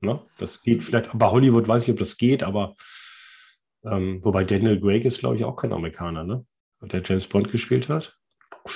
Ne? 0.00 0.18
Das 0.38 0.62
geht 0.62 0.82
vielleicht, 0.82 1.10
bei 1.12 1.26
Hollywood 1.26 1.68
weiß 1.68 1.82
ich 1.82 1.88
nicht, 1.88 1.94
ob 1.94 1.98
das 1.98 2.16
geht, 2.16 2.42
aber 2.42 2.74
ähm, 3.84 4.20
wobei 4.24 4.44
Daniel 4.44 4.80
Craig 4.80 5.04
ist, 5.04 5.18
glaube 5.18 5.36
ich, 5.36 5.44
auch 5.44 5.56
kein 5.56 5.72
Amerikaner, 5.72 6.24
ne? 6.24 6.44
Der 6.82 7.02
James 7.04 7.26
Bond 7.26 7.50
gespielt 7.50 7.90
hat. 7.90 8.16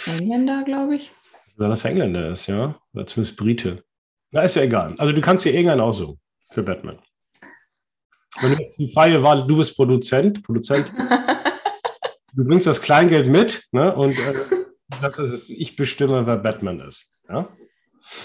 Engländer, 0.07 0.63
glaube 0.65 0.97
ich. 0.97 1.11
Wenn 1.57 1.71
das 1.71 1.85
Engländer 1.85 2.33
ist, 2.33 2.47
ja. 2.47 2.79
Oder 2.93 3.07
zumindest 3.07 3.37
Brite. 3.37 3.85
Na, 4.31 4.43
ist 4.43 4.57
ja 4.57 4.63
egal. 4.63 4.95
Also 4.99 5.13
du 5.13 5.21
kannst 5.21 5.45
dir 5.45 5.53
irgendeinen 5.53 5.81
aussuchen 5.81 6.19
für 6.51 6.63
Batman. 6.63 6.99
Wenn 8.41 8.57
du 8.57 8.69
die 8.79 8.93
freie 8.93 9.23
Wahl, 9.23 9.47
du 9.47 9.57
bist 9.57 9.77
Produzent, 9.77 10.43
Produzent, 10.43 10.93
du 12.35 12.45
bringst 12.45 12.67
das 12.67 12.83
Kleingeld 12.83 13.29
mit, 13.29 13.65
ne? 13.71 13.95
Und 13.95 14.19
äh, 14.19 14.35
das 15.01 15.19
ist 15.19 15.33
es, 15.33 15.49
ich 15.49 15.77
bestimme, 15.77 16.27
wer 16.27 16.37
Batman 16.37 16.81
ist. 16.81 17.15
Ja? 17.29 17.49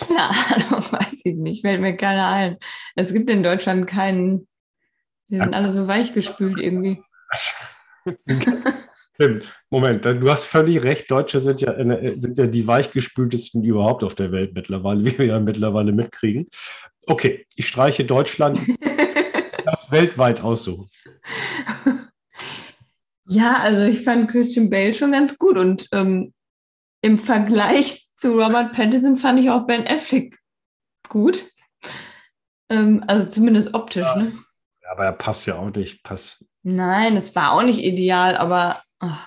Ja, 0.09 0.31
weiß 0.91 1.25
ich 1.25 1.35
nicht, 1.35 1.61
fällt 1.61 1.81
mir 1.81 1.95
keiner 1.95 2.27
ein. 2.27 2.57
Es 2.95 3.13
gibt 3.13 3.29
in 3.29 3.43
Deutschland 3.43 3.85
keinen, 3.85 4.47
die 5.29 5.37
sind 5.37 5.53
alle 5.53 5.71
so 5.71 5.87
weichgespült 5.87 6.59
irgendwie. 6.59 7.03
Moment, 9.69 10.05
du 10.05 10.29
hast 10.29 10.45
völlig 10.45 10.83
recht. 10.83 11.11
Deutsche 11.11 11.39
sind 11.39 11.61
ja, 11.61 11.75
sind 12.17 12.37
ja 12.37 12.47
die 12.47 12.65
weichgespültesten 12.65 13.63
überhaupt 13.63 14.03
auf 14.03 14.15
der 14.15 14.31
Welt 14.31 14.53
mittlerweile, 14.53 15.03
wie 15.05 15.17
wir 15.17 15.25
ja 15.25 15.39
mittlerweile 15.39 15.91
mitkriegen. 15.91 16.47
Okay, 17.05 17.45
ich 17.55 17.67
streiche 17.67 18.05
Deutschland. 18.05 18.59
das 19.65 19.91
weltweit 19.91 20.41
aussuchen. 20.41 20.89
Ja, 23.31 23.59
also 23.59 23.83
ich 23.83 24.01
fand 24.01 24.31
Christian 24.31 24.71
Bale 24.71 24.91
schon 24.91 25.11
ganz 25.11 25.37
gut 25.37 25.55
und 25.55 25.87
ähm, 25.91 26.33
im 27.03 27.19
Vergleich 27.19 28.07
zu 28.17 28.31
Robert 28.31 28.73
Pattinson 28.73 29.17
fand 29.17 29.39
ich 29.39 29.51
auch 29.51 29.67
Ben 29.67 29.85
Affleck 29.85 30.39
gut. 31.09 31.45
Ähm, 32.69 33.03
also 33.05 33.27
zumindest 33.27 33.75
optisch, 33.75 34.01
ja. 34.01 34.15
ne? 34.15 34.33
Ja, 34.81 34.91
aber 34.93 35.05
er 35.05 35.13
passt 35.13 35.45
ja 35.45 35.59
auch 35.59 35.69
nicht. 35.69 36.03
Passt. 36.03 36.43
Nein, 36.63 37.15
es 37.17 37.35
war 37.35 37.51
auch 37.51 37.61
nicht 37.61 37.83
ideal, 37.83 38.35
aber 38.35 38.81
oh, 39.01 39.17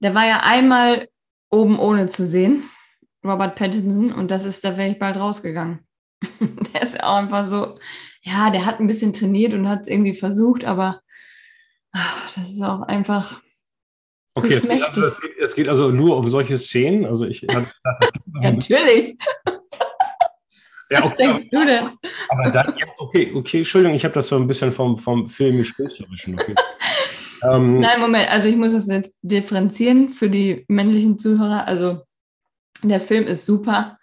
der 0.00 0.14
war 0.14 0.26
ja 0.26 0.40
einmal 0.42 1.08
oben 1.50 1.78
ohne 1.78 2.08
zu 2.08 2.26
sehen, 2.26 2.68
Robert 3.24 3.54
Pattinson, 3.56 4.12
und 4.12 4.30
das 4.30 4.44
ist, 4.44 4.64
da 4.64 4.76
wäre 4.76 4.90
ich 4.90 4.98
bald 4.98 5.16
rausgegangen. 5.16 5.80
der 6.40 6.82
ist 6.82 7.02
auch 7.02 7.16
einfach 7.16 7.44
so, 7.44 7.78
ja, 8.22 8.50
der 8.50 8.66
hat 8.66 8.80
ein 8.80 8.86
bisschen 8.86 9.12
trainiert 9.12 9.54
und 9.54 9.68
hat 9.68 9.82
es 9.82 9.88
irgendwie 9.88 10.14
versucht, 10.14 10.64
aber 10.64 11.00
ach, 11.92 12.34
das 12.34 12.50
ist 12.50 12.62
auch 12.62 12.82
einfach 12.82 13.42
Okay, 14.34 14.54
es 14.54 14.62
geht, 14.62 14.82
also, 14.82 15.04
es, 15.04 15.20
geht, 15.20 15.38
es 15.38 15.54
geht, 15.54 15.68
also, 15.68 15.90
nur 15.90 16.16
um 16.16 16.28
solche 16.28 16.56
Szenen. 16.56 17.04
Also 17.04 17.26
ich, 17.26 17.42
Natürlich. 18.32 19.18
Ja, 20.90 21.04
Was 21.04 21.16
denkst 21.16 21.48
du 21.50 21.64
denn? 21.64 21.90
Aber 22.28 22.50
dann, 22.50 22.74
ja, 22.78 22.86
okay, 22.98 23.32
okay, 23.34 23.58
Entschuldigung, 23.58 23.94
ich 23.94 24.04
habe 24.04 24.14
das 24.14 24.28
so 24.28 24.36
ein 24.36 24.46
bisschen 24.46 24.72
vom, 24.72 24.98
vom 24.98 25.28
filmisch-künstlerischen. 25.28 26.34
Okay. 26.38 26.54
ähm, 27.42 27.80
Nein, 27.80 28.00
Moment, 28.00 28.30
also 28.30 28.48
ich 28.48 28.56
muss 28.56 28.72
es 28.72 28.86
jetzt 28.86 29.18
differenzieren 29.22 30.08
für 30.08 30.30
die 30.30 30.64
männlichen 30.68 31.18
Zuhörer. 31.18 31.66
Also 31.66 32.02
der 32.82 33.00
Film 33.00 33.26
ist 33.26 33.46
super 33.46 33.98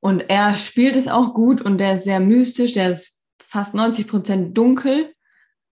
und 0.00 0.20
er 0.28 0.54
spielt 0.54 0.96
es 0.96 1.08
auch 1.08 1.34
gut 1.34 1.60
und 1.60 1.78
der 1.78 1.94
ist 1.94 2.04
sehr 2.04 2.20
mystisch, 2.20 2.74
der 2.74 2.90
ist 2.90 3.24
fast 3.38 3.74
90 3.74 4.08
Prozent 4.08 4.56
dunkel 4.56 5.12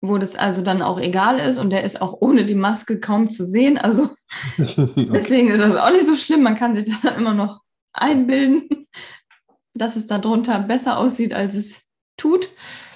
wo 0.08 0.18
das 0.18 0.36
also 0.36 0.62
dann 0.62 0.82
auch 0.82 1.00
egal 1.00 1.40
ist 1.40 1.58
und 1.58 1.70
der 1.70 1.84
ist 1.84 2.02
auch 2.02 2.18
ohne 2.20 2.46
die 2.46 2.56
Maske 2.56 3.00
kaum 3.00 3.30
zu 3.30 3.46
sehen. 3.46 3.78
Also 3.78 4.10
okay. 4.58 5.10
deswegen 5.14 5.50
ist 5.50 5.62
das 5.62 5.76
auch 5.76 5.92
nicht 5.92 6.06
so 6.06 6.16
schlimm. 6.16 6.44
Man 6.44 6.58
kann 6.58 6.76
sich 6.76 6.86
das 6.86 7.02
dann 7.02 7.16
immer 7.16 7.34
noch 7.34 7.62
einbilden, 7.94 8.88
dass 9.74 9.96
es 9.96 10.08
darunter 10.08 10.60
besser 10.60 10.98
aussieht, 10.98 11.34
als 11.34 11.56
es 11.56 11.84
tut. 12.18 12.50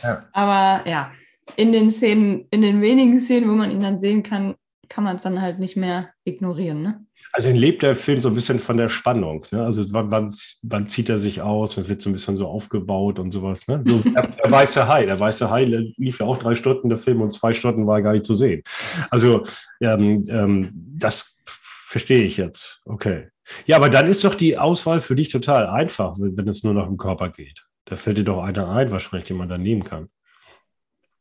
Ja. 0.03 0.25
Aber 0.31 0.87
ja, 0.89 1.11
in 1.55 1.71
den 1.71 1.91
Szenen, 1.91 2.47
in 2.51 2.61
den 2.61 2.81
wenigen 2.81 3.19
Szenen, 3.19 3.49
wo 3.49 3.53
man 3.53 3.71
ihn 3.71 3.81
dann 3.81 3.99
sehen 3.99 4.23
kann, 4.23 4.55
kann 4.89 5.03
man 5.03 5.17
es 5.17 5.23
dann 5.23 5.41
halt 5.41 5.59
nicht 5.59 5.77
mehr 5.77 6.09
ignorieren. 6.25 6.81
Ne? 6.81 7.05
Also 7.31 7.51
lebt 7.51 7.83
der 7.83 7.95
Film 7.95 8.21
so 8.21 8.29
ein 8.29 8.35
bisschen 8.35 8.57
von 8.57 8.77
der 8.77 8.89
Spannung. 8.89 9.45
Ne? 9.51 9.63
Also 9.63 9.83
wann, 9.93 10.09
wann, 10.09 10.33
wann, 10.63 10.87
zieht 10.87 11.09
er 11.09 11.19
sich 11.19 11.41
aus? 11.41 11.77
Es 11.77 11.87
wird 11.87 12.01
so 12.01 12.09
ein 12.09 12.13
bisschen 12.13 12.37
so 12.37 12.47
aufgebaut 12.47 13.19
und 13.19 13.31
sowas. 13.31 13.67
Ne? 13.67 13.83
So, 13.85 13.99
der, 13.99 14.27
der, 14.27 14.51
weiße 14.51 14.87
Hai, 14.87 15.05
der 15.05 15.19
weiße 15.19 15.49
Hai 15.49 15.65
lief 15.65 16.19
ja 16.19 16.25
auch 16.25 16.37
drei 16.37 16.55
Stunden 16.55 16.89
der 16.89 16.97
Film 16.97 17.21
und 17.21 17.33
zwei 17.33 17.53
Stunden 17.53 17.85
war 17.85 17.97
er 17.97 18.01
gar 18.01 18.13
nicht 18.13 18.25
zu 18.25 18.33
sehen. 18.33 18.63
Also 19.11 19.43
ähm, 19.79 20.23
ähm, 20.27 20.71
das 20.73 21.41
verstehe 21.45 22.23
ich 22.23 22.37
jetzt. 22.37 22.81
Okay. 22.85 23.27
Ja, 23.65 23.77
aber 23.77 23.89
dann 23.89 24.07
ist 24.07 24.23
doch 24.23 24.35
die 24.35 24.57
Auswahl 24.57 24.99
für 24.99 25.15
dich 25.15 25.29
total 25.29 25.67
einfach, 25.67 26.15
wenn 26.19 26.47
es 26.47 26.63
nur 26.63 26.73
noch 26.73 26.87
im 26.87 26.97
Körper 26.97 27.29
geht. 27.29 27.65
Da 27.85 27.95
fällt 27.95 28.19
dir 28.19 28.23
doch 28.23 28.43
einer 28.43 28.69
ein, 28.69 28.91
wahrscheinlich, 28.91 29.27
den 29.27 29.37
man 29.37 29.49
da 29.49 29.57
nehmen 29.57 29.83
kann. 29.83 30.09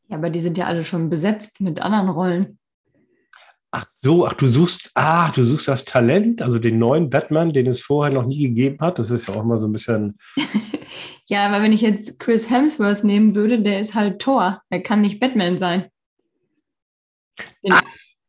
Ja, 0.09 0.17
aber 0.17 0.29
die 0.29 0.39
sind 0.39 0.57
ja 0.57 0.65
alle 0.65 0.83
schon 0.83 1.09
besetzt 1.09 1.61
mit 1.61 1.81
anderen 1.81 2.09
Rollen. 2.09 2.59
Ach 3.71 3.85
so, 4.01 4.25
ach 4.25 4.33
du 4.33 4.47
suchst, 4.47 4.89
ah, 4.95 5.31
du 5.31 5.43
suchst 5.43 5.67
das 5.67 5.85
Talent, 5.85 6.41
also 6.41 6.57
den 6.57 6.79
neuen 6.79 7.11
Batman, 7.11 7.53
den 7.53 7.67
es 7.67 7.81
vorher 7.81 8.11
noch 8.13 8.25
nie 8.25 8.47
gegeben 8.47 8.79
hat. 8.79 8.97
Das 8.97 9.11
ist 9.11 9.27
ja 9.27 9.35
auch 9.35 9.43
mal 9.43 9.59
so 9.59 9.67
ein 9.67 9.71
bisschen. 9.71 10.17
ja, 11.27 11.45
aber 11.45 11.61
wenn 11.61 11.71
ich 11.71 11.81
jetzt 11.81 12.19
Chris 12.19 12.49
Hemsworth 12.49 13.03
nehmen 13.03 13.35
würde, 13.35 13.61
der 13.61 13.79
ist 13.79 13.93
halt 13.93 14.19
Thor. 14.19 14.63
Er 14.71 14.81
kann 14.81 15.01
nicht 15.01 15.19
Batman 15.19 15.59
sein. 15.59 15.85
ach, 17.69 17.83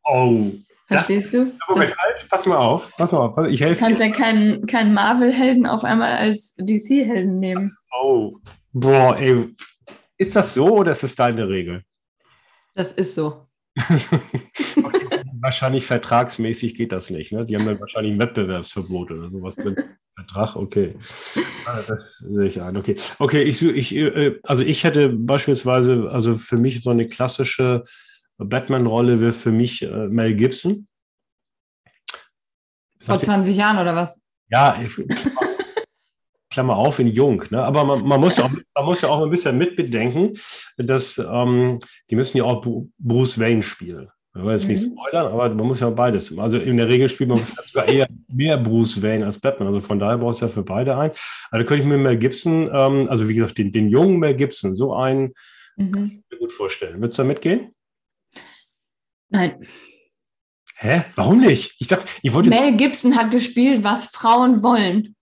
oh. 0.05 0.53
Verstehst 0.89 1.27
das, 1.27 1.33
du? 1.33 1.53
Das, 1.69 1.95
falsch. 1.95 2.27
Pass 2.29 2.47
mal 2.47 2.57
auf, 2.57 2.91
pass 2.97 3.13
mal 3.13 3.19
auf. 3.21 3.47
Ich 3.47 3.63
helfe 3.63 3.85
dir. 3.85 3.95
Du 3.95 3.99
kannst 3.99 4.01
ja 4.01 4.25
keinen, 4.25 4.67
keinen 4.67 4.93
Marvel-Helden 4.93 5.65
auf 5.65 5.85
einmal 5.85 6.17
als 6.17 6.55
DC-Helden 6.57 7.39
nehmen. 7.39 7.71
Oh, 8.03 8.37
boah, 8.73 9.17
ey. 9.17 9.55
Ist 10.21 10.37
das 10.37 10.53
so 10.53 10.77
oder 10.77 10.93
ist 10.93 11.03
das 11.03 11.15
deine 11.15 11.49
Regel? 11.49 11.83
Das 12.75 12.93
ist 12.93 13.15
so. 13.15 13.47
wahrscheinlich 15.41 15.87
vertragsmäßig 15.87 16.75
geht 16.75 16.93
das 16.93 17.09
nicht. 17.09 17.33
Ne? 17.33 17.47
Die 17.47 17.57
haben 17.57 17.65
dann 17.65 17.81
wahrscheinlich 17.81 18.13
ein 18.13 18.21
Wettbewerbsverbot 18.21 19.13
oder 19.13 19.31
sowas 19.31 19.57
drin. 19.57 19.77
Vertrag, 20.15 20.57
okay. 20.57 20.95
Ah, 21.65 21.81
das 21.89 22.19
sehe 22.19 22.49
ich 22.49 22.61
ein. 22.61 22.77
Okay, 22.77 22.97
okay 23.19 23.43
ich, 23.45 23.63
ich, 23.63 23.97
äh, 23.97 24.39
also 24.43 24.63
ich 24.63 24.85
hätte 24.85 25.09
beispielsweise, 25.09 26.11
also 26.11 26.35
für 26.35 26.59
mich 26.59 26.83
so 26.83 26.91
eine 26.91 27.09
klassische 27.09 27.85
Batman-Rolle 28.37 29.23
wäre 29.23 29.33
für 29.33 29.53
mich 29.53 29.81
äh, 29.81 30.09
Mel 30.09 30.35
Gibson. 30.35 30.87
Vor 33.01 33.19
20 33.19 33.57
Jahren 33.57 33.79
oder 33.79 33.97
was? 33.97 34.21
Ja, 34.51 34.79
ich, 34.83 34.91
Klammer 36.51 36.77
auf, 36.77 36.99
in 36.99 37.07
jung. 37.07 37.45
Ne? 37.51 37.63
Aber 37.63 37.85
man, 37.85 38.03
man, 38.03 38.21
muss 38.21 38.37
ja 38.37 38.45
auch, 38.45 38.51
man 38.51 38.85
muss 38.85 39.03
ja 39.03 39.09
auch 39.09 39.23
ein 39.23 39.31
bisschen 39.31 39.57
mitbedenken, 39.57 40.35
dass 40.77 41.19
ähm, 41.19 41.79
die 42.11 42.17
müssen 42.17 42.37
ja 42.37 42.45
auch 42.45 42.67
Bruce 42.99 43.39
Wayne 43.39 43.63
spielen. 43.63 44.09
Ich 44.35 44.43
will 44.43 44.53
jetzt 44.53 44.69
nicht 44.69 44.87
mhm. 44.87 44.93
spoilern, 44.93 45.33
aber 45.33 45.49
man 45.49 45.67
muss 45.67 45.81
ja 45.81 45.91
beides. 45.91 46.37
Also 46.39 46.59
in 46.59 46.77
der 46.77 46.89
Regel 46.89 47.09
spielt 47.09 47.31
man 47.31 47.39
sogar 47.67 47.89
eher 47.89 48.07
mehr 48.29 48.57
Bruce 48.57 49.03
Wayne 49.03 49.27
als 49.27 49.41
Batman. 49.41 49.69
Also 49.69 49.81
von 49.81 49.99
daher 49.99 50.19
brauchst 50.19 50.41
du 50.41 50.47
ja 50.47 50.53
für 50.53 50.63
beide 50.63 50.97
ein. 50.97 51.11
Also 51.51 51.67
könnte 51.67 51.83
ich 51.83 51.89
mir 51.89 51.99
Mel 51.99 52.17
Gibson, 52.17 52.71
ähm, 52.73 53.05
also 53.09 53.29
wie 53.29 53.35
gesagt, 53.35 53.59
den, 53.59 53.73
den 53.73 53.89
jungen 53.89 54.19
Mel 54.19 54.35
Gibson, 54.35 54.77
so 54.77 54.95
einen 54.95 55.35
mhm. 55.77 56.23
gut 56.39 56.53
vorstellen. 56.53 57.01
Würdest 57.01 57.19
du 57.19 57.23
da 57.23 57.29
mitgehen? 57.29 57.75
Nein. 59.31 59.67
Hä? 60.77 61.03
Warum 61.15 61.41
nicht? 61.41 61.75
Ich 61.79 61.89
dachte, 61.89 62.07
ich 62.23 62.33
wollte. 62.33 62.51
Mel 62.51 62.77
Gibson 62.77 63.17
hat 63.17 63.31
gespielt, 63.31 63.85
was 63.85 64.07
Frauen 64.07 64.63
wollen. 64.63 65.15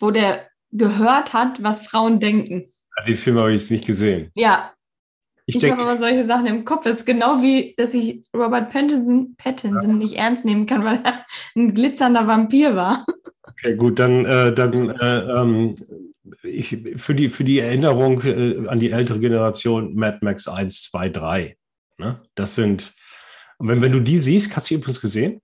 Wo 0.00 0.10
der 0.10 0.48
gehört 0.72 1.32
hat, 1.32 1.62
was 1.62 1.86
Frauen 1.86 2.20
denken. 2.20 2.66
Den 3.06 3.16
Film 3.16 3.38
habe 3.38 3.54
ich 3.54 3.70
nicht 3.70 3.86
gesehen. 3.86 4.30
Ja, 4.34 4.72
ich, 5.46 5.62
ich 5.62 5.70
habe 5.70 5.82
aber 5.82 5.96
solche 5.96 6.24
Sachen 6.24 6.46
im 6.46 6.64
Kopf. 6.64 6.86
Es 6.86 7.00
ist 7.00 7.06
genau 7.06 7.42
wie, 7.42 7.74
dass 7.76 7.94
ich 7.94 8.22
Robert 8.34 8.70
Pattinson, 8.70 9.34
Pattinson 9.36 9.90
ja. 9.90 9.96
nicht 9.96 10.14
ernst 10.14 10.44
nehmen 10.44 10.66
kann, 10.66 10.84
weil 10.84 11.00
er 11.02 11.24
ein 11.56 11.74
glitzernder 11.74 12.26
Vampir 12.26 12.76
war. 12.76 13.04
Okay, 13.42 13.74
gut, 13.74 13.98
dann, 13.98 14.24
äh, 14.26 14.54
dann 14.54 14.90
äh, 14.90 15.40
ähm, 15.40 15.74
ich, 16.42 16.78
für, 16.96 17.14
die, 17.14 17.28
für 17.28 17.44
die 17.44 17.58
Erinnerung 17.58 18.22
äh, 18.22 18.68
an 18.68 18.78
die 18.78 18.90
ältere 18.90 19.18
Generation 19.18 19.94
Mad 19.94 20.18
Max 20.20 20.46
1, 20.46 20.82
2, 20.82 21.08
3. 21.08 21.56
Ne? 21.98 22.22
Das 22.34 22.54
sind, 22.54 22.94
wenn, 23.58 23.80
wenn 23.80 23.92
du 23.92 24.00
die 24.00 24.18
siehst, 24.18 24.54
hast 24.56 24.70
du 24.70 24.74
die 24.74 24.80
übrigens 24.80 25.00
gesehen? 25.00 25.42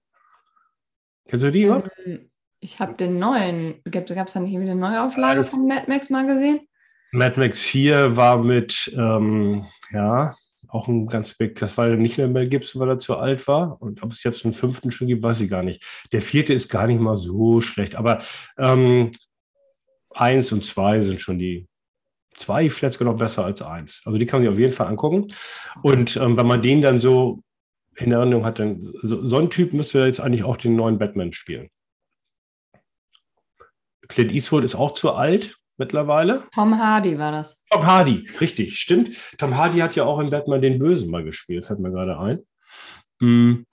Kennst 1.28 1.44
du 1.44 1.50
die? 1.50 1.64
Ähm, 1.64 2.30
ich 2.60 2.80
habe 2.80 2.94
den 2.94 3.18
neuen, 3.18 3.82
gab 3.90 4.08
es 4.08 4.32
da 4.32 4.40
nicht 4.40 4.52
irgendwie 4.52 4.70
eine 4.70 4.80
Neuauflage 4.80 5.40
ja, 5.40 5.44
von 5.44 5.66
Mad 5.66 5.84
Max 5.88 6.10
mal 6.10 6.26
gesehen? 6.26 6.60
Mad 7.12 7.38
Max 7.38 7.62
4 7.62 8.16
war 8.16 8.38
mit, 8.42 8.92
ähm, 8.96 9.66
ja, 9.92 10.34
auch 10.68 10.88
ein 10.88 11.06
ganz 11.06 11.34
big, 11.34 11.58
das 11.58 11.76
war 11.78 11.88
nicht 11.88 12.18
mehr 12.18 12.28
Mel 12.28 12.48
Gibson, 12.48 12.80
weil 12.80 12.90
er 12.90 12.98
zu 12.98 13.16
alt 13.16 13.46
war. 13.46 13.80
Und 13.80 14.02
ob 14.02 14.12
es 14.12 14.22
jetzt 14.22 14.44
einen 14.44 14.54
fünften 14.54 14.90
schon 14.90 15.06
gibt, 15.06 15.22
weiß 15.22 15.40
ich 15.40 15.50
gar 15.50 15.62
nicht. 15.62 15.82
Der 16.12 16.20
vierte 16.20 16.52
ist 16.52 16.68
gar 16.68 16.86
nicht 16.86 17.00
mal 17.00 17.16
so 17.16 17.60
schlecht, 17.60 17.96
aber 17.96 18.18
ähm, 18.58 19.10
eins 20.10 20.52
und 20.52 20.64
zwei 20.64 21.00
sind 21.02 21.20
schon 21.20 21.38
die, 21.38 21.66
zwei 22.34 22.68
vielleicht 22.68 22.98
sogar 22.98 23.12
noch 23.12 23.18
besser 23.18 23.44
als 23.44 23.62
eins. 23.62 24.02
Also 24.04 24.18
die 24.18 24.26
kann 24.26 24.40
man 24.40 24.46
sich 24.46 24.54
auf 24.54 24.60
jeden 24.60 24.72
Fall 24.72 24.88
angucken. 24.88 25.28
Und 25.82 26.16
ähm, 26.16 26.36
wenn 26.36 26.46
man 26.46 26.62
den 26.62 26.82
dann 26.82 26.98
so 26.98 27.42
in 27.96 28.12
Erinnerung 28.12 28.44
hat, 28.44 28.58
dann 28.58 28.92
so, 29.02 29.26
so 29.26 29.38
ein 29.38 29.50
Typ 29.50 29.72
müsste 29.72 30.00
jetzt 30.00 30.20
eigentlich 30.20 30.44
auch 30.44 30.56
den 30.56 30.76
neuen 30.76 30.98
Batman 30.98 31.32
spielen. 31.32 31.70
Clint 34.08 34.32
Eastwood 34.32 34.64
ist 34.64 34.74
auch 34.74 34.92
zu 34.92 35.12
alt 35.12 35.56
mittlerweile. 35.76 36.42
Tom 36.54 36.78
Hardy 36.78 37.18
war 37.18 37.32
das. 37.32 37.58
Tom 37.70 37.86
Hardy, 37.86 38.28
richtig, 38.40 38.78
stimmt. 38.78 39.10
Tom 39.38 39.56
Hardy 39.56 39.78
hat 39.78 39.96
ja 39.96 40.04
auch 40.04 40.18
in 40.20 40.30
Batman 40.30 40.62
den 40.62 40.78
Bösen 40.78 41.10
mal 41.10 41.24
gespielt, 41.24 41.64
fällt 41.64 41.80
mir 41.80 41.90
gerade 41.90 42.18
ein. 42.18 42.40
Hm. 43.20 43.66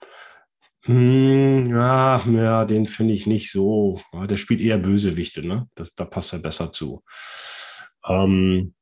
Hm, 0.86 1.66
ja, 1.66 2.22
ja, 2.26 2.64
den 2.66 2.86
finde 2.86 3.14
ich 3.14 3.26
nicht 3.26 3.50
so. 3.50 4.00
Ja, 4.12 4.26
der 4.26 4.36
spielt 4.36 4.60
eher 4.60 4.76
Bösewichte, 4.76 5.46
ne? 5.46 5.66
Das, 5.74 5.94
da 5.94 6.04
passt 6.04 6.34
er 6.34 6.40
besser 6.40 6.72
zu. 6.72 7.02
Ähm, 8.06 8.74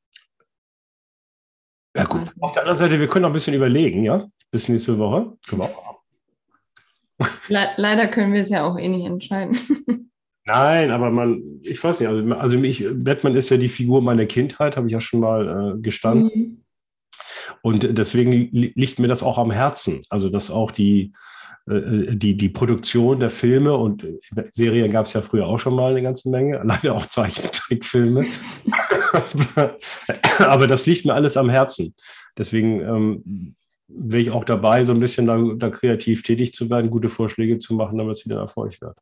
ja, 1.96 2.04
gut. 2.04 2.32
Auf 2.40 2.52
der 2.52 2.62
anderen 2.62 2.78
Seite, 2.78 2.98
wir 2.98 3.06
können 3.06 3.22
noch 3.22 3.30
ein 3.30 3.34
bisschen 3.34 3.54
überlegen, 3.54 4.02
ja? 4.02 4.26
Bis 4.50 4.68
nächste 4.68 4.98
Woche. 4.98 5.36
Können 5.46 5.62
wir 5.62 5.66
auch. 5.66 6.02
Le 7.48 7.68
leider 7.76 8.08
können 8.08 8.32
wir 8.32 8.40
es 8.40 8.48
ja 8.48 8.64
auch 8.64 8.76
eh 8.78 8.88
nicht 8.88 9.06
entscheiden. 9.06 9.56
Nein, 10.44 10.90
aber 10.90 11.10
man, 11.10 11.60
ich 11.62 11.82
weiß 11.82 12.00
nicht, 12.00 12.08
also, 12.08 12.34
also 12.34 12.58
mich, 12.58 12.84
Batman 12.92 13.36
ist 13.36 13.50
ja 13.50 13.56
die 13.56 13.68
Figur 13.68 14.02
meiner 14.02 14.26
Kindheit, 14.26 14.76
habe 14.76 14.88
ich 14.88 14.92
ja 14.92 15.00
schon 15.00 15.20
mal 15.20 15.74
äh, 15.76 15.80
gestanden. 15.80 16.30
Mhm. 16.34 16.64
Und 17.62 17.96
deswegen 17.96 18.32
liegt 18.50 18.98
mir 18.98 19.08
das 19.08 19.22
auch 19.22 19.38
am 19.38 19.52
Herzen. 19.52 20.02
Also, 20.10 20.28
dass 20.28 20.50
auch 20.50 20.72
die, 20.72 21.12
äh, 21.68 22.16
die, 22.16 22.36
die 22.36 22.48
Produktion 22.48 23.20
der 23.20 23.30
Filme 23.30 23.76
und 23.76 24.04
Serien 24.50 24.90
gab 24.90 25.06
es 25.06 25.12
ja 25.12 25.22
früher 25.22 25.46
auch 25.46 25.58
schon 25.58 25.76
mal 25.76 25.92
eine 25.92 26.02
ganze 26.02 26.28
Menge, 26.28 26.60
leider 26.64 26.94
auch 26.94 27.06
Zeichentrickfilme. 27.06 28.26
aber 30.38 30.66
das 30.66 30.86
liegt 30.86 31.04
mir 31.04 31.14
alles 31.14 31.36
am 31.36 31.50
Herzen. 31.50 31.94
Deswegen 32.36 32.80
ähm, 32.80 33.54
wäre 33.86 34.22
ich 34.22 34.30
auch 34.32 34.44
dabei, 34.44 34.82
so 34.82 34.92
ein 34.92 35.00
bisschen 35.00 35.26
da, 35.26 35.38
da 35.56 35.70
kreativ 35.70 36.22
tätig 36.22 36.52
zu 36.52 36.68
werden, 36.68 36.90
gute 36.90 37.08
Vorschläge 37.08 37.58
zu 37.60 37.74
machen, 37.74 37.98
damit 37.98 38.16
es 38.16 38.24
wieder 38.24 38.38
Erfolg 38.38 38.80
wird. 38.80 38.96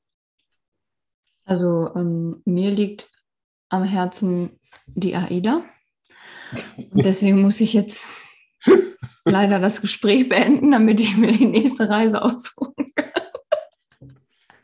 Also 1.51 1.91
ähm, 1.97 2.43
mir 2.45 2.71
liegt 2.71 3.11
am 3.71 3.83
Herzen 3.83 4.61
die 4.87 5.17
AIDA. 5.17 5.65
Und 6.93 7.05
deswegen 7.05 7.43
muss 7.43 7.61
ich 7.61 7.73
jetzt 7.73 8.09
leider 9.25 9.59
das 9.59 9.81
Gespräch 9.81 10.29
beenden, 10.29 10.71
damit 10.71 11.01
ich 11.01 11.17
mir 11.17 11.33
die 11.33 11.47
nächste 11.47 11.91
Reise 11.91 12.23
aussuchen 12.23 12.87
kann. 12.95 13.23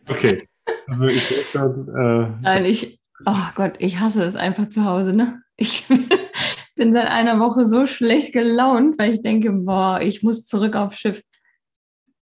Okay. 0.09 0.49
Also 0.87 1.09
ich 1.09 1.26
dann, 1.53 1.89
äh 1.89 2.43
Nein, 2.43 2.64
ich, 2.64 3.01
oh 3.24 3.34
Gott, 3.57 3.74
ich 3.80 3.99
hasse 3.99 4.22
es 4.22 4.37
einfach 4.37 4.68
zu 4.68 4.84
Hause, 4.84 5.12
ne? 5.12 5.43
Ich 5.57 5.89
bin 6.76 6.93
seit 6.93 7.09
einer 7.09 7.41
Woche 7.41 7.64
so 7.64 7.89
schlecht 7.89 8.32
gelaunt, 8.32 8.97
weil 8.97 9.14
ich 9.14 9.22
denke, 9.22 9.51
boah, 9.51 10.01
ich 10.01 10.22
muss 10.22 10.45
zurück 10.45 10.76
aufs 10.76 11.01
Schiff. 11.01 11.20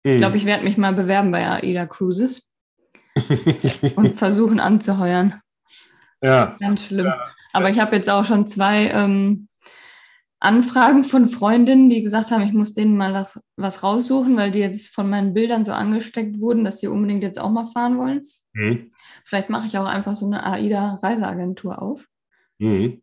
Ich 0.03 0.11
hm. 0.11 0.17
glaube, 0.17 0.35
ich 0.35 0.43
werde 0.43 0.65
mich 0.65 0.75
mal 0.75 0.91
bewerben 0.91 1.31
bei 1.31 1.47
AIDA 1.47 1.85
Cruises 1.85 2.48
und 3.95 4.17
versuchen 4.17 4.59
anzuheuern. 4.59 5.41
Ja. 6.21 6.55
Ganz 6.59 6.83
schlimm. 6.83 7.05
Ja. 7.05 7.31
Aber 7.53 7.69
ich 7.69 7.79
habe 7.79 7.95
jetzt 7.95 8.09
auch 8.09 8.25
schon 8.25 8.45
zwei 8.45 8.89
ähm, 8.89 9.47
Anfragen 10.39 11.03
von 11.03 11.27
Freundinnen, 11.27 11.89
die 11.89 12.01
gesagt 12.01 12.31
haben, 12.31 12.43
ich 12.43 12.53
muss 12.53 12.73
denen 12.73 12.95
mal 12.95 13.13
was, 13.13 13.41
was 13.57 13.83
raussuchen, 13.83 14.37
weil 14.37 14.51
die 14.51 14.59
jetzt 14.59 14.93
von 14.93 15.09
meinen 15.09 15.33
Bildern 15.33 15.65
so 15.65 15.73
angesteckt 15.73 16.39
wurden, 16.39 16.63
dass 16.63 16.79
sie 16.79 16.87
unbedingt 16.87 17.23
jetzt 17.23 17.39
auch 17.39 17.49
mal 17.49 17.65
fahren 17.65 17.97
wollen. 17.97 18.27
Mhm. 18.53 18.91
Vielleicht 19.25 19.49
mache 19.49 19.67
ich 19.67 19.77
auch 19.77 19.85
einfach 19.85 20.15
so 20.15 20.25
eine 20.25 20.45
AIDA-Reiseagentur 20.45 21.81
auf. 21.81 22.05
Mhm. 22.57 23.01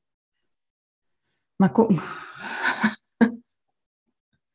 Mal 1.59 1.69
gucken. 1.69 2.01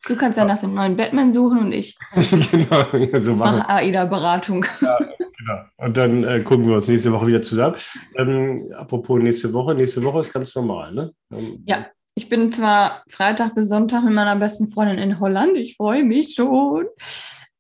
Du 0.05 0.16
kannst 0.16 0.38
ja 0.38 0.45
nach 0.45 0.59
dem 0.59 0.74
neuen 0.74 0.97
Batman 0.97 1.32
suchen 1.32 1.59
und 1.59 1.72
ich 1.72 1.97
genau, 2.51 2.86
so 3.22 3.36
mache 3.36 3.70
AIDA-Beratung. 3.70 4.66
Ja, 4.82 4.97
Genau. 5.42 5.62
Und 5.78 5.98
dann 5.98 6.24
äh, 6.24 6.42
gucken 6.42 6.68
wir 6.68 6.76
uns 6.76 6.88
nächste 6.88 7.12
Woche 7.12 7.28
wieder 7.28 7.42
zusammen. 7.42 7.76
Ähm, 8.16 8.64
apropos 8.76 9.22
nächste 9.22 9.52
Woche, 9.54 9.74
nächste 9.74 10.04
Woche 10.04 10.20
ist 10.20 10.34
ganz 10.34 10.54
normal, 10.56 10.94
ne? 10.94 11.14
Ähm, 11.32 11.64
ja, 11.66 11.88
ich 12.14 12.30
bin 12.30 12.52
zwar 12.52 13.04
Freitag 13.10 13.56
bis 13.56 13.70
Sonntag 13.70 14.04
mit 14.04 14.14
meiner 14.14 14.36
besten 14.36 14.68
Freundin 14.68 15.00
in 15.00 15.20
Holland, 15.20 15.58
ich 15.58 15.78
freue 15.78 16.04
mich 16.04 16.36
schon, 16.36 16.86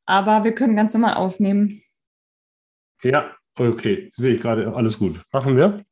aber 0.05 0.43
wir 0.43 0.53
können 0.53 0.75
ganz 0.75 0.93
normal 0.93 1.15
aufnehmen. 1.15 1.81
Ja, 3.03 3.31
okay, 3.57 4.11
sehe 4.15 4.33
ich 4.33 4.41
gerade, 4.41 4.75
alles 4.75 4.99
gut. 4.99 5.19
Machen 5.31 5.57
wir. 5.57 5.83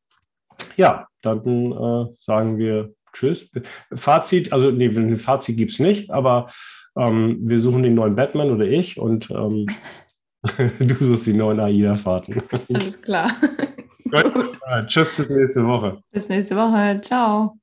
Ja, 0.75 1.07
dann 1.21 1.39
äh, 1.71 2.13
sagen 2.13 2.57
wir 2.57 2.93
Tschüss. 3.13 3.49
Fazit, 3.95 4.53
also 4.53 4.69
nee, 4.69 4.87
ein 4.87 5.17
Fazit 5.17 5.57
gibt 5.57 5.71
es 5.71 5.79
nicht, 5.79 6.11
aber 6.11 6.51
ähm, 6.95 7.39
wir 7.41 7.59
suchen 7.59 7.81
den 7.81 7.95
neuen 7.95 8.15
Batman 8.15 8.51
oder 8.51 8.65
ich 8.65 8.99
und 8.99 9.31
ähm, 9.31 9.65
Du 10.79 10.95
suchst 10.95 11.27
die 11.27 11.33
neuen 11.33 11.59
AIDA-Fahrten. 11.59 12.41
Alles 12.73 13.01
klar. 13.01 13.31
Gut. 14.11 14.57
Tschüss, 14.87 15.09
bis 15.15 15.29
nächste 15.29 15.65
Woche. 15.65 16.01
Bis 16.11 16.29
nächste 16.29 16.55
Woche. 16.55 16.99
Ciao. 17.01 17.57